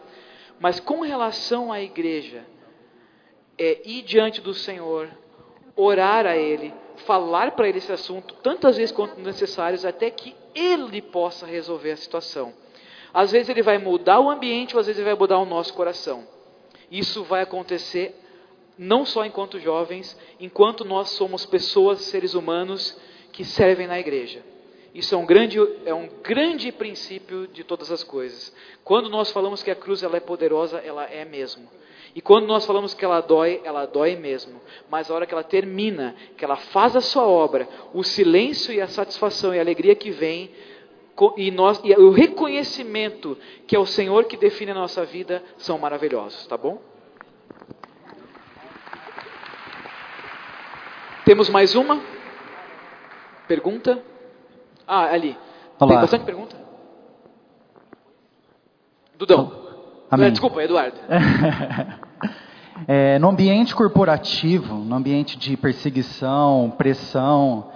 Mas 0.60 0.78
com 0.82 1.00
relação 1.00 1.72
à 1.72 1.82
igreja, 1.82 2.46
é 3.58 3.80
ir 3.86 4.02
diante 4.02 4.42
do 4.42 4.54
Senhor, 4.54 5.10
orar 5.74 6.26
a 6.26 6.36
Ele, 6.36 6.74
falar 7.06 7.52
para 7.52 7.70
Ele 7.70 7.78
esse 7.78 7.94
assunto 7.94 8.36
tantas 8.44 8.76
vezes 8.76 8.92
quanto 8.92 9.18
necessários, 9.22 9.86
até 9.86 10.10
que 10.10 10.36
Ele 10.54 11.02
possa 11.02 11.46
resolver 11.46 11.92
a 11.92 11.98
situação. 11.98 12.54
Às 13.14 13.32
vezes 13.32 13.48
Ele 13.48 13.64
vai 13.64 13.78
mudar 13.78 14.20
o 14.20 14.30
ambiente, 14.30 14.76
ou 14.76 14.82
às 14.82 14.88
vezes 14.88 15.00
Ele 15.00 15.10
vai 15.10 15.18
mudar 15.18 15.40
o 15.40 15.46
nosso 15.46 15.74
coração. 15.74 16.28
Isso 16.92 17.24
vai 17.24 17.42
acontecer 17.42 18.21
não 18.82 19.06
só 19.06 19.24
enquanto 19.24 19.60
jovens, 19.60 20.18
enquanto 20.40 20.84
nós 20.84 21.12
somos 21.12 21.46
pessoas, 21.46 22.02
seres 22.02 22.34
humanos 22.34 23.00
que 23.32 23.46
servem 23.46 23.86
na 23.86 24.00
igreja. 24.00 24.42
Isso 24.92 25.14
é 25.14 25.18
um 25.20 25.26
grande, 25.26 25.60
é 25.86 25.94
um 25.94 26.10
grande 26.24 26.72
princípio 26.72 27.46
de 27.46 27.64
todas 27.64 27.92
as 27.92 28.04
coisas. 28.04 28.52
Quando 28.84 29.08
nós 29.08 29.30
falamos 29.30 29.62
que 29.62 29.70
a 29.70 29.76
cruz 29.76 30.02
ela 30.02 30.18
é 30.18 30.20
poderosa, 30.20 30.80
ela 30.80 31.06
é 31.06 31.24
mesmo. 31.24 31.70
E 32.16 32.22
quando 32.22 32.48
nós 32.48 32.66
falamos 32.66 32.96
que 32.96 33.06
ela 33.06 33.22
dói, 33.22 33.62
ela 33.64 33.86
dói 33.86 34.16
mesmo. 34.16 34.60
Mas 34.90 35.12
a 35.12 35.14
hora 35.14 35.28
que 35.28 35.34
ela 35.36 35.44
termina, 35.44 36.16
que 36.36 36.44
ela 36.44 36.56
faz 36.56 36.96
a 36.96 37.02
sua 37.02 37.28
obra, 37.28 37.70
o 37.94 38.04
silêncio 38.04 38.74
e 38.74 38.82
a 38.82 38.88
satisfação 38.88 39.54
e 39.54 39.60
a 39.60 39.62
alegria 39.62 39.94
que 39.94 40.10
vem, 40.10 40.50
e, 41.38 41.52
nós, 41.52 41.80
e 41.84 41.94
o 41.94 42.10
reconhecimento 42.10 43.38
que 43.68 43.76
é 43.76 43.80
o 43.80 43.86
Senhor 43.86 44.26
que 44.26 44.36
define 44.36 44.72
a 44.72 44.76
nossa 44.76 45.06
vida, 45.06 45.44
são 45.60 45.78
maravilhosos, 45.78 46.48
tá 46.48 46.58
bom? 46.58 46.82
Temos 51.24 51.50
mais 51.50 51.76
uma? 51.76 52.00
Pergunta? 53.48 54.00
Ah, 54.88 55.06
ali. 55.06 55.38
Olá. 55.80 55.92
Tem 55.92 56.02
bastante 56.02 56.26
pergunta? 56.26 56.56
Dudão. 59.20 59.52
Amém. 60.10 60.32
Desculpa, 60.32 60.64
Eduardo. 60.64 60.98
é, 62.88 63.20
no 63.20 63.30
ambiente 63.30 63.76
corporativo, 63.76 64.76
no 64.76 64.96
ambiente 64.96 65.38
de 65.38 65.56
perseguição, 65.56 66.74
pressão 66.76 67.70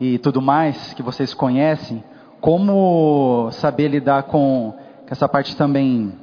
e 0.00 0.18
tudo 0.18 0.40
mais 0.40 0.94
que 0.94 1.02
vocês 1.02 1.34
conhecem, 1.34 2.02
como 2.40 3.50
saber 3.52 3.88
lidar 3.88 4.22
com 4.22 4.74
essa 5.06 5.28
parte 5.28 5.54
também 5.54 6.14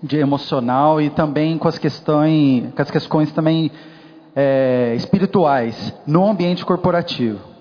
de 0.00 0.16
emocional 0.16 1.00
e 1.00 1.10
também 1.10 1.58
com 1.58 1.66
as 1.66 1.76
questões, 1.76 2.72
com 2.72 2.82
as 2.82 2.90
questões 2.90 3.32
também 3.32 3.72
é, 4.34 4.94
espirituais 4.96 5.94
no 6.06 6.26
ambiente 6.26 6.64
corporativo? 6.64 7.52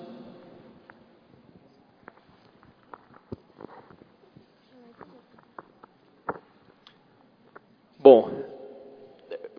Bom, 8.00 8.32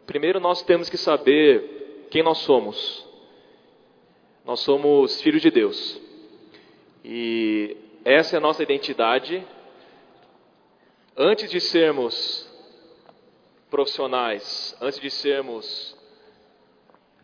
primeiro 0.05 0.41
nós 0.41 0.63
temos 0.63 0.89
que 0.91 0.97
saber 0.97 2.09
quem 2.11 2.23
nós 2.23 2.39
somos. 2.39 3.07
Nós 4.45 4.61
somos 4.61 5.21
filhos 5.23 5.41
de 5.41 5.51
Deus. 5.51 6.01
E 7.05 7.77
essa 8.05 8.37
é 8.37 8.39
a 8.39 8.41
nossa 8.41 8.63
identidade. 8.63 9.47
Antes 11.17 11.51
de 11.51 11.61
sermos 11.61 12.51
profissionais, 13.71 14.77
antes 14.81 14.99
de 14.99 15.09
sermos 15.09 15.97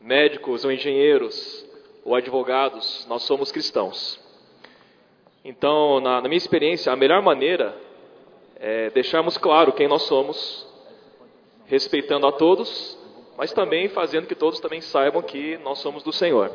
médicos 0.00 0.64
ou 0.64 0.72
engenheiros 0.72 1.66
ou 2.04 2.14
advogados, 2.14 3.06
nós 3.08 3.22
somos 3.22 3.52
cristãos. 3.52 4.18
Então, 5.44 6.00
na, 6.00 6.20
na 6.20 6.28
minha 6.28 6.38
experiência, 6.38 6.92
a 6.92 6.96
melhor 6.96 7.22
maneira 7.22 7.76
é 8.56 8.90
deixarmos 8.90 9.38
claro 9.38 9.72
quem 9.72 9.86
nós 9.86 10.02
somos 10.02 10.66
respeitando 11.66 12.26
a 12.26 12.32
todos, 12.32 12.98
mas 13.36 13.52
também 13.52 13.88
fazendo 13.88 14.26
que 14.26 14.34
todos 14.34 14.58
também 14.58 14.80
saibam 14.80 15.22
que 15.22 15.58
nós 15.58 15.78
somos 15.78 16.02
do 16.02 16.12
Senhor. 16.12 16.50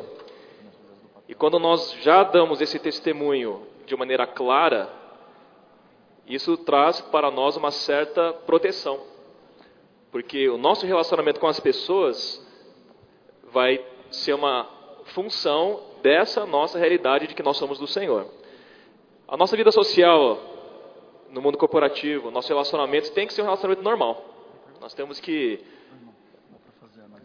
E 1.28 1.34
quando 1.34 1.58
nós 1.58 1.92
já 2.02 2.22
damos 2.22 2.60
esse 2.60 2.78
testemunho 2.78 3.66
de 3.86 3.96
maneira 3.96 4.26
clara, 4.26 4.90
isso 6.26 6.56
traz 6.58 7.00
para 7.00 7.30
nós 7.30 7.56
uma 7.56 7.70
certa 7.70 8.32
proteção. 8.32 9.00
Porque 10.10 10.48
o 10.48 10.58
nosso 10.58 10.84
relacionamento 10.84 11.40
com 11.40 11.46
as 11.46 11.60
pessoas 11.60 12.44
vai 13.54 13.80
ser 14.10 14.34
uma 14.34 14.68
função 15.14 15.80
dessa 16.02 16.44
nossa 16.44 16.78
realidade 16.78 17.28
de 17.28 17.34
que 17.34 17.42
nós 17.42 17.56
somos 17.56 17.78
do 17.78 17.86
Senhor. 17.86 18.26
A 19.28 19.36
nossa 19.36 19.56
vida 19.56 19.70
social, 19.70 20.38
no 21.30 21.40
mundo 21.40 21.56
corporativo, 21.56 22.30
nosso 22.30 22.48
relacionamento 22.48 23.12
tem 23.12 23.26
que 23.26 23.32
ser 23.32 23.42
um 23.42 23.44
relacionamento 23.46 23.82
normal. 23.82 24.22
Nós 24.80 24.92
temos 24.92 25.20
que 25.20 25.60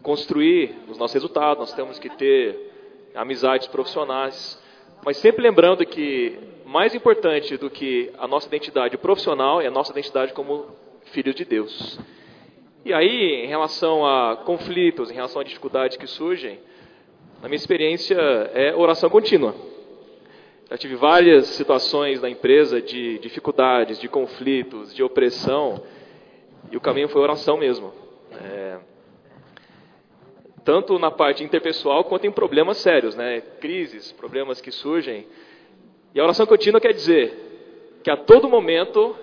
construir 0.01 0.75
os 0.87 0.97
nossos 0.97 1.13
resultados, 1.15 1.59
nós 1.59 1.73
temos 1.73 1.99
que 1.99 2.09
ter 2.09 3.11
amizades 3.15 3.67
profissionais, 3.67 4.61
mas 5.03 5.17
sempre 5.17 5.41
lembrando 5.41 5.85
que 5.85 6.39
mais 6.65 6.93
importante 6.93 7.57
do 7.57 7.69
que 7.69 8.13
a 8.17 8.27
nossa 8.27 8.47
identidade 8.47 8.97
profissional 8.97 9.59
é 9.59 9.67
a 9.67 9.71
nossa 9.71 9.91
identidade 9.91 10.31
como 10.33 10.67
filhos 11.05 11.35
de 11.35 11.43
Deus. 11.43 11.99
E 12.85 12.93
aí, 12.93 13.43
em 13.43 13.47
relação 13.47 14.05
a 14.05 14.37
conflitos, 14.37 15.11
em 15.11 15.13
relação 15.13 15.41
a 15.41 15.43
dificuldades 15.43 15.97
que 15.97 16.07
surgem, 16.07 16.59
na 17.41 17.49
minha 17.49 17.57
experiência 17.57 18.15
é 18.53 18.73
oração 18.73 19.09
contínua. 19.09 19.53
Já 20.69 20.77
tive 20.77 20.95
várias 20.95 21.47
situações 21.47 22.21
na 22.21 22.29
empresa 22.29 22.81
de 22.81 23.19
dificuldades, 23.19 23.99
de 23.99 24.07
conflitos, 24.07 24.93
de 24.93 25.03
opressão, 25.03 25.83
e 26.71 26.77
o 26.77 26.81
caminho 26.81 27.09
foi 27.09 27.21
oração 27.21 27.57
mesmo. 27.57 27.91
É, 28.41 28.77
tanto 30.63 30.99
na 30.99 31.11
parte 31.11 31.43
interpessoal 31.43 32.03
quanto 32.03 32.27
em 32.27 32.31
problemas 32.31 32.77
sérios, 32.77 33.15
né? 33.15 33.41
crises, 33.59 34.11
problemas 34.11 34.61
que 34.61 34.71
surgem. 34.71 35.27
E 36.13 36.19
a 36.19 36.23
oração 36.23 36.45
contínua 36.45 36.79
quer 36.79 36.93
dizer 36.93 37.99
que 38.03 38.11
a 38.11 38.15
todo 38.15 38.47
momento 38.47 39.15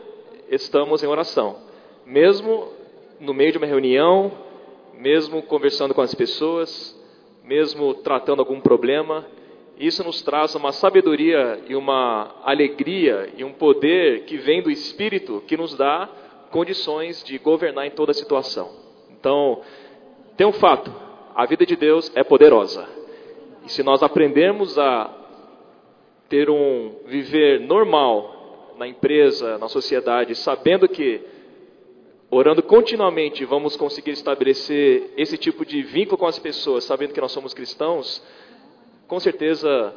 estamos 0.51 1.03
em 1.03 1.07
oração, 1.07 1.57
mesmo 2.05 2.73
no 3.21 3.33
meio 3.33 3.53
de 3.53 3.59
uma 3.59 3.67
reunião, 3.67 4.33
mesmo 4.95 5.43
conversando 5.43 5.95
com 5.95 6.01
as 6.01 6.15
pessoas, 6.15 6.95
mesmo 7.45 7.95
tratando 7.95 8.41
algum 8.41 8.61
problema. 8.61 9.27
Isso 9.79 10.03
nos 10.03 10.23
traz 10.23 10.55
uma 10.55 10.73
sabedoria 10.73 11.61
e 11.69 11.77
uma 11.77 12.35
alegria 12.43 13.31
e 13.37 13.45
um 13.45 13.53
poder 13.53 14.25
que 14.25 14.37
vem 14.37 14.63
do 14.63 14.71
Espírito 14.71 15.43
que 15.47 15.57
nos 15.57 15.77
dá 15.77 16.09
condições 16.51 17.23
de 17.23 17.37
governar 17.39 17.87
em 17.87 17.91
toda 17.91 18.15
situação. 18.15 18.71
Então, 19.11 19.61
tem 20.37 20.47
um 20.47 20.53
fato: 20.53 20.93
a 21.35 21.45
vida 21.45 21.67
de 21.67 21.77
Deus 21.77 22.11
é 22.15 22.25
poderosa. 22.25 22.89
E 23.65 23.71
se 23.71 23.83
nós 23.83 24.03
aprendermos 24.03 24.79
a 24.79 25.11
ter 26.29 26.49
um 26.49 27.01
viver 27.07 27.61
normal 27.61 28.75
na 28.79 28.87
empresa, 28.87 29.59
na 29.59 29.69
sociedade, 29.69 30.35
sabendo 30.35 30.89
que 30.89 31.21
orando 32.31 32.63
continuamente 32.63 33.45
vamos 33.45 33.77
conseguir 33.77 34.13
estabelecer 34.13 35.13
esse 35.17 35.37
tipo 35.39 35.65
de 35.65 35.83
vínculo 35.83 36.19
com 36.19 36.27
as 36.27 36.39
pessoas, 36.39 36.85
sabendo 36.85 37.13
que 37.13 37.21
nós 37.21 37.33
somos 37.33 37.55
cristãos, 37.55 38.23
com 39.07 39.21
certeza 39.21 39.95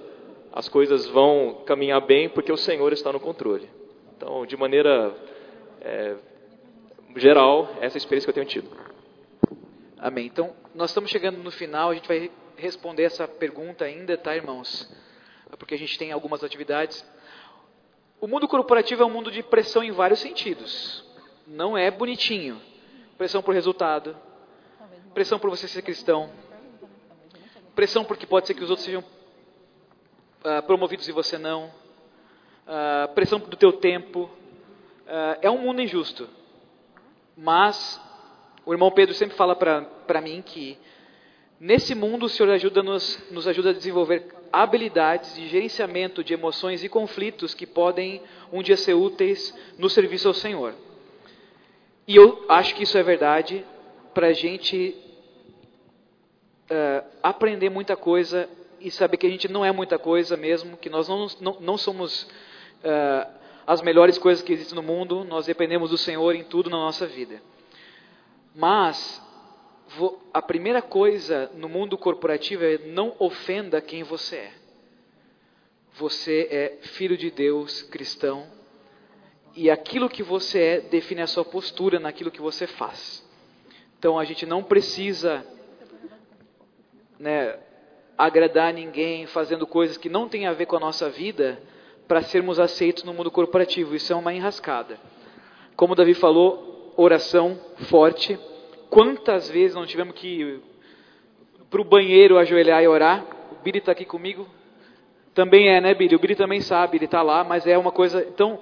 as 0.51 0.67
coisas 0.67 1.05
vão 1.07 1.61
caminhar 1.65 2.01
bem 2.01 2.29
porque 2.29 2.51
o 2.51 2.57
Senhor 2.57 2.91
está 2.93 3.11
no 3.11 3.19
controle. 3.19 3.69
Então, 4.15 4.45
de 4.45 4.57
maneira 4.57 5.15
é, 5.81 6.15
geral, 7.15 7.69
essa 7.81 7.95
é 7.95 7.97
a 7.97 8.03
experiência 8.03 8.25
que 8.25 8.39
eu 8.39 8.45
tenho 8.45 8.47
tido. 8.47 8.69
Amém. 9.97 10.25
Então, 10.25 10.53
nós 10.73 10.91
estamos 10.91 11.09
chegando 11.09 11.37
no 11.37 11.51
final, 11.51 11.89
a 11.89 11.93
gente 11.93 12.07
vai 12.07 12.31
responder 12.55 13.03
essa 13.03 13.27
pergunta 13.27 13.85
ainda, 13.85 14.17
tá, 14.17 14.35
irmãos? 14.35 14.91
Porque 15.57 15.73
a 15.73 15.77
gente 15.77 15.97
tem 15.97 16.11
algumas 16.11 16.43
atividades. 16.43 17.05
O 18.21 18.27
mundo 18.27 18.47
corporativo 18.47 19.03
é 19.03 19.05
um 19.05 19.09
mundo 19.09 19.31
de 19.31 19.41
pressão 19.41 19.83
em 19.83 19.91
vários 19.91 20.19
sentidos. 20.19 21.05
Não 21.49 21.75
é 21.75 21.89
bonitinho. 21.89 22.61
Pressão 23.17 23.41
por 23.41 23.55
resultado, 23.55 24.15
pressão 25.15 25.39
por 25.39 25.49
você 25.49 25.67
ser 25.67 25.81
cristão, 25.81 26.29
pressão 27.75 28.05
porque 28.05 28.27
pode 28.27 28.45
ser 28.45 28.53
que 28.53 28.63
os 28.63 28.69
outros 28.69 28.85
sejam 28.85 29.01
uh, 29.01 30.63
promovidos 30.67 31.07
e 31.07 31.11
você 31.11 31.39
não, 31.39 31.65
uh, 31.65 33.13
pressão 33.15 33.39
do 33.39 33.57
teu 33.57 33.73
tempo. 33.73 34.29
Uh, 35.07 35.39
é 35.41 35.49
um 35.49 35.57
mundo 35.57 35.81
injusto. 35.81 36.29
Mas 37.35 37.99
o 38.63 38.71
irmão 38.71 38.91
Pedro 38.91 39.15
sempre 39.15 39.35
fala 39.35 39.55
para 39.55 40.21
mim 40.21 40.43
que 40.43 40.77
nesse 41.59 41.95
mundo 41.95 42.27
o 42.27 42.29
Senhor 42.29 42.51
ajuda 42.51 42.83
nos, 42.83 43.27
nos 43.31 43.47
ajuda 43.47 43.71
a 43.71 43.73
desenvolver 43.73 44.27
habilidades 44.53 45.33
de 45.33 45.47
gerenciamento 45.47 46.23
de 46.23 46.31
emoções 46.31 46.83
e 46.83 46.89
conflitos 46.89 47.55
que 47.55 47.65
podem 47.65 48.21
um 48.53 48.61
dia 48.61 48.77
ser 48.77 48.93
úteis 48.93 49.51
no 49.79 49.89
serviço 49.89 50.27
ao 50.27 50.33
Senhor. 50.33 50.75
E 52.09 52.15
eu 52.15 52.43
acho 52.49 52.73
que 52.73 52.81
isso 52.81 52.97
é 52.97 53.03
verdade 53.03 53.63
para 54.15 54.29
a 54.29 54.33
gente 54.33 54.95
uh, 56.65 57.07
aprender 57.21 57.69
muita 57.69 57.95
coisa 57.95 58.49
e 58.79 58.89
saber 58.89 59.17
que 59.17 59.27
a 59.27 59.29
gente 59.29 59.47
não 59.47 59.63
é 59.63 59.71
muita 59.71 59.99
coisa 59.99 60.35
mesmo, 60.35 60.75
que 60.75 60.89
nós 60.89 61.07
não, 61.07 61.27
não, 61.39 61.59
não 61.59 61.77
somos 61.77 62.23
uh, 62.23 63.31
as 63.67 63.83
melhores 63.83 64.17
coisas 64.17 64.43
que 64.43 64.51
existem 64.51 64.75
no 64.75 64.81
mundo, 64.81 65.23
nós 65.23 65.45
dependemos 65.45 65.91
do 65.91 65.99
Senhor 65.99 66.33
em 66.33 66.43
tudo 66.43 66.67
na 66.67 66.77
nossa 66.77 67.05
vida. 67.05 67.43
Mas 68.55 69.21
a 70.33 70.41
primeira 70.41 70.81
coisa 70.81 71.51
no 71.53 71.69
mundo 71.69 71.95
corporativo 71.95 72.63
é 72.63 72.79
não 72.87 73.15
ofenda 73.19 73.79
quem 73.79 74.01
você 74.01 74.35
é. 74.35 74.51
Você 75.93 76.47
é 76.49 76.77
filho 76.87 77.15
de 77.15 77.29
Deus, 77.29 77.83
cristão, 77.83 78.47
e 79.61 79.69
aquilo 79.69 80.09
que 80.09 80.23
você 80.23 80.59
é 80.59 80.79
define 80.79 81.21
a 81.21 81.27
sua 81.27 81.43
postura 81.43 81.99
naquilo 81.99 82.31
que 82.31 82.39
você 82.39 82.65
faz. 82.65 83.27
Então 83.97 84.17
a 84.17 84.23
gente 84.23 84.45
não 84.45 84.63
precisa 84.63 85.45
né, 87.19 87.57
agradar 88.17 88.73
ninguém 88.73 89.25
fazendo 89.25 89.67
coisas 89.67 89.97
que 89.97 90.07
não 90.07 90.29
têm 90.29 90.47
a 90.47 90.53
ver 90.53 90.65
com 90.65 90.77
a 90.77 90.79
nossa 90.79 91.09
vida 91.09 91.61
para 92.07 92.21
sermos 92.21 92.57
aceitos 92.57 93.03
no 93.03 93.13
mundo 93.13 93.29
corporativo. 93.29 93.93
Isso 93.93 94.13
é 94.13 94.15
uma 94.15 94.33
enrascada. 94.33 94.97
Como 95.75 95.93
Davi 95.93 96.13
falou, 96.13 96.93
oração 96.95 97.59
forte. 97.89 98.39
Quantas 98.89 99.49
vezes 99.49 99.75
não 99.75 99.85
tivemos 99.85 100.15
que 100.15 100.27
ir 100.39 100.61
para 101.69 101.81
o 101.81 101.83
banheiro 101.83 102.37
ajoelhar 102.37 102.81
e 102.81 102.87
orar? 102.87 103.25
O 103.51 103.55
Billy 103.61 103.79
está 103.79 103.91
aqui 103.91 104.05
comigo. 104.05 104.47
Também 105.33 105.67
é, 105.67 105.81
né, 105.81 105.93
Billy? 105.93 106.15
O 106.15 106.19
Billy 106.19 106.35
também 106.35 106.61
sabe, 106.61 106.95
ele 106.95 107.03
está 107.03 107.21
lá, 107.21 107.43
mas 107.43 107.67
é 107.67 107.77
uma 107.77 107.91
coisa. 107.91 108.25
Então, 108.25 108.57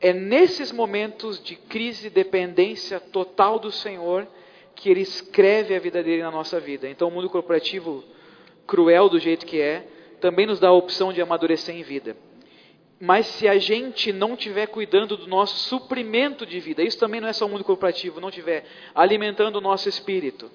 é 0.00 0.12
nesses 0.12 0.70
momentos 0.70 1.42
de 1.42 1.56
crise 1.56 2.06
e 2.06 2.10
dependência 2.10 3.00
total 3.00 3.58
do 3.58 3.70
Senhor 3.70 4.26
que 4.74 4.88
Ele 4.88 5.00
escreve 5.00 5.74
a 5.74 5.80
vida 5.80 6.02
dele 6.02 6.22
na 6.22 6.30
nossa 6.30 6.60
vida. 6.60 6.88
Então, 6.88 7.08
o 7.08 7.10
mundo 7.10 7.28
corporativo, 7.28 8.04
cruel 8.66 9.08
do 9.08 9.18
jeito 9.18 9.44
que 9.44 9.60
é, 9.60 9.88
também 10.20 10.46
nos 10.46 10.60
dá 10.60 10.68
a 10.68 10.72
opção 10.72 11.12
de 11.12 11.20
amadurecer 11.20 11.74
em 11.74 11.82
vida. 11.82 12.16
Mas 13.00 13.26
se 13.26 13.46
a 13.46 13.58
gente 13.58 14.12
não 14.12 14.34
estiver 14.34 14.66
cuidando 14.66 15.16
do 15.16 15.26
nosso 15.26 15.56
suprimento 15.68 16.44
de 16.44 16.58
vida, 16.58 16.82
isso 16.82 16.98
também 16.98 17.20
não 17.20 17.28
é 17.28 17.32
só 17.32 17.46
o 17.46 17.48
mundo 17.48 17.64
corporativo, 17.64 18.20
não 18.20 18.28
estiver 18.28 18.64
alimentando 18.94 19.56
o 19.56 19.60
nosso 19.60 19.88
espírito, 19.88 20.50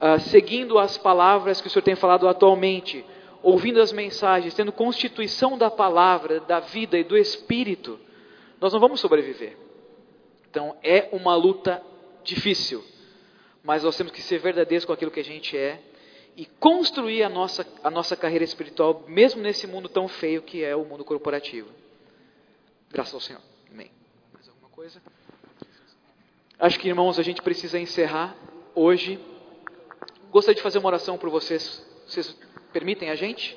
uh, 0.00 0.18
seguindo 0.18 0.78
as 0.78 0.96
palavras 0.96 1.60
que 1.60 1.66
o 1.66 1.70
Senhor 1.70 1.82
tem 1.82 1.94
falado 1.94 2.26
atualmente, 2.26 3.04
ouvindo 3.42 3.80
as 3.80 3.92
mensagens, 3.92 4.54
tendo 4.54 4.72
constituição 4.72 5.58
da 5.58 5.70
palavra, 5.70 6.40
da 6.40 6.58
vida 6.58 6.98
e 6.98 7.04
do 7.04 7.16
espírito, 7.16 8.00
nós 8.60 8.72
não 8.72 8.80
vamos 8.80 9.00
sobreviver. 9.00 9.56
Então 10.50 10.76
é 10.82 11.08
uma 11.12 11.34
luta 11.34 11.82
difícil, 12.24 12.84
mas 13.62 13.82
nós 13.82 13.96
temos 13.96 14.12
que 14.12 14.22
ser 14.22 14.38
verdadeiros 14.38 14.84
com 14.84 14.92
aquilo 14.92 15.10
que 15.10 15.20
a 15.20 15.24
gente 15.24 15.56
é 15.56 15.80
e 16.36 16.46
construir 16.46 17.22
a 17.22 17.28
nossa, 17.28 17.66
a 17.82 17.90
nossa 17.90 18.16
carreira 18.16 18.44
espiritual, 18.44 19.04
mesmo 19.08 19.42
nesse 19.42 19.66
mundo 19.66 19.88
tão 19.88 20.06
feio 20.06 20.40
que 20.42 20.62
é 20.62 20.74
o 20.76 20.84
mundo 20.84 21.04
corporativo. 21.04 21.68
Graças 22.90 23.12
ao 23.12 23.20
Senhor. 23.20 23.42
Amém. 23.70 23.90
Mais 24.32 24.48
alguma 24.48 24.68
coisa? 24.70 25.02
Acho 26.58 26.78
que, 26.78 26.88
irmãos, 26.88 27.18
a 27.18 27.22
gente 27.22 27.42
precisa 27.42 27.78
encerrar 27.78 28.36
hoje. 28.74 29.18
Gostaria 30.30 30.56
de 30.56 30.62
fazer 30.62 30.78
uma 30.78 30.88
oração 30.88 31.18
por 31.18 31.28
vocês. 31.28 31.84
Vocês 32.06 32.36
permitem 32.72 33.10
a 33.10 33.14
gente? 33.14 33.56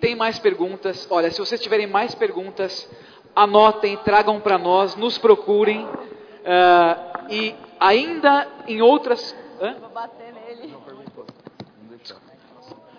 Tem 0.00 0.14
mais 0.14 0.38
perguntas? 0.38 1.06
Olha, 1.10 1.30
se 1.30 1.38
vocês 1.38 1.60
tiverem 1.60 1.86
mais 1.86 2.14
perguntas, 2.14 2.88
anotem, 3.34 3.96
tragam 3.98 4.40
para 4.40 4.58
nós, 4.58 4.96
nos 4.96 5.18
procurem. 5.18 5.84
Uh, 5.84 7.30
e 7.30 7.54
ainda 7.80 8.46
em 8.66 8.82
outras. 8.82 9.34
Hã? 9.60 9.76
Vou 9.80 9.90
bater 9.90 10.32
nele. 10.32 10.74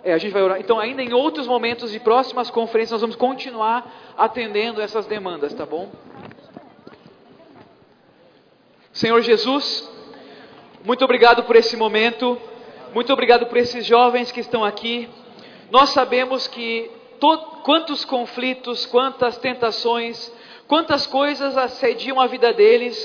É, 0.06 0.12
a 0.12 0.18
gente 0.18 0.30
vai 0.30 0.42
orar. 0.42 0.60
Então, 0.60 0.78
ainda 0.78 1.02
em 1.02 1.12
outros 1.12 1.48
momentos 1.48 1.90
de 1.90 1.98
próximas 1.98 2.48
conferências, 2.48 2.92
nós 2.92 3.00
vamos 3.00 3.16
continuar 3.16 4.14
atendendo 4.16 4.80
essas 4.80 5.04
demandas, 5.04 5.52
tá 5.52 5.66
bom? 5.66 5.90
Senhor 8.92 9.20
Jesus, 9.20 9.90
muito 10.84 11.04
obrigado 11.04 11.42
por 11.42 11.56
esse 11.56 11.76
momento, 11.76 12.40
muito 12.94 13.12
obrigado 13.12 13.46
por 13.46 13.58
esses 13.58 13.84
jovens 13.84 14.30
que 14.30 14.38
estão 14.38 14.64
aqui. 14.64 15.08
Nós 15.72 15.90
sabemos 15.90 16.46
que 16.46 16.88
to, 17.20 17.38
quantos 17.62 18.04
conflitos, 18.04 18.86
quantas 18.86 19.38
tentações, 19.38 20.32
quantas 20.66 21.06
coisas 21.06 21.56
assediam 21.56 22.20
a 22.20 22.26
vida 22.26 22.52
deles 22.52 22.96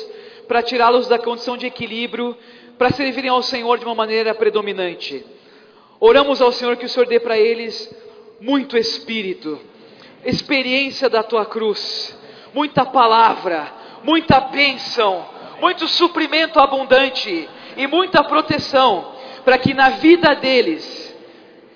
para 0.47 0.61
tirá-los 0.61 1.07
da 1.07 1.17
condição 1.17 1.55
de 1.55 1.65
equilíbrio, 1.65 2.35
para 2.77 2.91
servirem 2.91 3.29
ao 3.29 3.41
Senhor 3.41 3.77
de 3.77 3.85
uma 3.85 3.95
maneira 3.95 4.33
predominante. 4.33 5.23
Oramos 5.99 6.41
ao 6.41 6.51
Senhor 6.51 6.75
que 6.77 6.85
o 6.85 6.89
Senhor 6.89 7.05
dê 7.05 7.19
para 7.19 7.37
eles 7.37 7.93
muito 8.39 8.75
espírito, 8.75 9.59
experiência 10.25 11.07
da 11.09 11.21
tua 11.21 11.45
cruz, 11.45 12.17
muita 12.53 12.85
palavra, 12.85 13.71
muita 14.03 14.39
bênção, 14.39 15.25
muito 15.59 15.87
suprimento 15.87 16.59
abundante 16.59 17.47
e 17.77 17.87
muita 17.87 18.23
proteção, 18.23 19.13
para 19.45 19.57
que 19.57 19.73
na 19.73 19.89
vida 19.89 20.35
deles 20.35 21.00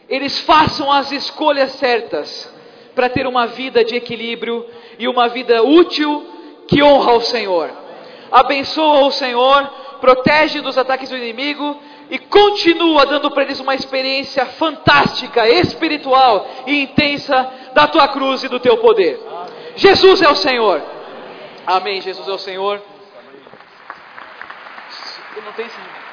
eles 0.07 0.40
façam 0.40 0.91
as 0.91 1.11
escolhas 1.11 1.72
certas 1.73 2.53
para 2.94 3.10
ter 3.10 3.27
uma 3.27 3.48
vida 3.48 3.84
de 3.84 3.95
equilíbrio 3.95 4.65
e 4.98 5.07
uma 5.07 5.27
vida 5.27 5.64
útil 5.64 6.26
que 6.68 6.82
honra 6.82 7.11
ao 7.11 7.22
Senhor. 7.22 7.69
Abençoa 8.32 9.06
o 9.06 9.11
Senhor, 9.11 9.64
protege 9.99 10.61
dos 10.61 10.77
ataques 10.77 11.10
do 11.10 11.18
inimigo 11.18 11.80
e 12.10 12.19
continua 12.19 13.06
dando 13.06 13.32
para 13.32 13.44
eles 13.44 13.60
uma 13.60 13.76
experiência 13.76 14.45
fantástica, 14.45 15.48
espiritual 15.49 16.48
e 16.68 16.84
intensa 16.84 17.52
da 17.73 17.88
tua 17.88 18.07
cruz 18.07 18.44
e 18.44 18.48
do 18.48 18.60
teu 18.60 18.77
poder. 18.77 19.19
Jesus 19.76 20.22
é 20.22 20.30
o 20.30 20.36
Senhor. 20.36 20.82
Amém. 21.65 22.02
Jesus 22.02 22.27
é 22.27 22.32
o 22.32 22.38
Senhor. 22.38 22.82
Não 25.44 25.52
tenho 25.53 25.68
esse 25.68 26.05